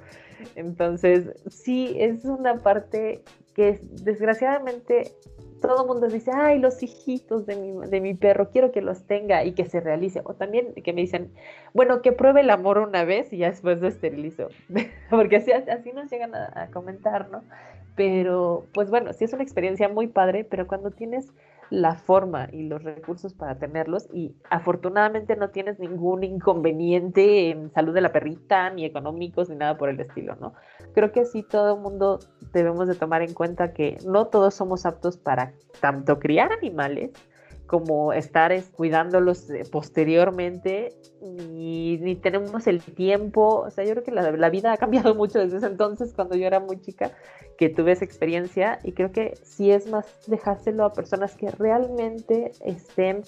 Entonces, 0.55 1.33
sí, 1.49 1.97
es 1.99 2.27
una 2.27 2.59
parte 2.59 3.23
que 3.55 3.81
desgraciadamente 4.03 5.13
todo 5.63 5.81
el 5.81 5.89
mundo 5.89 6.09
dice, 6.09 6.31
ay, 6.35 6.59
los 6.59 6.83
hijitos 6.83 7.47
de 7.47 7.57
mi, 7.57 7.89
de 7.89 8.03
mi 8.03 8.13
perro, 8.13 8.51
quiero 8.51 8.71
que 8.71 8.83
los 8.83 9.05
tenga 9.07 9.45
y 9.45 9.53
que 9.53 9.65
se 9.65 9.81
realice. 9.81 10.21
O 10.25 10.35
también 10.35 10.75
que 10.75 10.93
me 10.93 11.01
dicen, 11.01 11.33
bueno, 11.73 12.03
que 12.03 12.13
pruebe 12.13 12.43
el 12.43 12.51
amor 12.51 12.77
una 12.77 13.07
vez 13.07 13.33
y 13.33 13.39
ya 13.39 13.49
después 13.49 13.81
lo 13.81 13.89
esterilizo. 13.89 14.49
Porque 15.09 15.37
así, 15.37 15.53
así 15.53 15.91
nos 15.93 16.11
llegan 16.11 16.35
a, 16.35 16.53
a 16.55 16.67
comentar, 16.67 17.31
¿no? 17.31 17.45
Pero, 17.95 18.67
pues 18.75 18.91
bueno, 18.91 19.15
sí 19.15 19.25
es 19.25 19.33
una 19.33 19.43
experiencia 19.43 19.89
muy 19.89 20.07
padre, 20.07 20.45
pero 20.45 20.67
cuando 20.67 20.91
tienes 20.91 21.33
la 21.71 21.95
forma 21.95 22.49
y 22.53 22.63
los 22.63 22.83
recursos 22.83 23.35
para 23.35 23.59
tenerlos 23.59 24.09
y 24.13 24.35
afortunadamente 24.51 25.37
no 25.37 25.51
tienes 25.51 25.79
ningún 25.79 26.23
inconveniente 26.25 27.51
en 27.51 27.71
salud 27.73 27.95
de 27.95 28.01
la 28.01 28.13
perrita, 28.13 28.71
ni 28.71 28.85
económicos, 28.85 29.49
ni 29.49 29.57
nada 29.57 29.77
por 29.77 29.89
el 29.89 30.01
estilo, 30.01 30.37
¿no? 30.37 30.55
Creo 30.95 31.13
que 31.13 31.25
sí 31.25 31.43
todo 31.43 31.75
el 31.75 31.81
mundo 31.81 32.21
debemos 32.53 32.89
de 32.89 32.95
tomar 32.95 33.23
en 33.23 33.35
cuenta 33.35 33.73
que 33.73 33.99
no 34.07 34.27
todos 34.27 34.55
somos 34.55 34.87
aptos 34.87 35.17
para 35.17 35.53
tanto 35.81 36.19
criar 36.19 36.53
animales, 36.53 37.11
como 37.67 38.13
estar 38.13 38.53
cuidándolos 38.73 39.51
eh, 39.51 39.65
posteriormente, 39.71 40.93
ni, 41.21 41.99
ni, 41.99 42.15
tenemos 42.15 42.67
el 42.67 42.83
tiempo, 42.83 43.61
o 43.61 43.71
sea, 43.71 43.85
yo 43.85 43.93
creo 43.93 44.05
que 44.05 44.13
la, 44.13 44.51
vida 44.51 44.73
ha 44.73 44.77
cambiado 44.77 45.15
mucho 45.17 45.39
desde 45.39 45.59
ese 45.59 45.67
entonces, 45.67 46.13
cuando 46.15 46.37
yo 46.37 46.47
era 46.47 46.61
muy 46.61 46.81
chica, 46.81 47.13
que 47.59 47.69
tuve 47.69 47.93
esa 47.93 48.05
experiencia, 48.05 48.79
y 48.85 48.93
creo 48.93 49.13
que 49.13 49.35
sí 49.43 49.71
es 49.71 49.89
más 49.91 50.07
dejárselo 50.27 50.85
a 50.85 50.93
personas 50.93 51.37
que 51.37 51.51
realmente 51.51 52.53
estén, 52.65 53.23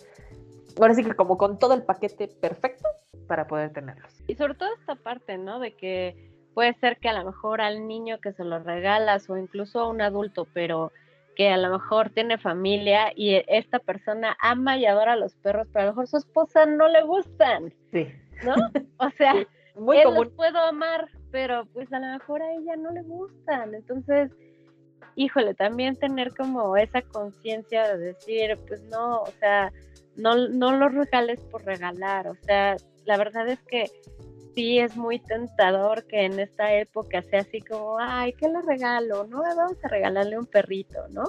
ahora 0.81 0.95
sí 0.95 1.03
que 1.03 1.15
como 1.15 1.39
con 1.39 1.59
todo 1.59 1.75
el 1.75 1.83
paquete 1.83 2.29
perfecto 2.29 2.89
para 3.27 3.47
poder 3.47 3.73
tenerlos. 3.73 4.23
Y 4.27 4.35
sobre 4.37 4.55
todo 4.55 4.69
esta 4.79 4.95
parte, 4.95 5.37
¿no? 5.39 5.59
De 5.59 5.75
que 5.75 6.31
puede 6.55 6.75
ser 6.75 6.99
que 6.99 7.09
a 7.09 7.13
lo 7.13 7.25
mejor 7.25 7.61
al 7.61 7.87
niño 7.87 8.19
que 8.21 8.33
se 8.33 8.45
lo 8.45 8.59
regalas 8.59 9.29
o 9.31 9.37
incluso 9.37 9.81
a 9.81 9.89
un 9.89 10.01
adulto, 10.01 10.47
pero 10.53 10.93
que 11.39 11.49
a 11.51 11.57
lo 11.57 11.71
mejor 11.71 12.11
tiene 12.11 12.37
familia 12.37 13.13
y 13.15 13.41
esta 13.47 13.79
persona 13.79 14.37
ama 14.41 14.77
y 14.77 14.87
adora 14.87 15.13
a 15.13 15.17
los 15.17 15.37
perros, 15.37 15.69
pero 15.73 15.83
a 15.83 15.87
lo 15.87 15.93
mejor 15.93 16.09
su 16.09 16.17
esposa 16.17 16.67
no 16.67 16.89
le 16.89 17.05
gustan. 17.05 17.73
Sí. 17.93 18.09
¿No? 18.45 18.55
O 18.99 19.09
sea, 19.11 19.35
Muy 19.77 19.99
él 19.99 20.13
los 20.13 20.31
puedo 20.31 20.59
amar, 20.59 21.09
pero 21.31 21.65
pues 21.67 21.93
a 21.93 22.01
lo 22.01 22.09
mejor 22.09 22.43
a 22.43 22.53
ella 22.55 22.75
no 22.75 22.91
le 22.91 23.03
gustan. 23.03 23.73
Entonces, 23.73 24.33
híjole, 25.15 25.55
también 25.55 25.95
tener 25.95 26.35
como 26.35 26.77
esa 26.77 27.03
conciencia 27.03 27.87
de 27.87 27.99
decir, 27.99 28.59
pues 28.67 28.83
no, 28.91 29.23
o 29.23 29.31
sea, 29.39 29.73
no, 30.17 30.49
no 30.49 30.77
los 30.77 30.93
regales 30.93 31.39
por 31.53 31.65
regalar. 31.65 32.27
O 32.27 32.35
sea, 32.43 32.75
la 33.05 33.17
verdad 33.17 33.49
es 33.49 33.63
que 33.63 33.87
sí 34.59 34.81
es 34.81 34.97
muy 34.97 35.21
tentador 35.21 36.05
que 36.09 36.25
en 36.25 36.41
esta 36.41 36.75
época 36.75 37.23
sea 37.23 37.43
así 37.43 37.61
como, 37.61 37.97
ay, 38.01 38.33
¿qué 38.33 38.49
le 38.49 38.61
regalo? 38.63 39.25
No, 39.29 39.41
vamos 39.41 39.77
a 39.85 39.89
regalarle 39.89 40.37
un 40.37 40.47
perrito, 40.47 41.07
¿no? 41.11 41.23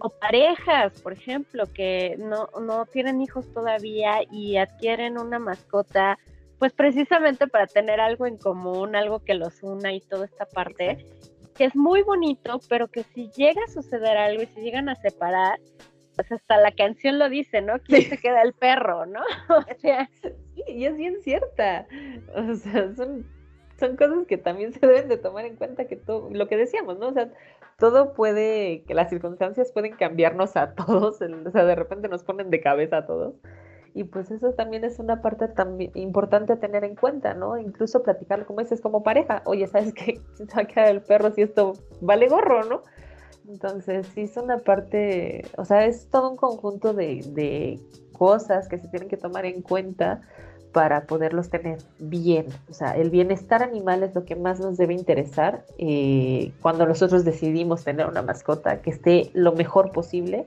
O 0.00 0.08
parejas, 0.08 1.00
por 1.00 1.12
ejemplo, 1.12 1.66
que 1.72 2.16
no, 2.18 2.48
no 2.60 2.86
tienen 2.86 3.22
hijos 3.22 3.52
todavía 3.52 4.22
y 4.32 4.56
adquieren 4.56 5.16
una 5.16 5.38
mascota, 5.38 6.18
pues 6.58 6.72
precisamente 6.72 7.46
para 7.46 7.68
tener 7.68 8.00
algo 8.00 8.26
en 8.26 8.36
común, 8.36 8.96
algo 8.96 9.20
que 9.20 9.34
los 9.34 9.62
una 9.62 9.92
y 9.92 10.00
toda 10.00 10.24
esta 10.24 10.44
parte, 10.44 11.06
que 11.54 11.66
es 11.66 11.76
muy 11.76 12.02
bonito, 12.02 12.58
pero 12.68 12.88
que 12.88 13.04
si 13.14 13.30
llega 13.30 13.62
a 13.62 13.72
suceder 13.72 14.16
algo 14.16 14.42
y 14.42 14.46
si 14.46 14.60
llegan 14.60 14.88
a 14.88 14.96
separar, 14.96 15.60
pues 16.28 16.40
hasta 16.40 16.58
la 16.58 16.72
canción 16.72 17.18
lo 17.18 17.28
dice, 17.28 17.62
¿no? 17.62 17.78
¿Quién 17.80 18.02
se 18.02 18.18
queda 18.18 18.42
el 18.42 18.52
perro, 18.52 19.06
no? 19.06 19.20
O 19.48 19.78
sea, 19.78 20.08
sí, 20.22 20.62
y 20.66 20.84
es 20.84 20.96
bien 20.96 21.20
cierta. 21.22 21.86
O 22.34 22.54
sea, 22.54 22.94
son, 22.94 23.26
son 23.78 23.96
cosas 23.96 24.26
que 24.26 24.36
también 24.36 24.72
se 24.72 24.86
deben 24.86 25.08
de 25.08 25.16
tomar 25.16 25.44
en 25.44 25.56
cuenta 25.56 25.86
que 25.86 25.96
todo, 25.96 26.28
lo 26.30 26.48
que 26.48 26.56
decíamos, 26.56 26.98
¿no? 26.98 27.08
O 27.08 27.12
sea, 27.12 27.30
todo 27.78 28.12
puede, 28.12 28.82
que 28.86 28.94
las 28.94 29.08
circunstancias 29.08 29.72
pueden 29.72 29.96
cambiarnos 29.96 30.56
a 30.56 30.74
todos, 30.74 31.20
o 31.22 31.50
sea, 31.50 31.64
de 31.64 31.74
repente 31.74 32.08
nos 32.08 32.24
ponen 32.24 32.50
de 32.50 32.60
cabeza 32.60 32.98
a 32.98 33.06
todos. 33.06 33.34
Y 33.92 34.04
pues 34.04 34.30
eso 34.30 34.52
también 34.52 34.84
es 34.84 34.98
una 35.00 35.20
parte 35.20 35.48
también 35.48 35.90
importante 35.94 36.52
a 36.52 36.60
tener 36.60 36.84
en 36.84 36.94
cuenta, 36.94 37.34
¿no? 37.34 37.58
Incluso 37.58 38.02
platicarlo, 38.02 38.46
como 38.46 38.60
dices, 38.60 38.80
como 38.80 39.02
pareja. 39.02 39.42
Oye, 39.46 39.66
¿sabes 39.66 39.92
qué? 39.94 40.20
Se 40.34 40.44
va 40.44 40.62
a 40.62 40.64
quedar 40.64 40.88
el 40.88 41.02
perro 41.02 41.32
si 41.32 41.42
esto 41.42 41.72
vale 42.00 42.28
gorro, 42.28 42.62
¿no? 42.64 42.82
Entonces, 43.50 44.06
sí 44.14 44.22
es 44.22 44.36
una 44.36 44.58
parte, 44.58 45.44
o 45.56 45.64
sea, 45.64 45.84
es 45.84 46.06
todo 46.08 46.30
un 46.30 46.36
conjunto 46.36 46.94
de, 46.94 47.80
cosas 48.12 48.68
que 48.68 48.78
se 48.78 48.86
tienen 48.88 49.08
que 49.08 49.16
tomar 49.16 49.46
en 49.46 49.62
cuenta 49.62 50.20
para 50.72 51.06
poderlos 51.06 51.48
tener 51.48 51.78
bien. 51.98 52.46
O 52.68 52.74
sea, 52.74 52.94
el 52.96 53.10
bienestar 53.10 53.62
animal 53.62 54.02
es 54.02 54.14
lo 54.14 54.24
que 54.24 54.36
más 54.36 54.60
nos 54.60 54.76
debe 54.76 54.94
interesar 54.94 55.64
eh, 55.78 56.52
cuando 56.60 56.86
nosotros 56.86 57.24
decidimos 57.24 57.82
tener 57.82 58.06
una 58.06 58.22
mascota 58.22 58.82
que 58.82 58.90
esté 58.90 59.30
lo 59.32 59.52
mejor 59.52 59.90
posible 59.90 60.46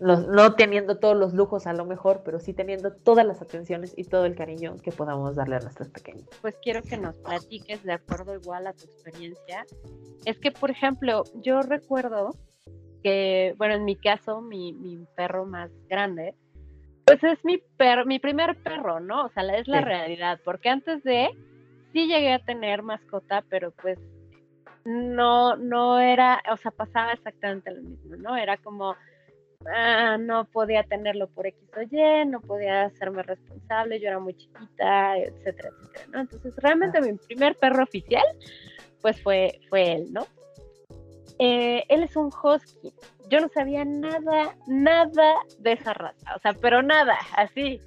no, 0.00 0.54
teniendo 0.54 0.98
todos 0.98 1.16
los 1.16 1.34
lujos 1.34 1.66
a 1.66 1.72
lo 1.72 1.84
mejor, 1.84 2.22
pero 2.24 2.38
sí 2.38 2.52
teniendo 2.52 2.92
todas 2.92 3.26
las 3.26 3.42
atenciones 3.42 3.94
y 3.96 4.04
todo 4.04 4.26
el 4.26 4.34
cariño 4.36 4.76
que 4.82 4.92
podamos 4.92 5.36
darle 5.36 5.56
a 5.56 5.60
nuestros 5.60 5.88
pequeños. 5.88 6.28
Pues 6.40 6.54
quiero 6.62 6.82
que 6.82 6.96
nos 6.96 7.16
platiques 7.18 7.82
de 7.82 7.92
acuerdo 7.92 8.34
igual 8.34 8.66
a 8.66 8.72
tu 8.72 8.84
experiencia. 8.84 9.66
Es 10.24 10.38
que, 10.38 10.52
por 10.52 10.70
ejemplo, 10.70 11.24
yo 11.34 11.62
recuerdo 11.62 12.30
que, 13.02 13.54
bueno, 13.58 13.74
en 13.74 13.84
mi 13.84 13.96
caso, 13.96 14.40
mi, 14.40 14.72
mi 14.72 15.04
perro 15.16 15.46
más 15.46 15.70
grande, 15.88 16.34
pues 17.04 17.22
es 17.24 17.44
mi 17.44 17.58
perro, 17.76 18.04
mi 18.04 18.18
primer 18.18 18.56
perro, 18.62 19.00
¿no? 19.00 19.24
O 19.24 19.28
sea, 19.30 19.42
es 19.56 19.66
la 19.66 19.80
realidad, 19.80 20.40
porque 20.44 20.68
antes 20.68 21.02
de, 21.02 21.28
sí 21.92 22.06
llegué 22.06 22.34
a 22.34 22.38
tener 22.38 22.82
mascota, 22.82 23.42
pero 23.48 23.70
pues 23.72 23.98
no, 24.84 25.56
no 25.56 25.98
era, 25.98 26.42
o 26.52 26.56
sea, 26.56 26.70
pasaba 26.70 27.12
exactamente 27.12 27.70
lo 27.70 27.82
mismo, 27.82 28.16
¿no? 28.16 28.36
Era 28.36 28.58
como 28.58 28.94
ah, 29.74 30.16
no 30.18 30.44
podía 30.46 30.82
tenerlo 30.82 31.28
por 31.28 31.46
X 31.46 31.60
o 31.76 31.82
Y, 31.82 32.26
no 32.26 32.40
podía 32.40 32.84
hacerme 32.84 33.22
responsable, 33.22 34.00
yo 34.00 34.08
era 34.08 34.18
muy 34.18 34.34
chiquita, 34.34 35.18
etcétera, 35.18 35.70
etcétera, 35.70 36.06
¿no? 36.12 36.20
Entonces, 36.20 36.54
realmente 36.56 37.00
mi 37.00 37.12
primer 37.18 37.56
perro 37.56 37.82
oficial, 37.82 38.24
pues 39.00 39.20
fue, 39.22 39.60
fue 39.68 39.92
él, 39.92 40.12
¿no? 40.12 40.26
Eh, 41.38 41.84
él 41.88 42.02
es 42.02 42.16
un 42.16 42.26
husky. 42.26 42.92
Yo 43.28 43.40
no 43.40 43.48
sabía 43.48 43.84
nada, 43.84 44.56
nada 44.66 45.34
de 45.58 45.72
esa 45.72 45.94
raza, 45.94 46.34
o 46.34 46.40
sea, 46.40 46.54
pero 46.54 46.82
nada, 46.82 47.16
así. 47.36 47.80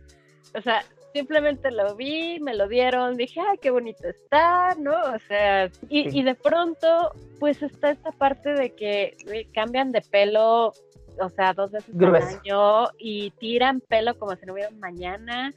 O 0.56 0.62
sea, 0.62 0.84
simplemente 1.14 1.72
lo 1.72 1.96
vi, 1.96 2.40
me 2.40 2.54
lo 2.54 2.68
dieron, 2.68 3.18
dije, 3.18 3.40
ay, 3.42 3.58
qué 3.60 3.72
bonito 3.72 4.08
está, 4.08 4.76
¿no? 4.76 4.94
O 4.94 5.20
sea, 5.28 5.70
y, 5.90 6.18
y 6.18 6.24
de 6.24 6.36
pronto, 6.36 7.12
pues 7.40 7.62
está 7.62 7.92
esta 7.92 8.12
parte 8.12 8.54
de 8.54 8.76
que 8.76 9.18
cambian 9.54 9.92
de 9.92 10.02
pelo 10.02 10.74
o 11.20 11.30
sea, 11.30 11.54
dos 11.54 11.72
veces 11.72 11.94
al 12.00 12.16
año 12.16 12.90
y 12.98 13.32
tiran 13.32 13.82
pelo 13.82 14.18
como 14.18 14.36
si 14.36 14.46
no 14.46 14.54
hubiera 14.54 14.72
mañana. 14.72 15.54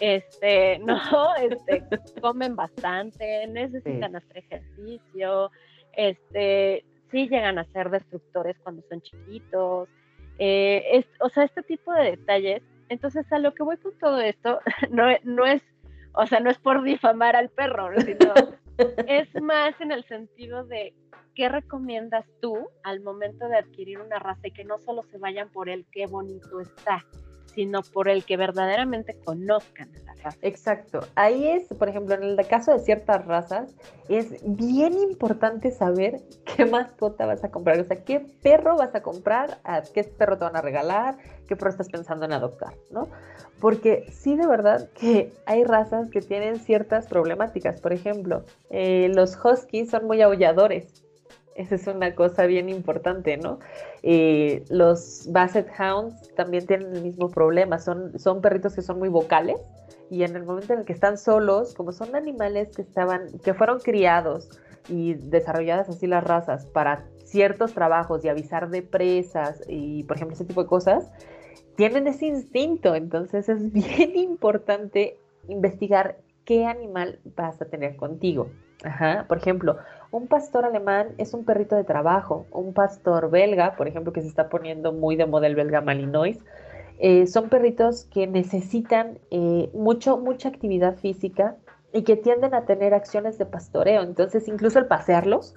Este, 0.00 0.78
no, 0.84 1.34
este, 1.36 1.84
comen 2.20 2.56
bastante, 2.56 3.46
necesitan 3.48 4.16
hacer 4.16 4.38
ejercicio, 4.38 5.50
este, 5.92 6.84
sí 7.10 7.28
llegan 7.28 7.58
a 7.58 7.64
ser 7.66 7.90
destructores 7.90 8.56
cuando 8.62 8.82
son 8.88 9.00
chiquitos. 9.02 9.88
Eh, 10.38 11.04
o 11.20 11.28
sea, 11.28 11.44
este 11.44 11.62
tipo 11.62 11.92
de 11.92 12.12
detalles. 12.12 12.62
Entonces, 12.88 13.30
a 13.32 13.38
lo 13.38 13.54
que 13.54 13.62
voy 13.62 13.76
con 13.76 13.96
todo 13.98 14.20
esto, 14.20 14.60
no, 14.90 15.04
no 15.22 15.46
es, 15.46 15.62
o 16.12 16.26
sea, 16.26 16.40
no 16.40 16.50
es 16.50 16.58
por 16.58 16.82
difamar 16.82 17.36
al 17.36 17.50
perro, 17.50 17.88
sino 18.00 18.34
es 19.06 19.28
más 19.40 19.80
en 19.80 19.92
el 19.92 20.04
sentido 20.04 20.64
de 20.64 20.92
¿qué 21.34 21.48
recomiendas 21.48 22.24
tú 22.40 22.68
al 22.82 23.00
momento 23.00 23.48
de 23.48 23.58
adquirir 23.58 24.00
una 24.00 24.18
raza 24.18 24.48
y 24.48 24.52
que 24.52 24.64
no 24.64 24.78
solo 24.78 25.02
se 25.02 25.18
vayan 25.18 25.50
por 25.50 25.68
el 25.68 25.86
qué 25.90 26.06
bonito 26.06 26.60
está, 26.60 27.04
sino 27.46 27.82
por 27.82 28.08
el 28.08 28.24
que 28.24 28.36
verdaderamente 28.36 29.16
conozcan 29.24 29.90
la 30.04 30.14
raza? 30.14 30.38
Exacto. 30.42 31.00
Ahí 31.14 31.48
es, 31.48 31.68
por 31.68 31.88
ejemplo, 31.88 32.14
en 32.14 32.22
el 32.22 32.46
caso 32.46 32.72
de 32.72 32.78
ciertas 32.78 33.24
razas, 33.26 33.74
es 34.08 34.42
bien 34.44 34.94
importante 34.98 35.70
saber 35.70 36.20
qué 36.56 36.64
mascota 36.66 37.26
vas 37.26 37.42
a 37.44 37.50
comprar, 37.50 37.80
o 37.80 37.84
sea, 37.84 38.04
qué 38.04 38.20
perro 38.20 38.76
vas 38.76 38.94
a 38.94 39.02
comprar, 39.02 39.58
a 39.64 39.82
qué 39.82 40.04
perro 40.04 40.38
te 40.38 40.44
van 40.44 40.56
a 40.56 40.62
regalar, 40.62 41.18
qué 41.48 41.56
perro 41.56 41.70
estás 41.70 41.88
pensando 41.88 42.24
en 42.24 42.32
adoptar, 42.32 42.74
¿no? 42.90 43.08
Porque 43.60 44.06
sí, 44.10 44.36
de 44.36 44.46
verdad 44.46 44.88
que 44.98 45.32
hay 45.46 45.64
razas 45.64 46.10
que 46.10 46.20
tienen 46.20 46.56
ciertas 46.56 47.06
problemáticas. 47.06 47.80
Por 47.80 47.92
ejemplo, 47.92 48.44
eh, 48.68 49.10
los 49.14 49.38
huskies 49.42 49.90
son 49.90 50.06
muy 50.06 50.20
aulladores 50.20 51.03
esa 51.54 51.74
es 51.76 51.86
una 51.86 52.14
cosa 52.14 52.46
bien 52.46 52.68
importante, 52.68 53.36
¿no? 53.36 53.58
Eh, 54.02 54.64
los 54.68 55.28
Basset 55.30 55.68
Hounds 55.78 56.34
también 56.34 56.66
tienen 56.66 56.94
el 56.94 57.02
mismo 57.02 57.28
problema, 57.28 57.78
son, 57.78 58.18
son 58.18 58.40
perritos 58.40 58.74
que 58.74 58.82
son 58.82 58.98
muy 58.98 59.08
vocales 59.08 59.60
y 60.10 60.24
en 60.24 60.36
el 60.36 60.44
momento 60.44 60.72
en 60.72 60.80
el 60.80 60.84
que 60.84 60.92
están 60.92 61.16
solos, 61.16 61.74
como 61.74 61.92
son 61.92 62.14
animales 62.14 62.74
que 62.74 62.82
estaban, 62.82 63.38
que 63.38 63.54
fueron 63.54 63.78
criados 63.80 64.48
y 64.88 65.14
desarrolladas 65.14 65.88
así 65.88 66.06
las 66.06 66.24
razas 66.24 66.66
para 66.66 67.06
ciertos 67.24 67.72
trabajos 67.72 68.24
y 68.24 68.28
avisar 68.28 68.68
de 68.68 68.82
presas 68.82 69.62
y 69.66 70.04
por 70.04 70.16
ejemplo 70.16 70.34
ese 70.34 70.44
tipo 70.44 70.62
de 70.62 70.68
cosas, 70.68 71.10
tienen 71.76 72.06
ese 72.06 72.26
instinto, 72.26 72.94
entonces 72.94 73.48
es 73.48 73.72
bien 73.96 74.16
importante 74.16 75.18
investigar 75.48 76.18
qué 76.44 76.66
animal 76.66 77.20
vas 77.36 77.60
a 77.60 77.66
tener 77.66 77.96
contigo. 77.96 78.50
Ajá. 78.82 79.24
Por 79.28 79.38
ejemplo, 79.38 79.78
un 80.10 80.26
pastor 80.28 80.64
alemán 80.64 81.14
es 81.18 81.32
un 81.32 81.44
perrito 81.44 81.74
de 81.76 81.84
trabajo. 81.84 82.46
Un 82.50 82.74
pastor 82.74 83.30
belga, 83.30 83.76
por 83.76 83.88
ejemplo, 83.88 84.12
que 84.12 84.20
se 84.20 84.28
está 84.28 84.48
poniendo 84.48 84.92
muy 84.92 85.16
de 85.16 85.26
moda 85.26 85.46
el 85.46 85.54
belga 85.54 85.80
Malinois, 85.80 86.38
eh, 86.98 87.26
son 87.26 87.48
perritos 87.48 88.04
que 88.04 88.26
necesitan 88.26 89.18
eh, 89.30 89.70
mucho, 89.74 90.18
mucha 90.18 90.48
actividad 90.48 90.96
física 90.96 91.56
y 91.92 92.02
que 92.02 92.16
tienden 92.16 92.54
a 92.54 92.66
tener 92.66 92.94
acciones 92.94 93.38
de 93.38 93.46
pastoreo. 93.46 94.02
Entonces, 94.02 94.48
incluso 94.48 94.78
el 94.78 94.86
pasearlos 94.86 95.54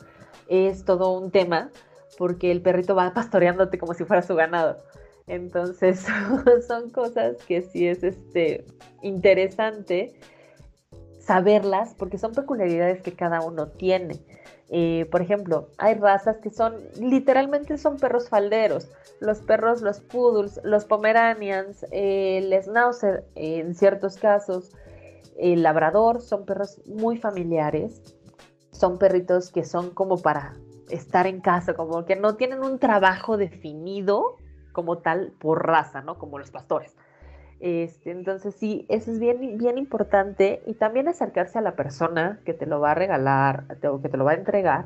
es 0.48 0.86
todo 0.86 1.18
un 1.18 1.32
tema 1.32 1.70
porque 2.18 2.52
el 2.52 2.62
perrito 2.62 2.96
va 2.96 3.14
pastoreándote 3.14 3.78
como 3.78 3.94
si 3.94 4.06
fuera 4.06 4.22
su 4.22 4.36
ganado. 4.36 4.78
Entonces, 5.28 6.06
son 6.68 6.90
cosas 6.90 7.36
que 7.48 7.62
sí 7.62 7.88
es 7.88 8.04
este, 8.04 8.66
interesante 9.02 10.16
saberlas 11.28 11.94
porque 11.96 12.18
son 12.18 12.34
peculiaridades 12.34 13.02
que 13.02 13.14
cada 13.14 13.42
uno 13.42 13.68
tiene. 13.68 14.18
Eh, 14.70 15.08
por 15.12 15.22
ejemplo, 15.22 15.70
hay 15.78 15.96
razas 15.96 16.38
que 16.38 16.50
son, 16.50 16.76
literalmente 17.00 17.78
son 17.78 17.98
perros 17.98 18.30
falderos. 18.30 18.90
Los 19.20 19.40
perros, 19.40 19.82
los 19.82 20.00
poodles, 20.00 20.60
los 20.64 20.86
pomeranians, 20.86 21.86
el 21.92 22.54
schnauzer 22.64 23.26
en 23.36 23.76
ciertos 23.76 24.16
casos, 24.18 24.72
el 25.38 25.64
labrador, 25.64 26.22
son 26.22 26.46
perros 26.46 26.82
muy 26.86 27.18
familiares. 27.18 28.02
Son 28.72 28.98
perritos 28.98 29.52
que 29.52 29.66
son 29.66 29.90
como 29.90 30.22
para 30.22 30.54
estar 30.90 31.28
en 31.28 31.42
casa, 31.42 31.74
como 31.74 32.06
que 32.06 32.16
no 32.16 32.36
tienen 32.36 32.64
un 32.64 32.80
trabajo 32.80 33.36
definido 33.36 34.38
como 34.72 35.00
tal 35.00 35.34
por 35.40 35.66
raza, 35.66 36.02
¿no? 36.02 36.18
Como 36.18 36.40
los 36.40 36.52
pastores. 36.52 36.96
Este, 37.60 38.12
entonces 38.12 38.56
sí, 38.56 38.86
eso 38.88 39.12
es 39.12 39.20
bien, 39.20 39.58
bien 39.58 39.78
importante 39.78 40.62
y 40.68 40.76
también 40.76 41.08
acercarse 41.08 41.58
a 41.58 41.62
la 41.62 41.76
persona 41.76 42.40
que 42.46 42.54
te 42.54 42.68
lo 42.68 42.80
va 42.80 42.92
a 42.92 42.96
regalar 42.96 43.64
o 43.90 44.00
que 44.02 44.10
te 44.10 44.18
lo 44.18 44.26
va 44.26 44.32
a 44.32 44.36
entregar, 44.36 44.86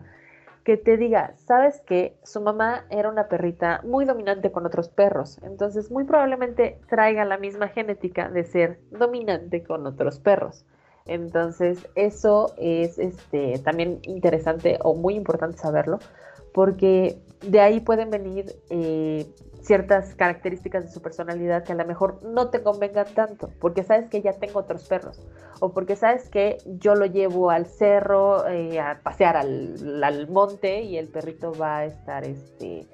que 0.63 0.77
te 0.77 0.95
diga, 0.95 1.33
sabes 1.37 1.81
que 1.81 2.15
su 2.23 2.39
mamá 2.39 2.85
era 2.89 3.09
una 3.09 3.27
perrita 3.27 3.81
muy 3.83 4.05
dominante 4.05 4.51
con 4.51 4.65
otros 4.65 4.89
perros, 4.89 5.39
entonces 5.43 5.91
muy 5.91 6.05
probablemente 6.05 6.79
traiga 6.87 7.25
la 7.25 7.37
misma 7.37 7.67
genética 7.67 8.29
de 8.29 8.43
ser 8.43 8.79
dominante 8.91 9.63
con 9.63 9.85
otros 9.85 10.19
perros. 10.19 10.65
Entonces 11.07 11.87
eso 11.95 12.53
es 12.57 12.99
este, 12.99 13.57
también 13.59 13.99
interesante 14.03 14.77
o 14.83 14.93
muy 14.93 15.15
importante 15.15 15.57
saberlo, 15.57 15.99
porque 16.53 17.17
de 17.41 17.59
ahí 17.59 17.79
pueden 17.79 18.11
venir 18.11 18.45
eh, 18.69 19.25
ciertas 19.61 20.15
características 20.15 20.85
de 20.85 20.91
su 20.91 21.01
personalidad 21.01 21.63
que 21.63 21.71
a 21.71 21.75
lo 21.75 21.85
mejor 21.85 22.23
no 22.23 22.49
te 22.49 22.63
convengan 22.63 23.05
tanto, 23.13 23.51
porque 23.59 23.83
sabes 23.83 24.09
que 24.09 24.21
ya 24.21 24.33
tengo 24.33 24.59
otros 24.59 24.87
perros, 24.87 25.21
o 25.59 25.71
porque 25.71 25.95
sabes 25.95 26.29
que 26.29 26.57
yo 26.65 26.95
lo 26.95 27.05
llevo 27.05 27.51
al 27.51 27.65
cerro 27.67 28.47
eh, 28.47 28.79
a 28.79 28.99
pasear 29.03 29.37
al, 29.37 30.03
al, 30.03 30.27
monte 30.29 30.81
y 30.81 30.97
el 30.97 31.07
perrito 31.07 31.53
va 31.53 31.79
a 31.79 31.85
estar, 31.85 32.23
este, 32.25 32.87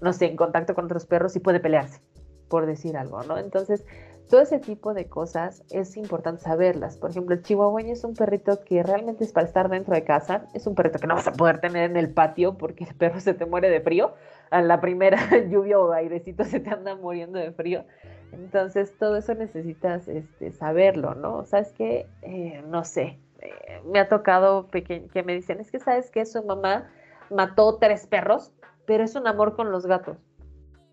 no 0.00 0.12
sé, 0.12 0.26
en 0.26 0.36
contacto 0.36 0.74
con 0.74 0.84
otros 0.84 1.06
perros 1.06 1.34
y 1.36 1.40
puede 1.40 1.60
pelearse, 1.60 2.00
por 2.48 2.66
decir 2.66 2.96
algo, 2.96 3.22
¿no? 3.24 3.38
Entonces, 3.38 3.84
todo 4.32 4.40
ese 4.40 4.58
tipo 4.58 4.94
de 4.94 5.10
cosas 5.10 5.62
es 5.70 5.94
importante 5.98 6.40
saberlas. 6.40 6.96
Por 6.96 7.10
ejemplo, 7.10 7.34
el 7.34 7.42
chihuahueño 7.42 7.92
es 7.92 8.02
un 8.02 8.14
perrito 8.14 8.64
que 8.64 8.82
realmente 8.82 9.24
es 9.24 9.30
para 9.30 9.46
estar 9.46 9.68
dentro 9.68 9.94
de 9.94 10.04
casa. 10.04 10.46
Es 10.54 10.66
un 10.66 10.74
perrito 10.74 10.98
que 10.98 11.06
no 11.06 11.16
vas 11.16 11.28
a 11.28 11.34
poder 11.34 11.60
tener 11.60 11.90
en 11.90 11.98
el 11.98 12.14
patio 12.14 12.56
porque 12.56 12.84
el 12.84 12.94
perro 12.94 13.20
se 13.20 13.34
te 13.34 13.44
muere 13.44 13.68
de 13.68 13.82
frío. 13.82 14.14
A 14.48 14.62
la 14.62 14.80
primera 14.80 15.18
lluvia 15.50 15.78
o 15.78 15.92
airecito 15.92 16.44
se 16.44 16.60
te 16.60 16.70
anda 16.70 16.94
muriendo 16.94 17.38
de 17.38 17.52
frío. 17.52 17.84
Entonces, 18.32 18.96
todo 18.98 19.18
eso 19.18 19.34
necesitas 19.34 20.08
este, 20.08 20.50
saberlo, 20.50 21.14
¿no? 21.14 21.44
¿Sabes 21.44 21.74
qué? 21.76 22.06
Eh, 22.22 22.64
no 22.66 22.84
sé. 22.84 23.18
Eh, 23.40 23.82
me 23.84 23.98
ha 23.98 24.08
tocado 24.08 24.70
que 24.70 25.22
me 25.26 25.34
dicen, 25.34 25.60
es 25.60 25.70
que 25.70 25.78
sabes 25.78 26.10
que 26.10 26.24
su 26.24 26.42
mamá 26.42 26.90
mató 27.28 27.76
tres 27.76 28.06
perros, 28.06 28.50
pero 28.86 29.04
es 29.04 29.14
un 29.14 29.26
amor 29.26 29.56
con 29.56 29.70
los 29.70 29.84
gatos. 29.84 30.16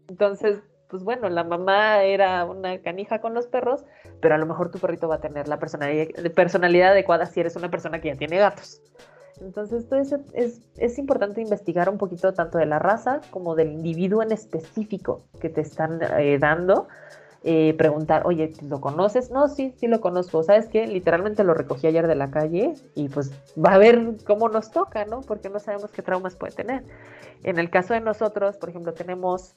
Entonces, 0.09 0.61
pues 0.89 1.03
bueno, 1.03 1.29
la 1.29 1.43
mamá 1.43 2.03
era 2.03 2.43
una 2.45 2.79
canija 2.81 3.21
con 3.21 3.33
los 3.33 3.47
perros, 3.47 3.85
pero 4.21 4.35
a 4.35 4.37
lo 4.37 4.45
mejor 4.47 4.71
tu 4.71 4.79
perrito 4.79 5.07
va 5.07 5.15
a 5.15 5.21
tener 5.21 5.47
la 5.47 5.59
personalidad, 5.59 6.91
adecuada 6.91 7.27
si 7.27 7.39
eres 7.39 7.55
una 7.55 7.69
persona 7.69 8.01
que 8.01 8.09
ya 8.09 8.15
tiene 8.15 8.37
gatos. 8.37 8.81
Entonces, 9.39 9.87
todo 9.87 9.99
eso 9.99 10.17
es, 10.33 10.61
es, 10.75 10.97
importante 10.97 11.39
investigar 11.39 11.89
un 11.89 11.97
poquito 11.97 12.33
tanto 12.33 12.57
de 12.57 12.65
la 12.65 12.77
raza 12.77 13.21
como 13.29 13.55
del 13.55 13.71
individuo 13.71 14.21
en 14.21 14.33
específico 14.33 15.23
que 15.39 15.47
te 15.47 15.61
están 15.61 16.01
eh, 16.17 16.37
dando. 16.39 16.87
Eh, 17.45 17.73
preguntar, 17.77 18.23
oye, 18.25 18.51
¿lo 18.67 18.81
conoces? 18.81 19.31
No, 19.31 19.47
sí, 19.47 19.73
sí 19.77 19.87
lo 19.87 20.01
conozco. 20.01 20.43
¿Sabes 20.43 20.67
qué? 20.67 20.85
Literalmente 20.87 21.45
lo 21.45 21.53
recogí 21.53 21.87
ayer 21.87 22.05
de 22.05 22.15
la 22.15 22.29
calle 22.31 22.73
y 22.95 23.07
pues 23.07 23.31
va 23.55 23.75
a 23.75 23.77
ver 23.77 24.17
cómo 24.27 24.49
nos 24.49 24.71
toca, 24.71 25.05
¿no? 25.05 25.21
Porque 25.21 25.49
no 25.49 25.59
sabemos 25.59 25.89
qué 25.91 26.01
traumas 26.01 26.35
puede 26.35 26.51
tener. 26.51 26.83
En 27.43 27.57
el 27.59 27.69
caso 27.69 27.93
de 27.93 28.01
nosotros, 28.01 28.57
por 28.57 28.67
ejemplo, 28.67 28.93
tenemos 28.93 29.55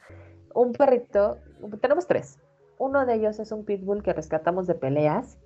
un 0.54 0.72
perrito, 0.72 1.38
tenemos 1.80 2.06
tres. 2.06 2.38
Uno 2.78 3.06
de 3.06 3.14
ellos 3.14 3.38
es 3.38 3.52
un 3.52 3.64
pitbull 3.64 4.02
que 4.02 4.12
rescatamos 4.12 4.66
de 4.66 4.74
peleas. 4.74 5.38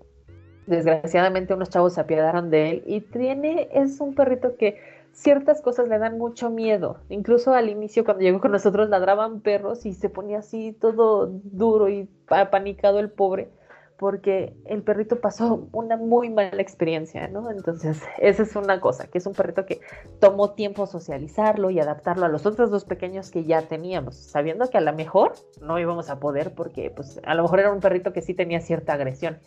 Desgraciadamente 0.67 1.55
unos 1.55 1.71
chavos 1.71 1.95
se 1.95 2.01
apiadaron 2.01 2.51
de 2.51 2.71
él 2.71 2.83
y 2.87 3.01
tiene, 3.01 3.69
es 3.73 4.01
un 4.01 4.15
perrito 4.15 4.57
que 4.57 4.79
ciertas 5.13 5.63
cosas 5.63 5.89
le 5.89 5.99
dan 5.99 6.19
mucho 6.19 6.51
miedo. 6.51 6.99
Incluso 7.09 7.55
al 7.55 7.69
inicio 7.69 8.05
cuando 8.05 8.23
llegó 8.23 8.41
con 8.41 8.53
nosotros 8.53 8.89
ladraban 8.89 9.41
perros 9.41 9.87
y 9.87 9.95
se 9.95 10.09
ponía 10.09 10.39
así 10.39 10.73
todo 10.73 11.27
duro 11.27 11.89
y 11.89 12.09
apanicado 12.29 12.99
el 12.99 13.11
pobre 13.11 13.51
porque 13.99 14.55
el 14.67 14.83
perrito 14.83 15.21
pasó 15.21 15.69
una 15.73 15.97
muy 15.97 16.29
mala 16.29 16.61
experiencia, 16.61 17.29
¿no? 17.29 17.51
Entonces, 17.51 18.03
esa 18.19 18.43
es 18.43 18.55
una 18.57 18.81
cosa, 18.81 19.07
que 19.07 19.19
es 19.19 19.27
un 19.27 19.33
perrito 19.33 19.65
que 19.65 19.81
tomó 20.21 20.53
tiempo 20.53 20.87
socializarlo 20.87 21.71
y 21.71 21.81
adaptarlo 21.81 22.27
a 22.27 22.29
los 22.29 22.45
otros 22.45 22.71
dos 22.71 22.85
pequeños 22.85 23.31
que 23.31 23.45
ya 23.45 23.63
teníamos, 23.63 24.17
sabiendo 24.17 24.69
que 24.69 24.79
a 24.79 24.83
lo 24.83 24.93
mejor 24.93 25.33
no 25.63 25.79
íbamos 25.79 26.11
a 26.11 26.21
poder 26.21 26.55
porque, 26.55 26.91
pues, 26.91 27.21
a 27.25 27.35
lo 27.35 27.43
mejor 27.43 27.61
era 27.61 27.73
un 27.73 27.81
perrito 27.81 28.13
que 28.13 28.23
sí 28.23 28.35
tenía 28.35 28.61
cierta 28.61 28.93
agresión. 28.93 29.39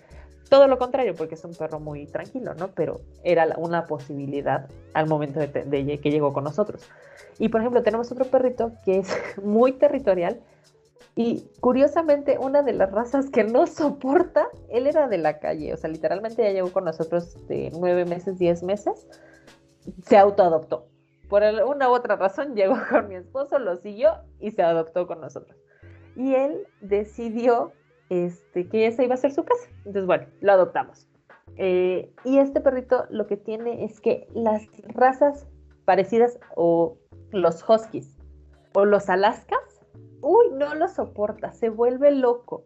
Todo 0.50 0.68
lo 0.68 0.80
contrario, 0.80 1.14
porque 1.16 1.36
es 1.36 1.46
un 1.46 1.54
perro 1.54 1.80
muy 1.80 2.08
tranquilo, 2.08 2.56
¿no? 2.56 2.70
Pero 2.70 3.02
era 3.24 3.56
una 3.58 3.86
posibilidad 3.86 4.68
al 4.94 5.06
momento 5.06 5.40
de, 5.40 6.00
que 6.02 6.12
llegó 6.12 6.34
con 6.34 6.44
nosotros. 6.44 6.90
Y, 7.38 7.50
por 7.50 7.62
ejemplo, 7.62 7.84
tenemos 7.84 8.12
otro 8.12 8.26
perrito 8.26 8.72
que 8.84 8.98
es 8.98 9.16
muy 9.44 9.74
territorial, 9.74 10.40
y 11.16 11.50
curiosamente, 11.60 12.38
una 12.38 12.62
de 12.62 12.74
las 12.74 12.92
razas 12.92 13.30
que 13.30 13.44
no 13.44 13.68
soporta, 13.68 14.48
él 14.70 14.88
era 14.88 15.08
de 15.08 15.18
la 15.18 15.40
calle, 15.40 15.74
o 15.74 15.78
sea, 15.78 15.90
literalmente 15.90 16.44
ya 16.44 16.52
llegó 16.52 16.72
con 16.72 16.86
nosotros 16.86 17.46
de 17.48 17.72
nueve 17.78 18.06
meses, 18.06 18.40
diez 18.40 18.64
meses, 18.64 19.08
se 20.04 20.18
autoadoptó. 20.18 20.88
Por 21.28 21.44
una 21.44 21.90
u 21.90 21.94
otra 21.94 22.16
razón 22.16 22.56
llegó 22.56 22.76
con 22.90 23.08
mi 23.08 23.16
esposo, 23.16 23.60
lo 23.60 23.76
siguió 23.76 24.14
y 24.40 24.52
se 24.52 24.62
adoptó 24.62 25.08
con 25.08 25.22
nosotros. 25.22 25.58
Y 26.16 26.36
él 26.36 26.68
decidió 26.82 27.72
este, 28.10 28.68
que 28.68 28.88
esa 28.88 29.04
iba 29.04 29.14
a 29.14 29.18
ser 29.18 29.32
su 29.32 29.44
casa. 29.44 29.70
Entonces, 29.78 30.06
bueno, 30.06 30.28
lo 30.42 30.52
adoptamos. 30.52 31.08
Eh, 31.58 32.14
y 32.24 32.38
este 32.38 32.62
perrito 32.62 33.06
lo 33.10 33.28
que 33.28 33.38
tiene 33.38 33.84
es 33.84 34.00
que 34.00 34.28
las 34.34 34.64
razas 34.88 35.48
parecidas 35.86 36.40
o 36.56 36.98
los 37.32 37.68
huskies 37.68 38.18
o 38.74 38.86
los 38.86 39.10
alaskas 39.10 39.60
uy, 40.22 40.48
no 40.54 40.76
lo 40.76 40.88
soporta, 40.88 41.54
se 41.54 41.70
vuelve 41.70 42.12
loco. 42.12 42.66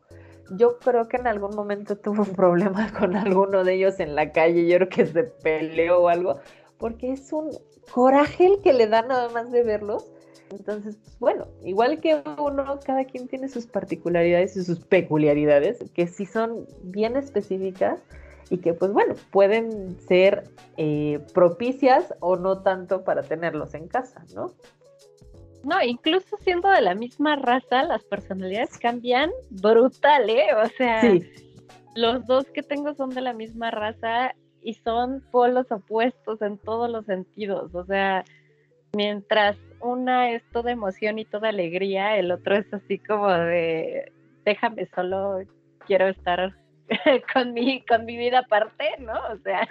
Yo 0.57 0.77
creo 0.79 1.07
que 1.07 1.17
en 1.17 1.27
algún 1.27 1.55
momento 1.55 1.97
tuvo 1.97 2.23
un 2.23 2.35
problema 2.35 2.91
con 2.99 3.15
alguno 3.15 3.63
de 3.63 3.75
ellos 3.75 3.99
en 3.99 4.15
la 4.15 4.31
calle, 4.31 4.67
yo 4.67 4.77
creo 4.77 4.89
que 4.89 5.05
se 5.05 5.23
peleó 5.23 6.01
o 6.01 6.09
algo, 6.09 6.39
porque 6.77 7.11
es 7.11 7.31
un 7.31 7.51
coraje 7.91 8.45
el 8.45 8.61
que 8.61 8.73
le 8.73 8.87
da 8.87 9.01
nada 9.01 9.29
más 9.29 9.51
de 9.51 9.63
verlos. 9.63 10.11
Entonces, 10.51 10.97
pues, 10.97 11.19
bueno, 11.19 11.47
igual 11.63 11.99
que 11.99 12.21
uno, 12.37 12.79
cada 12.85 13.05
quien 13.05 13.27
tiene 13.27 13.47
sus 13.49 13.65
particularidades 13.65 14.55
y 14.55 14.63
sus 14.63 14.79
peculiaridades, 14.79 15.79
que 15.93 16.05
sí 16.07 16.25
son 16.25 16.67
bien 16.83 17.17
específicas 17.17 18.01
y 18.49 18.57
que, 18.57 18.73
pues 18.73 18.91
bueno, 18.91 19.15
pueden 19.31 19.97
ser 20.07 20.43
eh, 20.77 21.19
propicias 21.33 22.13
o 22.19 22.35
no 22.35 22.61
tanto 22.61 23.03
para 23.03 23.23
tenerlos 23.23 23.73
en 23.73 23.87
casa, 23.87 24.23
¿no? 24.35 24.53
No, 25.63 25.81
incluso 25.81 26.37
siendo 26.37 26.69
de 26.69 26.81
la 26.81 26.93
misma 26.93 27.35
raza, 27.35 27.83
las 27.83 28.03
personalidades 28.03 28.77
cambian 28.77 29.31
brutal, 29.49 30.29
¿eh? 30.29 30.53
O 30.61 30.67
sea, 30.77 31.01
los 31.95 32.25
dos 32.25 32.45
que 32.51 32.63
tengo 32.63 32.93
son 32.95 33.11
de 33.11 33.21
la 33.21 33.33
misma 33.33 33.71
raza 33.71 34.35
y 34.61 34.73
son 34.75 35.21
polos 35.31 35.71
opuestos 35.71 36.41
en 36.41 36.57
todos 36.57 36.89
los 36.89 37.05
sentidos. 37.05 37.73
O 37.73 37.85
sea, 37.85 38.25
mientras 38.93 39.57
una 39.79 40.31
es 40.31 40.43
toda 40.51 40.71
emoción 40.71 41.17
y 41.19 41.25
toda 41.25 41.49
alegría, 41.49 42.17
el 42.17 42.31
otro 42.31 42.55
es 42.55 42.73
así 42.73 42.99
como 42.99 43.29
de 43.29 44.11
déjame 44.45 44.87
solo, 44.93 45.39
quiero 45.85 46.07
estar 46.07 46.55
con 47.33 47.53
mi, 47.53 47.83
con 47.85 48.05
mi 48.05 48.17
vida 48.17 48.39
aparte, 48.39 48.89
¿no? 48.99 49.13
O 49.31 49.37
sea, 49.43 49.67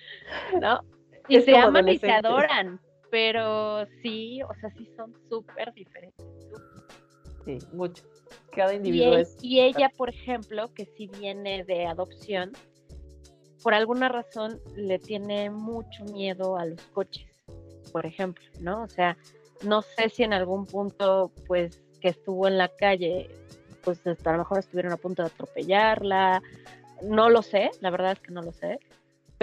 ¿no? 0.60 0.82
Y 1.28 1.40
se 1.40 1.56
aman 1.56 1.88
y 1.88 1.98
se 1.98 2.10
adoran, 2.10 2.80
pero 3.12 3.84
sí, 4.00 4.40
o 4.42 4.54
sea, 4.54 4.70
sí 4.70 4.88
son 4.96 5.12
súper 5.28 5.74
diferentes. 5.74 6.26
Sí, 7.44 7.58
mucho. 7.74 8.02
Cada 8.56 8.72
individuo 8.72 9.18
y, 9.18 9.20
es. 9.20 9.36
Y 9.42 9.60
ella, 9.60 9.90
por 9.94 10.08
ejemplo, 10.08 10.72
que 10.72 10.86
sí 10.86 11.10
viene 11.18 11.62
de 11.64 11.84
adopción, 11.84 12.52
por 13.62 13.74
alguna 13.74 14.08
razón 14.08 14.58
le 14.76 14.98
tiene 14.98 15.50
mucho 15.50 16.04
miedo 16.06 16.56
a 16.56 16.64
los 16.64 16.80
coches, 16.94 17.28
por 17.92 18.06
ejemplo, 18.06 18.42
¿no? 18.60 18.84
O 18.84 18.88
sea, 18.88 19.18
no 19.62 19.82
sé 19.82 20.08
si 20.08 20.22
en 20.22 20.32
algún 20.32 20.64
punto, 20.64 21.32
pues, 21.46 21.82
que 22.00 22.08
estuvo 22.08 22.48
en 22.48 22.56
la 22.56 22.68
calle, 22.68 23.28
pues 23.84 24.00
a 24.06 24.32
lo 24.32 24.38
mejor 24.38 24.60
estuvieron 24.60 24.90
a 24.90 24.96
punto 24.96 25.22
de 25.22 25.28
atropellarla, 25.28 26.42
no 27.02 27.28
lo 27.28 27.42
sé, 27.42 27.72
la 27.82 27.90
verdad 27.90 28.12
es 28.12 28.20
que 28.20 28.32
no 28.32 28.40
lo 28.40 28.52
sé, 28.52 28.78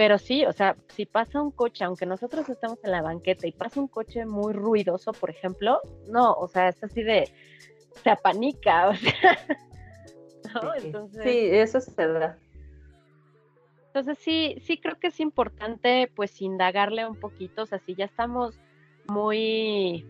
pero 0.00 0.16
sí, 0.16 0.46
o 0.46 0.52
sea, 0.54 0.78
si 0.88 1.04
pasa 1.04 1.42
un 1.42 1.50
coche, 1.50 1.84
aunque 1.84 2.06
nosotros 2.06 2.48
estamos 2.48 2.82
en 2.84 2.92
la 2.92 3.02
banqueta 3.02 3.46
y 3.46 3.52
pasa 3.52 3.80
un 3.80 3.86
coche 3.86 4.24
muy 4.24 4.54
ruidoso, 4.54 5.12
por 5.12 5.28
ejemplo, 5.28 5.78
no, 6.08 6.32
o 6.32 6.48
sea, 6.48 6.70
es 6.70 6.82
así 6.82 7.02
de, 7.02 7.30
se 8.02 8.08
apanica, 8.08 8.88
o 8.88 8.94
sea, 8.94 9.38
¿no? 10.54 10.74
Entonces, 10.74 11.22
sí, 11.22 11.38
eso 11.52 11.82
se 11.82 12.08
da. 12.08 12.38
Entonces 13.88 14.16
sí, 14.20 14.56
sí 14.62 14.78
creo 14.78 14.98
que 14.98 15.08
es 15.08 15.20
importante 15.20 16.10
pues 16.16 16.40
indagarle 16.40 17.06
un 17.06 17.16
poquito, 17.16 17.64
o 17.64 17.66
sea, 17.66 17.78
si 17.80 17.94
ya 17.94 18.06
estamos 18.06 18.58
muy, 19.06 20.06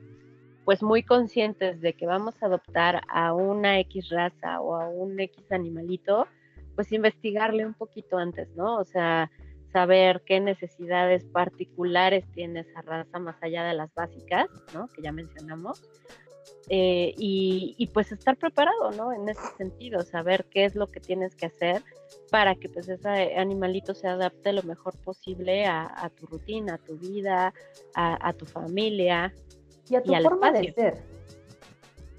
pues 0.65 0.85
muy 0.85 1.03
conscientes 1.03 1.81
de 1.81 1.95
que 1.95 2.07
vamos 2.07 2.41
a 2.41 2.47
adoptar 2.47 3.01
a 3.09 3.35
una 3.35 3.81
X 3.81 4.09
raza 4.11 4.61
o 4.61 4.77
a 4.77 4.89
un 4.89 5.19
X 5.19 5.51
animalito, 5.51 6.29
pues 6.77 6.93
investigarle 6.93 7.67
un 7.67 7.75
poquito 7.75 8.19
antes, 8.19 8.55
¿no? 8.55 8.79
O 8.79 8.85
sea, 8.85 9.33
saber 9.73 10.23
qué 10.27 10.41
necesidades 10.41 11.25
particulares 11.25 12.25
tiene 12.33 12.61
esa 12.61 12.83
raza 12.83 13.19
más 13.19 13.37
allá 13.43 13.65
de 13.65 13.75
las 13.75 13.93
básicas, 13.95 14.49
¿no? 14.75 14.89
Que 14.89 15.03
ya 15.03 15.13
mencionamos. 15.13 15.83
Eh, 16.69 17.15
y, 17.17 17.91
pues 17.93 18.13
estar 18.13 18.37
preparado, 18.37 18.93
¿no? 18.93 19.13
En 19.13 19.29
ese 19.29 19.43
sentido, 19.59 20.03
saber 20.03 20.47
qué 20.51 20.65
es 20.65 20.77
lo 20.77 20.87
que 20.87 21.01
tienes 21.01 21.35
que 21.35 21.47
hacer 21.47 21.83
para 22.31 22.55
que 22.55 22.69
pues 22.69 22.89
ese 22.89 23.37
animalito 23.37 23.93
se 23.93 24.07
adapte 24.07 24.53
lo 24.53 24.63
mejor 24.63 24.97
posible 24.99 25.67
a, 25.67 26.11
tu 26.15 26.27
rutina, 26.27 26.75
a 26.75 26.79
tu 26.79 26.97
vida, 26.97 27.53
a, 27.95 28.33
tu 28.35 28.47
familia. 28.47 29.35
Y 29.89 29.97
a 29.97 30.03
tu 30.03 30.13
forma 30.23 30.53
de 30.53 30.73
ser. 30.73 31.03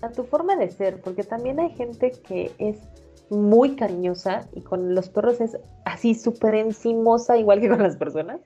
A 0.02 0.12
tu 0.12 0.24
forma 0.26 0.56
de 0.58 0.70
ser, 0.70 1.00
porque 1.00 1.24
también 1.24 1.60
hay 1.60 1.70
gente 1.70 2.12
que 2.12 2.52
es 2.58 2.78
muy 3.30 3.78
cariñosa 3.78 4.50
y 4.54 4.62
con 4.62 4.94
los 4.94 5.08
perros 5.08 5.40
es 5.40 5.58
así 5.92 6.16
súper 6.16 6.56
encimosa, 6.56 7.38
igual 7.38 7.62
que 7.62 7.70
con 7.70 7.82
las 7.82 7.98
personas. 7.98 8.42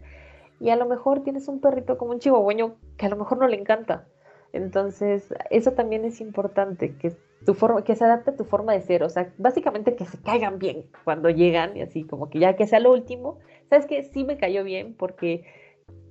Y 0.59 0.69
a 0.69 0.75
lo 0.75 0.85
mejor 0.85 1.23
tienes 1.23 1.47
un 1.47 1.59
perrito 1.59 1.97
como 1.97 2.11
un 2.11 2.19
chihuahueño 2.19 2.75
que 2.97 3.05
a 3.05 3.09
lo 3.09 3.17
mejor 3.17 3.37
no 3.37 3.47
le 3.47 3.57
encanta. 3.57 4.07
Entonces, 4.53 5.33
eso 5.49 5.71
también 5.73 6.05
es 6.05 6.21
importante, 6.21 6.95
que, 6.95 7.13
tu 7.45 7.53
forma, 7.53 7.83
que 7.83 7.95
se 7.95 8.05
adapte 8.05 8.31
a 8.31 8.35
tu 8.35 8.45
forma 8.45 8.73
de 8.73 8.81
ser. 8.81 9.03
O 9.03 9.09
sea, 9.09 9.33
básicamente 9.37 9.95
que 9.95 10.05
se 10.05 10.17
caigan 10.21 10.59
bien 10.59 10.85
cuando 11.03 11.29
llegan 11.29 11.75
y 11.75 11.81
así 11.81 12.03
como 12.03 12.29
que 12.29 12.39
ya 12.39 12.55
que 12.55 12.67
sea 12.67 12.79
lo 12.79 12.91
último. 12.91 13.39
¿Sabes 13.69 13.85
que 13.85 14.03
Sí 14.03 14.23
me 14.23 14.37
cayó 14.37 14.63
bien 14.63 14.95
porque 14.95 15.43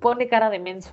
pone 0.01 0.28
cara 0.28 0.51
de 0.51 0.59
menso 0.59 0.93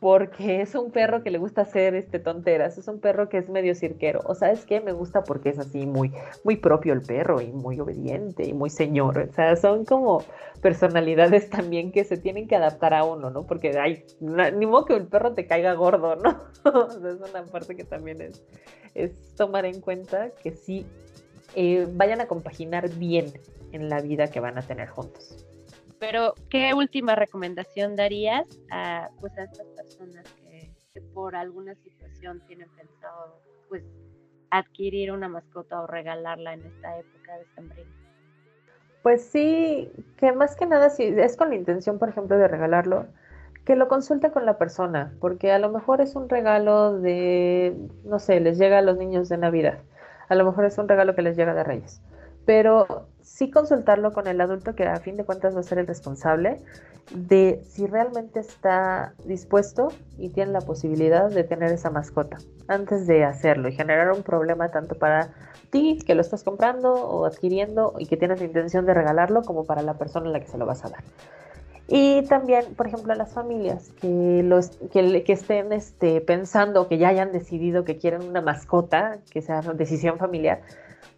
porque 0.00 0.60
es 0.60 0.74
un 0.74 0.90
perro 0.90 1.22
que 1.22 1.30
le 1.30 1.38
gusta 1.38 1.62
hacer 1.62 1.94
este 1.94 2.18
tonteras, 2.18 2.76
es 2.76 2.86
un 2.86 3.00
perro 3.00 3.28
que 3.28 3.38
es 3.38 3.48
medio 3.48 3.74
cirquero. 3.74 4.20
O 4.26 4.34
sabes 4.34 4.66
qué, 4.66 4.80
me 4.80 4.92
gusta 4.92 5.24
porque 5.24 5.48
es 5.48 5.58
así 5.58 5.86
muy, 5.86 6.12
muy 6.44 6.56
propio 6.56 6.92
el 6.92 7.00
perro 7.00 7.40
y 7.40 7.52
muy 7.52 7.80
obediente 7.80 8.44
y 8.44 8.52
muy 8.52 8.68
señor. 8.68 9.18
O 9.18 9.32
sea, 9.32 9.56
son 9.56 9.84
como 9.84 10.22
personalidades 10.60 11.48
también 11.48 11.92
que 11.92 12.04
se 12.04 12.18
tienen 12.18 12.46
que 12.46 12.56
adaptar 12.56 12.92
a 12.92 13.04
uno, 13.04 13.30
¿no? 13.30 13.46
Porque 13.46 13.78
hay, 13.78 14.04
ni 14.20 14.66
modo 14.66 14.84
que 14.84 14.94
el 14.94 15.06
perro 15.06 15.32
te 15.32 15.46
caiga 15.46 15.72
gordo, 15.72 16.16
¿no? 16.16 16.42
o 16.64 16.90
sea, 16.90 17.10
es 17.10 17.30
una 17.30 17.44
parte 17.46 17.74
que 17.74 17.84
también 17.84 18.20
es, 18.20 18.44
es 18.94 19.34
tomar 19.34 19.64
en 19.64 19.80
cuenta 19.80 20.30
que 20.42 20.52
sí 20.52 20.86
eh, 21.54 21.86
vayan 21.90 22.20
a 22.20 22.26
compaginar 22.26 22.90
bien 22.90 23.32
en 23.72 23.88
la 23.88 24.00
vida 24.02 24.28
que 24.28 24.40
van 24.40 24.58
a 24.58 24.62
tener 24.62 24.88
juntos. 24.88 25.46
Pero, 25.98 26.34
¿qué 26.50 26.74
última 26.74 27.14
recomendación 27.14 27.96
darías 27.96 28.46
a, 28.70 29.08
pues, 29.20 29.36
a 29.38 29.44
estas 29.44 29.66
que, 30.92 31.00
por 31.14 31.36
alguna 31.36 31.74
situación 31.74 32.40
tienen 32.46 32.68
pensado 32.70 33.40
pues, 33.68 33.84
adquirir 34.50 35.12
una 35.12 35.28
mascota 35.28 35.80
o 35.80 35.86
regalarla 35.86 36.54
en 36.54 36.64
esta 36.64 36.98
época 36.98 37.38
de 37.38 37.46
sembrina? 37.54 37.90
Pues 39.02 39.24
sí, 39.24 39.92
que 40.16 40.32
más 40.32 40.56
que 40.56 40.66
nada, 40.66 40.90
si 40.90 41.04
es 41.04 41.36
con 41.36 41.50
la 41.50 41.54
intención, 41.54 41.98
por 41.98 42.08
ejemplo, 42.08 42.36
de 42.38 42.48
regalarlo, 42.48 43.06
que 43.64 43.76
lo 43.76 43.88
consulte 43.88 44.30
con 44.30 44.46
la 44.46 44.58
persona, 44.58 45.12
porque 45.20 45.52
a 45.52 45.58
lo 45.58 45.70
mejor 45.70 46.00
es 46.00 46.16
un 46.16 46.28
regalo 46.28 46.98
de, 46.98 47.76
no 48.04 48.18
sé, 48.18 48.40
les 48.40 48.58
llega 48.58 48.78
a 48.78 48.82
los 48.82 48.96
niños 48.96 49.28
de 49.28 49.38
Navidad, 49.38 49.78
a 50.28 50.34
lo 50.34 50.44
mejor 50.44 50.64
es 50.64 50.78
un 50.78 50.88
regalo 50.88 51.14
que 51.14 51.22
les 51.22 51.36
llega 51.36 51.54
de 51.54 51.64
Reyes, 51.64 52.00
pero 52.44 53.08
sí 53.26 53.50
consultarlo 53.50 54.12
con 54.12 54.28
el 54.28 54.40
adulto 54.40 54.74
que 54.74 54.86
a 54.86 54.96
fin 54.96 55.16
de 55.16 55.24
cuentas 55.24 55.54
va 55.54 55.60
a 55.60 55.64
ser 55.64 55.78
el 55.78 55.86
responsable 55.86 56.62
de 57.12 57.60
si 57.68 57.86
realmente 57.86 58.40
está 58.40 59.14
dispuesto 59.24 59.88
y 60.16 60.28
tiene 60.30 60.52
la 60.52 60.60
posibilidad 60.60 61.28
de 61.28 61.44
tener 61.44 61.72
esa 61.72 61.90
mascota 61.90 62.38
antes 62.68 63.06
de 63.06 63.24
hacerlo 63.24 63.68
y 63.68 63.72
generar 63.72 64.12
un 64.12 64.22
problema 64.22 64.70
tanto 64.70 64.94
para 64.94 65.28
ti 65.70 65.98
que 66.06 66.14
lo 66.14 66.20
estás 66.20 66.44
comprando 66.44 66.94
o 66.94 67.26
adquiriendo 67.26 67.94
y 67.98 68.06
que 68.06 68.16
tienes 68.16 68.38
la 68.38 68.46
intención 68.46 68.86
de 68.86 68.94
regalarlo 68.94 69.42
como 69.42 69.64
para 69.64 69.82
la 69.82 69.94
persona 69.94 70.28
a 70.28 70.32
la 70.32 70.40
que 70.40 70.46
se 70.46 70.56
lo 70.56 70.64
vas 70.64 70.84
a 70.84 70.90
dar. 70.90 71.02
Y 71.88 72.22
también, 72.22 72.74
por 72.74 72.88
ejemplo, 72.88 73.12
a 73.12 73.16
las 73.16 73.32
familias 73.32 73.92
que, 74.00 74.40
estén 75.28 75.72
este, 75.72 76.20
pensando, 76.20 76.88
que 76.88 76.98
ya 76.98 77.08
hayan 77.08 77.30
decidido 77.30 77.84
que 77.84 77.96
quieren 77.96 78.22
una 78.22 78.40
mascota, 78.40 79.18
que 79.30 79.40
sea 79.40 79.60
decisión 79.60 80.18
familiar, 80.18 80.62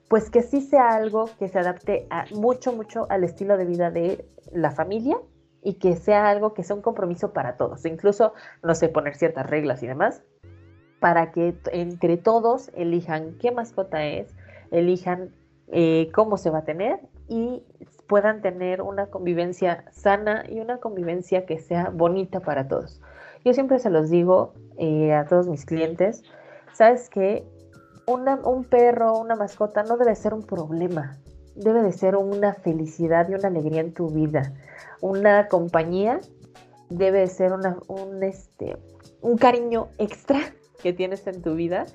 pues 0.08 0.30
que 0.30 0.42
sí 0.42 0.60
sea 0.60 0.88
algo 0.94 1.28
que 1.38 1.48
se 1.48 1.58
adapte 1.58 2.08
mucho, 2.32 2.72
mucho 2.72 3.06
al 3.10 3.24
estilo 3.24 3.56
de 3.56 3.64
vida 3.66 3.90
de 3.90 4.24
la 4.52 4.70
familia 4.70 5.18
y 5.62 5.74
que 5.74 5.96
sea 5.96 6.28
algo 6.30 6.54
que 6.54 6.62
sea 6.62 6.76
un 6.76 6.82
compromiso 6.82 7.32
para 7.32 7.56
todos, 7.56 7.84
incluso, 7.84 8.32
no 8.62 8.74
sé, 8.74 8.88
poner 8.88 9.16
ciertas 9.16 9.48
reglas 9.48 9.82
y 9.82 9.86
demás, 9.86 10.22
para 11.00 11.30
que 11.30 11.54
entre 11.72 12.16
todos 12.16 12.70
elijan 12.74 13.36
qué 13.38 13.50
mascota 13.50 14.04
es, 14.04 14.34
elijan 14.70 15.30
eh, 15.68 16.10
cómo 16.14 16.38
se 16.38 16.50
va 16.50 16.58
a 16.58 16.64
tener 16.64 17.00
y 17.28 17.62
puedan 18.06 18.40
tener 18.40 18.80
una 18.80 19.06
convivencia 19.08 19.84
sana 19.90 20.44
y 20.48 20.60
una 20.60 20.78
convivencia 20.78 21.44
que 21.44 21.58
sea 21.58 21.90
bonita 21.90 22.40
para 22.40 22.66
todos. 22.66 23.00
Yo 23.44 23.52
siempre 23.52 23.78
se 23.78 23.90
los 23.90 24.08
digo 24.08 24.54
eh, 24.78 25.12
a 25.12 25.26
todos 25.26 25.46
mis 25.46 25.66
clientes, 25.66 26.22
sabes 26.72 27.10
que 27.10 27.44
un 28.08 28.64
perro, 28.64 29.18
una 29.18 29.36
mascota 29.36 29.82
no 29.82 29.96
debe 29.96 30.14
ser 30.14 30.34
un 30.34 30.42
problema, 30.42 31.18
debe 31.54 31.82
de 31.82 31.92
ser 31.92 32.16
una 32.16 32.54
felicidad 32.54 33.28
y 33.28 33.34
una 33.34 33.48
alegría 33.48 33.80
en 33.80 33.92
tu 33.92 34.08
vida. 34.08 34.52
Una 35.00 35.48
compañía 35.48 36.20
debe 36.88 37.20
de 37.20 37.26
ser 37.26 37.52
un, 37.52 38.22
este, 38.22 38.76
un 39.20 39.36
cariño 39.36 39.88
extra 39.98 40.40
que 40.82 40.92
tienes 40.92 41.26
en 41.26 41.42
tu 41.42 41.54
vida 41.54 41.86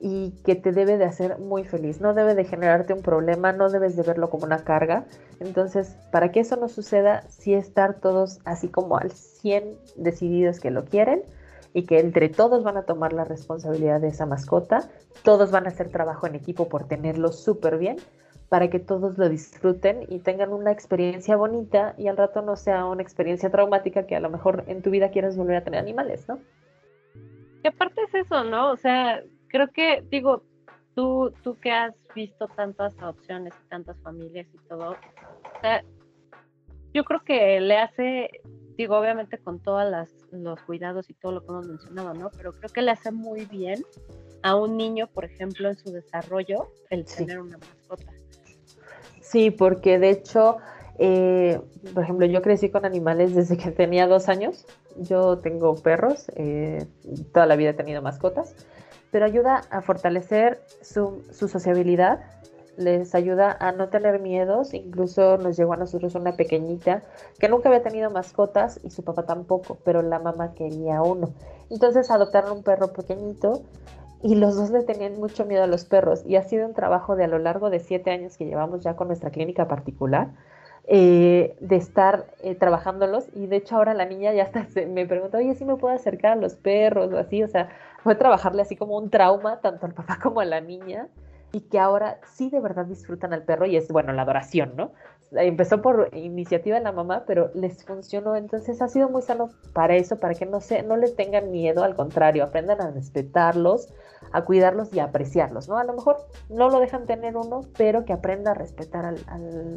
y 0.00 0.30
que 0.44 0.54
te 0.54 0.72
debe 0.72 0.96
de 0.96 1.04
hacer 1.04 1.38
muy 1.38 1.64
feliz. 1.64 2.00
No 2.00 2.14
debe 2.14 2.34
de 2.34 2.44
generarte 2.44 2.94
un 2.94 3.02
problema, 3.02 3.52
no 3.52 3.68
debes 3.68 3.96
de 3.96 4.04
verlo 4.04 4.30
como 4.30 4.44
una 4.44 4.64
carga. 4.64 5.06
Entonces, 5.40 5.96
para 6.12 6.30
que 6.30 6.40
eso 6.40 6.56
no 6.56 6.68
suceda, 6.68 7.24
sí 7.28 7.52
estar 7.52 8.00
todos 8.00 8.38
así 8.44 8.68
como 8.68 8.96
al 8.96 9.10
100 9.10 9.76
decididos 9.96 10.60
que 10.60 10.70
lo 10.70 10.84
quieren 10.84 11.24
y 11.74 11.84
que 11.84 12.00
entre 12.00 12.28
todos 12.28 12.62
van 12.62 12.76
a 12.76 12.82
tomar 12.82 13.12
la 13.12 13.24
responsabilidad 13.24 14.00
de 14.00 14.08
esa 14.08 14.26
mascota, 14.26 14.88
todos 15.22 15.50
van 15.50 15.66
a 15.66 15.68
hacer 15.68 15.90
trabajo 15.90 16.26
en 16.26 16.34
equipo 16.34 16.68
por 16.68 16.88
tenerlo 16.88 17.32
súper 17.32 17.78
bien 17.78 17.96
para 18.48 18.70
que 18.70 18.78
todos 18.78 19.18
lo 19.18 19.28
disfruten 19.28 20.06
y 20.08 20.20
tengan 20.20 20.52
una 20.52 20.72
experiencia 20.72 21.36
bonita 21.36 21.94
y 21.98 22.08
al 22.08 22.16
rato 22.16 22.42
no 22.42 22.56
sea 22.56 22.86
una 22.86 23.02
experiencia 23.02 23.50
traumática 23.50 24.06
que 24.06 24.16
a 24.16 24.20
lo 24.20 24.30
mejor 24.30 24.64
en 24.68 24.82
tu 24.82 24.90
vida 24.90 25.10
quieras 25.10 25.36
volver 25.36 25.56
a 25.56 25.64
tener 25.64 25.80
animales, 25.80 26.26
¿no? 26.28 26.38
Y 27.62 27.68
aparte 27.68 28.00
es 28.02 28.14
eso, 28.14 28.44
¿no? 28.44 28.70
O 28.70 28.76
sea, 28.76 29.22
creo 29.48 29.68
que, 29.68 30.02
digo, 30.10 30.42
tú, 30.94 31.32
tú 31.42 31.58
que 31.58 31.70
has 31.70 31.94
visto 32.14 32.48
tantas 32.48 32.96
adopciones 32.98 33.52
y 33.64 33.68
tantas 33.68 34.00
familias 34.00 34.46
y 34.54 34.58
todo, 34.68 34.92
o 34.92 35.60
sea, 35.60 35.82
yo 36.94 37.04
creo 37.04 37.20
que 37.24 37.60
le 37.60 37.76
hace, 37.76 38.30
digo, 38.78 38.96
obviamente 38.96 39.38
con 39.38 39.58
todos 39.58 39.84
los 40.30 40.60
cuidados 40.62 41.10
y 41.10 41.14
todo 41.14 41.32
lo 41.32 41.40
que 41.40 41.48
hemos 41.48 41.66
mencionado, 41.66 42.14
¿no? 42.14 42.30
Pero 42.30 42.52
creo 42.52 42.70
que 42.70 42.80
le 42.80 42.92
hace 42.92 43.10
muy 43.10 43.44
bien 43.44 43.84
a 44.42 44.54
un 44.54 44.76
niño, 44.76 45.08
por 45.08 45.24
ejemplo, 45.24 45.68
en 45.68 45.76
su 45.76 45.90
desarrollo, 45.90 46.70
el 46.88 47.04
tener 47.04 47.40
una 47.40 47.58
mascota. 47.58 48.12
Sí, 49.20 49.50
porque 49.50 49.98
de 49.98 50.10
hecho, 50.10 50.58
eh, 50.98 51.60
por 51.92 52.04
ejemplo, 52.04 52.24
yo 52.26 52.40
crecí 52.40 52.70
con 52.70 52.84
animales 52.84 53.34
desde 53.34 53.56
que 53.56 53.72
tenía 53.72 54.06
dos 54.06 54.28
años. 54.28 54.64
Yo 54.96 55.38
tengo 55.38 55.74
perros, 55.74 56.30
eh, 56.36 56.86
toda 57.34 57.46
la 57.46 57.56
vida 57.56 57.70
he 57.70 57.74
tenido 57.74 58.00
mascotas 58.00 58.54
pero 59.10 59.24
ayuda 59.24 59.62
a 59.70 59.80
fortalecer 59.80 60.60
su, 60.82 61.24
sociabilidad, 61.32 62.20
les 62.78 63.14
ayuda 63.14 63.56
a 63.58 63.72
no 63.72 63.88
tener 63.88 64.20
miedos, 64.20 64.72
incluso 64.72 65.36
nos 65.36 65.56
llegó 65.56 65.72
a 65.72 65.76
nosotros 65.76 66.14
una 66.14 66.32
pequeñita 66.32 67.02
que 67.38 67.48
nunca 67.48 67.68
había 67.68 67.82
tenido 67.82 68.10
mascotas 68.10 68.80
y 68.84 68.90
su 68.90 69.02
papá 69.02 69.24
tampoco, 69.24 69.78
pero 69.84 70.00
la 70.00 70.20
mamá 70.20 70.54
quería 70.54 71.02
uno. 71.02 71.30
Entonces 71.70 72.10
adoptaron 72.10 72.58
un 72.58 72.62
perro 72.62 72.92
pequeñito 72.92 73.62
y 74.22 74.36
los 74.36 74.56
dos 74.56 74.70
le 74.70 74.84
tenían 74.84 75.18
mucho 75.18 75.44
miedo 75.44 75.64
a 75.64 75.66
los 75.66 75.84
perros 75.84 76.24
y 76.24 76.36
ha 76.36 76.42
sido 76.42 76.66
un 76.66 76.74
trabajo 76.74 77.16
de 77.16 77.24
a 77.24 77.28
lo 77.28 77.38
largo 77.38 77.68
de 77.68 77.80
siete 77.80 78.10
años 78.10 78.36
que 78.36 78.46
llevamos 78.46 78.80
ya 78.82 78.94
con 78.94 79.08
nuestra 79.08 79.30
clínica 79.30 79.66
particular. 79.66 80.28
Eh, 80.90 81.54
de 81.60 81.76
estar 81.76 82.24
eh, 82.42 82.54
trabajándolos 82.54 83.26
y 83.34 83.46
de 83.46 83.56
hecho 83.56 83.76
ahora 83.76 83.92
la 83.92 84.06
niña 84.06 84.32
ya 84.32 84.44
hasta 84.44 84.66
me 84.86 85.04
pregunta, 85.04 85.36
oye, 85.36 85.54
si 85.54 85.66
me 85.66 85.76
puedo 85.76 85.94
acercar 85.94 86.32
a 86.32 86.36
los 86.36 86.54
perros 86.54 87.12
o 87.12 87.18
así, 87.18 87.42
o 87.42 87.48
sea, 87.48 87.68
fue 88.02 88.14
trabajarle 88.14 88.62
así 88.62 88.74
como 88.74 88.96
un 88.96 89.10
trauma 89.10 89.60
tanto 89.60 89.84
al 89.84 89.92
papá 89.92 90.18
como 90.22 90.40
a 90.40 90.46
la 90.46 90.62
niña 90.62 91.08
y 91.52 91.60
que 91.60 91.78
ahora 91.78 92.18
sí 92.34 92.50
de 92.50 92.60
verdad 92.60 92.86
disfrutan 92.86 93.32
al 93.32 93.44
perro 93.44 93.66
y 93.66 93.76
es, 93.76 93.88
bueno, 93.88 94.12
la 94.12 94.22
adoración, 94.22 94.72
¿no? 94.76 94.92
Empezó 95.32 95.82
por 95.82 96.10
iniciativa 96.14 96.78
de 96.78 96.82
la 96.82 96.92
mamá, 96.92 97.24
pero 97.26 97.50
les 97.54 97.84
funcionó, 97.84 98.36
entonces 98.36 98.80
ha 98.80 98.88
sido 98.88 99.10
muy 99.10 99.22
sano 99.22 99.50
para 99.72 99.96
eso, 99.96 100.18
para 100.18 100.34
que 100.34 100.46
no, 100.46 100.60
se, 100.60 100.82
no 100.82 100.96
les 100.96 101.16
tengan 101.16 101.50
miedo, 101.50 101.84
al 101.84 101.94
contrario, 101.96 102.44
aprendan 102.44 102.80
a 102.80 102.90
respetarlos, 102.90 103.92
a 104.32 104.44
cuidarlos 104.44 104.92
y 104.94 105.00
a 105.00 105.04
apreciarlos, 105.04 105.68
¿no? 105.68 105.78
A 105.78 105.84
lo 105.84 105.92
mejor 105.92 106.16
no 106.48 106.70
lo 106.70 106.80
dejan 106.80 107.06
tener 107.06 107.36
uno, 107.36 107.62
pero 107.76 108.04
que 108.04 108.12
aprenda 108.12 108.52
a 108.52 108.54
respetar 108.54 109.14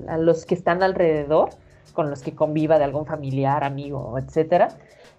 a 0.07 0.17
los 0.17 0.45
que 0.45 0.55
están 0.55 0.83
alrededor, 0.83 1.49
con 1.93 2.09
los 2.09 2.21
que 2.21 2.33
conviva 2.33 2.77
de 2.77 2.85
algún 2.85 3.05
familiar, 3.05 3.65
amigo, 3.65 4.17
etcétera 4.17 4.69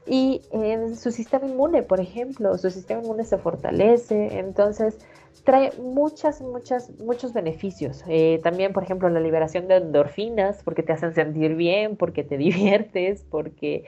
y 0.07 0.43
en 0.51 0.97
su 0.97 1.13
sistema 1.13 1.47
inmune, 1.47 1.83
por 1.83 2.01
ejemplo, 2.01 2.57
su 2.59 2.71
sistema 2.71 3.03
inmune 3.03 3.25
se 3.25 3.39
fortalece, 3.39 4.39
entonces 4.39 4.99
trae 5.45 5.73
muchas, 5.79 6.41
muchas, 6.41 6.91
muchos 6.99 7.33
beneficios. 7.33 8.05
Eh, 8.07 8.41
también, 8.43 8.73
por 8.73 8.83
ejemplo, 8.83 9.09
la 9.09 9.21
liberación 9.21 9.69
de 9.69 9.77
endorfinas, 9.77 10.63
porque 10.63 10.83
te 10.83 10.93
hacen 10.93 11.15
sentir 11.15 11.55
bien, 11.55 11.97
porque 11.97 12.25
te 12.25 12.37
diviertes, 12.39 13.25
porque 13.31 13.85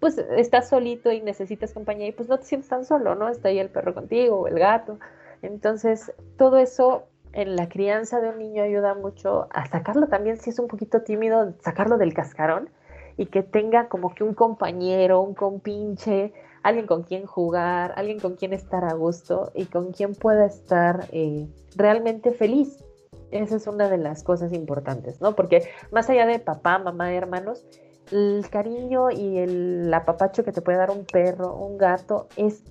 pues 0.00 0.16
estás 0.18 0.68
solito 0.68 1.10
y 1.10 1.20
necesitas 1.20 1.72
compañía 1.72 2.06
y 2.06 2.12
pues 2.12 2.28
no 2.28 2.38
te 2.38 2.44
sientes 2.44 2.70
tan 2.70 2.84
solo, 2.84 3.16
¿no? 3.16 3.28
Está 3.28 3.48
ahí 3.48 3.58
el 3.58 3.68
perro 3.68 3.94
contigo 3.94 4.36
o 4.36 4.46
el 4.46 4.58
gato. 4.58 4.98
Entonces, 5.42 6.12
todo 6.36 6.58
eso 6.58 7.04
en 7.32 7.56
la 7.56 7.68
crianza 7.68 8.20
de 8.20 8.30
un 8.30 8.38
niño 8.38 8.62
ayuda 8.62 8.94
mucho 8.94 9.48
a 9.50 9.66
sacarlo 9.66 10.06
también, 10.06 10.38
si 10.38 10.50
es 10.50 10.58
un 10.58 10.68
poquito 10.68 11.02
tímido, 11.02 11.54
sacarlo 11.60 11.98
del 11.98 12.14
cascarón 12.14 12.70
y 13.16 13.26
que 13.26 13.42
tenga 13.42 13.88
como 13.88 14.14
que 14.14 14.24
un 14.24 14.34
compañero, 14.34 15.20
un 15.20 15.34
compinche, 15.34 16.32
alguien 16.62 16.86
con 16.86 17.02
quien 17.02 17.26
jugar, 17.26 17.92
alguien 17.96 18.20
con 18.20 18.36
quien 18.36 18.52
estar 18.52 18.84
a 18.84 18.94
gusto 18.94 19.52
y 19.54 19.66
con 19.66 19.92
quien 19.92 20.14
pueda 20.14 20.46
estar 20.46 21.06
eh, 21.12 21.46
realmente 21.76 22.32
feliz. 22.32 22.84
Esa 23.30 23.56
es 23.56 23.66
una 23.66 23.88
de 23.88 23.98
las 23.98 24.22
cosas 24.22 24.52
importantes, 24.52 25.20
¿no? 25.20 25.34
Porque 25.36 25.68
más 25.92 26.08
allá 26.08 26.26
de 26.26 26.38
papá, 26.38 26.78
mamá, 26.78 27.12
hermanos, 27.12 27.64
el 28.10 28.46
cariño 28.50 29.10
y 29.10 29.38
el 29.38 29.92
apapacho 29.92 30.44
que 30.44 30.52
te 30.52 30.62
puede 30.62 30.78
dar 30.78 30.90
un 30.90 31.04
perro, 31.04 31.54
un 31.54 31.76
gato, 31.76 32.28
es 32.36 32.62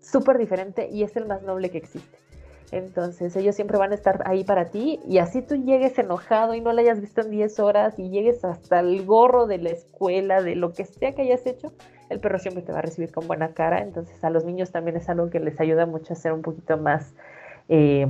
súper 0.00 0.38
diferente 0.38 0.88
y 0.90 1.02
es 1.02 1.16
el 1.16 1.26
más 1.26 1.42
noble 1.42 1.70
que 1.70 1.78
existe. 1.78 2.18
Entonces 2.72 3.36
ellos 3.36 3.54
siempre 3.54 3.76
van 3.76 3.92
a 3.92 3.94
estar 3.94 4.22
ahí 4.26 4.44
para 4.44 4.70
ti 4.70 4.98
y 5.06 5.18
así 5.18 5.42
tú 5.42 5.56
llegues 5.56 5.98
enojado 5.98 6.54
y 6.54 6.62
no 6.62 6.72
le 6.72 6.82
hayas 6.82 7.00
visto 7.00 7.20
en 7.20 7.30
10 7.30 7.60
horas 7.60 7.98
y 7.98 8.08
llegues 8.08 8.44
hasta 8.46 8.80
el 8.80 9.04
gorro 9.04 9.46
de 9.46 9.58
la 9.58 9.70
escuela, 9.70 10.42
de 10.42 10.56
lo 10.56 10.72
que 10.72 10.86
sea 10.86 11.14
que 11.14 11.22
hayas 11.22 11.46
hecho, 11.46 11.72
el 12.12 12.20
perro 12.20 12.38
siempre 12.38 12.62
te 12.62 12.72
va 12.72 12.78
a 12.78 12.82
recibir 12.82 13.10
con 13.10 13.26
buena 13.26 13.54
cara. 13.54 13.80
Entonces 13.80 14.22
a 14.22 14.30
los 14.30 14.44
niños 14.44 14.70
también 14.70 14.96
es 14.96 15.08
algo 15.08 15.30
que 15.30 15.40
les 15.40 15.58
ayuda 15.60 15.86
mucho 15.86 16.12
a 16.12 16.16
ser 16.16 16.32
un 16.32 16.42
poquito 16.42 16.76
más, 16.76 17.14
eh, 17.68 18.06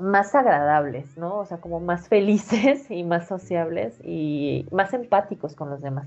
más 0.00 0.34
agradables, 0.34 1.16
¿no? 1.16 1.38
O 1.38 1.44
sea, 1.44 1.58
como 1.58 1.80
más 1.80 2.08
felices 2.08 2.90
y 2.90 3.02
más 3.02 3.26
sociables 3.26 4.00
y 4.04 4.66
más 4.70 4.92
empáticos 4.92 5.54
con 5.54 5.70
los 5.70 5.80
demás. 5.80 6.06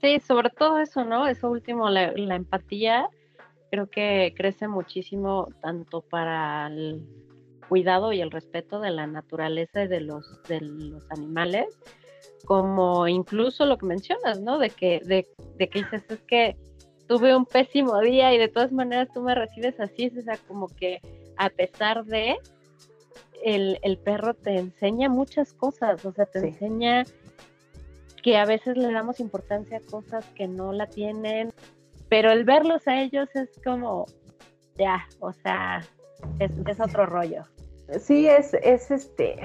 Sí, 0.00 0.20
sobre 0.20 0.50
todo 0.50 0.78
eso, 0.78 1.04
¿no? 1.04 1.26
Eso 1.26 1.50
último, 1.50 1.88
la, 1.88 2.12
la 2.12 2.36
empatía 2.36 3.08
creo 3.70 3.88
que 3.88 4.32
crece 4.36 4.68
muchísimo 4.68 5.48
tanto 5.60 6.00
para 6.00 6.68
el 6.68 7.06
cuidado 7.68 8.12
y 8.12 8.20
el 8.20 8.30
respeto 8.30 8.80
de 8.80 8.90
la 8.90 9.06
naturaleza 9.06 9.84
y 9.84 9.88
de 9.88 10.00
los, 10.00 10.42
de 10.44 10.60
los 10.60 11.10
animales, 11.10 11.78
como 12.44 13.08
incluso 13.08 13.66
lo 13.66 13.78
que 13.78 13.86
mencionas, 13.86 14.40
¿no? 14.40 14.58
De 14.58 14.70
que, 14.70 15.00
de, 15.04 15.26
de 15.56 15.68
que 15.68 15.80
dices, 15.80 16.02
es 16.08 16.20
que 16.22 16.56
tuve 17.06 17.36
un 17.36 17.46
pésimo 17.46 18.00
día 18.00 18.34
y 18.34 18.38
de 18.38 18.48
todas 18.48 18.72
maneras 18.72 19.08
tú 19.12 19.22
me 19.22 19.34
recibes 19.34 19.78
así, 19.80 20.12
o 20.18 20.22
sea, 20.22 20.36
como 20.48 20.68
que 20.68 21.00
a 21.36 21.50
pesar 21.50 22.04
de, 22.04 22.36
el, 23.42 23.78
el 23.82 23.98
perro 23.98 24.34
te 24.34 24.56
enseña 24.56 25.08
muchas 25.08 25.52
cosas, 25.52 26.04
o 26.04 26.12
sea, 26.12 26.26
te 26.26 26.38
enseña 26.40 27.04
que 28.22 28.36
a 28.36 28.44
veces 28.44 28.76
le 28.76 28.92
damos 28.92 29.20
importancia 29.20 29.78
a 29.78 29.90
cosas 29.90 30.24
que 30.34 30.48
no 30.48 30.72
la 30.72 30.86
tienen, 30.86 31.52
pero 32.08 32.32
el 32.32 32.44
verlos 32.44 32.86
a 32.88 33.00
ellos 33.00 33.28
es 33.34 33.50
como, 33.62 34.06
ya, 34.76 35.06
o 35.20 35.32
sea, 35.32 35.82
es, 36.38 36.80
otro 36.80 37.06
rollo. 37.06 37.44
Sí, 38.00 38.26
es, 38.26 38.54
es 38.54 38.90
este, 38.90 39.38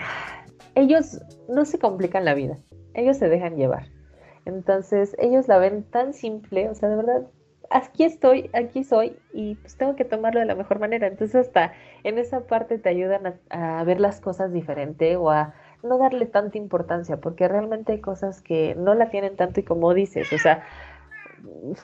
ellos 0.76 1.22
no 1.50 1.66
se 1.66 1.80
complican 1.80 2.26
la 2.26 2.34
vida, 2.34 2.58
ellos 2.94 3.18
se 3.18 3.30
dejan 3.30 3.56
llevar. 3.56 3.88
Entonces, 4.46 5.16
ellos 5.20 5.48
la 5.48 5.58
ven 5.58 5.84
tan 5.84 6.14
simple, 6.14 6.70
o 6.70 6.76
sea, 6.76 6.90
de 6.90 6.96
verdad, 6.96 7.28
aquí 7.70 8.04
estoy, 8.04 8.50
aquí 8.54 8.84
soy 8.84 9.18
y 9.34 9.56
pues 9.56 9.78
tengo 9.78 9.96
que 9.96 10.06
tomarlo 10.06 10.40
de 10.40 10.46
la 10.46 10.56
mejor 10.56 10.80
manera. 10.80 11.08
Entonces, 11.08 11.48
hasta 11.48 11.74
en 12.04 12.18
esa 12.18 12.42
parte 12.48 12.78
te 12.78 12.90
ayudan 12.90 13.40
a, 13.50 13.80
a 13.80 13.84
ver 13.84 14.00
las 14.00 14.20
cosas 14.20 14.52
diferente 14.52 15.16
o 15.16 15.30
a 15.30 15.54
no 15.84 15.98
darle 15.98 16.26
tanta 16.26 16.58
importancia, 16.58 17.18
porque 17.18 17.48
realmente 17.48 17.94
hay 17.94 18.02
cosas 18.02 18.42
que 18.42 18.76
no 18.76 18.94
la 18.94 19.10
tienen 19.10 19.36
tanto 19.36 19.60
y 19.60 19.64
como 19.64 19.94
dices, 19.94 20.32
o 20.34 20.38
sea, 20.38 20.64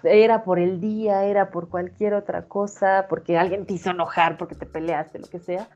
era 0.03 0.43
por 0.43 0.59
el 0.59 0.79
día, 0.79 1.25
era 1.25 1.49
por 1.49 1.69
cualquier 1.69 2.13
otra 2.13 2.43
cosa, 2.43 3.05
porque 3.09 3.37
alguien 3.37 3.65
te 3.65 3.73
hizo 3.73 3.91
enojar, 3.91 4.37
porque 4.37 4.55
te 4.55 4.65
peleaste, 4.65 5.19
lo 5.19 5.27
que 5.27 5.39
sea. 5.39 5.67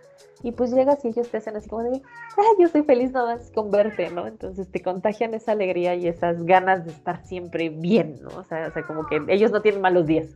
Y 0.43 0.51
pues 0.51 0.71
llegas 0.71 1.03
y 1.05 1.09
ellos 1.09 1.29
te 1.29 1.37
hacen 1.37 1.55
así 1.55 1.69
como 1.69 1.83
de, 1.83 2.01
ah, 2.37 2.53
yo 2.59 2.65
estoy 2.65 2.83
feliz 2.83 3.11
nada 3.11 3.35
más 3.35 3.51
con 3.51 3.69
verte, 3.69 4.09
¿no? 4.09 4.27
Entonces 4.27 4.71
te 4.71 4.81
contagian 4.81 5.33
esa 5.33 5.51
alegría 5.51 5.95
y 5.95 6.07
esas 6.07 6.43
ganas 6.43 6.85
de 6.85 6.91
estar 6.91 7.23
siempre 7.25 7.69
bien, 7.69 8.19
¿no? 8.21 8.29
O 8.37 8.43
sea, 8.43 8.67
o 8.67 8.71
sea 8.71 8.83
como 8.83 9.05
que 9.05 9.21
ellos 9.27 9.51
no 9.51 9.61
tienen 9.61 9.81
malos 9.81 10.07
días. 10.07 10.27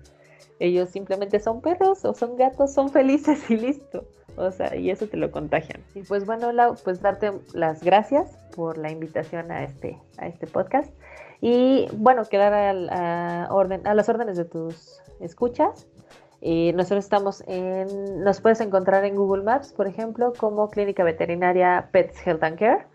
Ellos 0.60 0.89
simplemente 0.89 1.39
son 1.39 1.62
perros 1.62 2.06
o 2.06 2.14
son 2.14 2.38
gatos, 2.38 2.74
son 2.74 2.89
felices 2.89 3.50
y 3.50 3.58
listo. 3.58 4.06
O 4.38 4.52
sea, 4.52 4.76
y 4.76 4.89
eso 4.89 5.08
te 5.08 5.18
lo 5.18 5.32
contagian. 5.32 5.82
Y 5.93 6.04
pues 6.04 6.26
bueno, 6.26 6.52
Lau, 6.52 6.76
pues 6.84 7.02
darte 7.02 7.32
las 7.54 7.84
gracias 7.84 8.38
por 8.56 8.78
la 8.78 8.91
invitación 8.91 9.52
a 9.52 9.64
este, 9.64 9.98
a 10.18 10.28
este 10.28 10.46
podcast. 10.48 10.91
Y 11.42 11.88
bueno, 11.94 12.24
quedar 12.26 12.54
a, 12.54 13.48
orden, 13.52 13.86
a 13.88 13.94
las 13.94 14.10
órdenes 14.10 14.38
de 14.38 14.46
tus 14.46 15.02
escuchas. 15.20 15.88
Y 16.42 16.74
nosotros 16.74 17.06
estamos 17.06 17.44
en, 17.48 18.24
nos 18.24 18.40
puedes 18.42 18.62
encontrar 18.62 19.04
en 19.06 19.16
Google 19.16 19.44
Maps, 19.44 19.74
por 19.74 19.88
ejemplo, 19.88 20.34
como 20.38 20.70
Clínica 20.70 21.04
Veterinaria 21.04 21.90
Pets 21.92 22.26
Health 22.26 22.44
and 22.44 22.60
Care. 22.60 22.88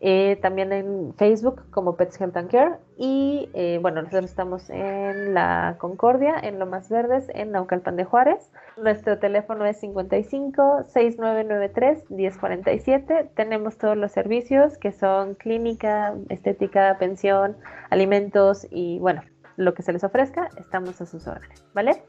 Eh, 0.00 0.38
también 0.42 0.74
en 0.74 1.14
Facebook 1.14 1.70
como 1.70 1.96
Pets 1.96 2.20
Health 2.20 2.36
and 2.36 2.50
Care 2.50 2.74
y 2.98 3.48
eh, 3.54 3.78
bueno, 3.80 4.02
nosotros 4.02 4.26
estamos 4.26 4.68
en 4.68 5.32
la 5.32 5.76
Concordia, 5.78 6.34
en 6.42 6.58
Lomas 6.58 6.90
Verdes, 6.90 7.30
en 7.34 7.52
Naucalpan 7.52 7.96
de 7.96 8.04
Juárez. 8.04 8.50
Nuestro 8.76 9.18
teléfono 9.18 9.64
es 9.64 9.80
55 9.80 10.84
6993 10.84 12.10
1047. 12.10 13.30
Tenemos 13.34 13.78
todos 13.78 13.96
los 13.96 14.12
servicios 14.12 14.76
que 14.76 14.92
son 14.92 15.34
clínica, 15.34 16.14
estética, 16.28 16.96
pensión, 16.98 17.56
alimentos 17.88 18.66
y 18.70 18.98
bueno, 18.98 19.22
lo 19.56 19.72
que 19.72 19.82
se 19.82 19.94
les 19.94 20.04
ofrezca, 20.04 20.50
estamos 20.58 21.00
a 21.00 21.06
sus 21.06 21.26
órdenes, 21.26 21.64
¿vale? 21.72 22.02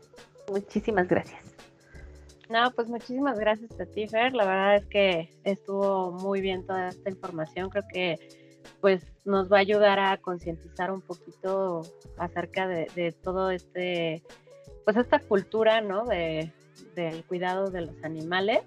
Muchísimas 0.52 1.08
gracias. 1.08 1.57
No, 2.50 2.72
pues 2.72 2.88
muchísimas 2.88 3.38
gracias 3.40 3.78
a 3.80 3.86
ti, 3.86 4.08
Fer. 4.08 4.34
La 4.34 4.46
verdad 4.46 4.76
es 4.76 4.86
que 4.86 5.30
estuvo 5.44 6.12
muy 6.12 6.42
bien 6.42 6.66
toda 6.66 6.90
esta 6.90 7.10
información. 7.10 7.70
Creo 7.70 7.84
que 7.92 8.16
pues 8.82 9.04
nos 9.26 9.52
va 9.52 9.58
a 9.58 9.62
ayudar 9.62 10.00
a 10.00 10.18
concientizar 10.18 10.92
un 10.92 11.02
poquito 11.02 11.82
acerca 12.18 12.68
de, 12.68 13.16
todo 13.24 13.52
este, 13.52 14.24
pues 14.86 14.98
esta 14.98 15.20
cultura, 15.20 15.82
¿no? 15.82 16.06
De, 16.06 16.54
del 16.96 17.26
cuidado 17.26 17.70
de 17.70 17.82
los 17.82 18.04
animales. 18.04 18.62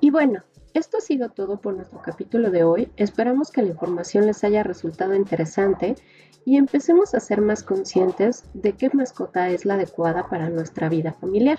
Y 0.00 0.10
bueno, 0.10 0.42
esto 0.74 0.98
ha 0.98 1.00
sido 1.00 1.28
todo 1.28 1.60
por 1.60 1.74
nuestro 1.74 2.00
capítulo 2.00 2.50
de 2.50 2.64
hoy. 2.64 2.90
Esperamos 2.96 3.50
que 3.50 3.62
la 3.62 3.68
información 3.68 4.26
les 4.26 4.44
haya 4.44 4.62
resultado 4.62 5.14
interesante 5.14 5.96
y 6.44 6.56
empecemos 6.56 7.14
a 7.14 7.20
ser 7.20 7.40
más 7.40 7.62
conscientes 7.62 8.44
de 8.54 8.72
qué 8.72 8.90
mascota 8.92 9.50
es 9.50 9.64
la 9.64 9.74
adecuada 9.74 10.28
para 10.28 10.48
nuestra 10.48 10.88
vida 10.88 11.12
familiar. 11.12 11.58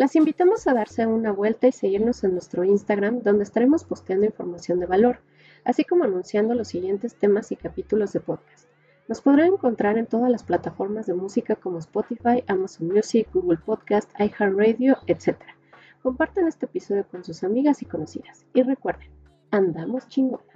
Las 0.00 0.16
invitamos 0.16 0.66
a 0.66 0.72
darse 0.72 1.06
una 1.06 1.30
vuelta 1.30 1.66
y 1.66 1.72
seguirnos 1.72 2.24
en 2.24 2.32
nuestro 2.32 2.64
Instagram, 2.64 3.20
donde 3.20 3.44
estaremos 3.44 3.84
posteando 3.84 4.24
información 4.24 4.80
de 4.80 4.86
valor, 4.86 5.18
así 5.62 5.84
como 5.84 6.04
anunciando 6.04 6.54
los 6.54 6.68
siguientes 6.68 7.16
temas 7.16 7.52
y 7.52 7.56
capítulos 7.56 8.14
de 8.14 8.20
podcast. 8.20 8.66
Nos 9.08 9.20
podrán 9.20 9.48
encontrar 9.48 9.98
en 9.98 10.06
todas 10.06 10.30
las 10.30 10.42
plataformas 10.42 11.04
de 11.04 11.12
música 11.12 11.54
como 11.54 11.80
Spotify, 11.80 12.42
Amazon 12.46 12.88
Music, 12.88 13.28
Google 13.34 13.58
Podcast, 13.58 14.10
iHeartRadio, 14.18 14.96
etc. 15.06 15.36
Compartan 16.02 16.48
este 16.48 16.64
episodio 16.64 17.06
con 17.06 17.22
sus 17.22 17.44
amigas 17.44 17.82
y 17.82 17.84
conocidas. 17.84 18.46
Y 18.54 18.62
recuerden, 18.62 19.10
andamos 19.50 20.08
chingones. 20.08 20.49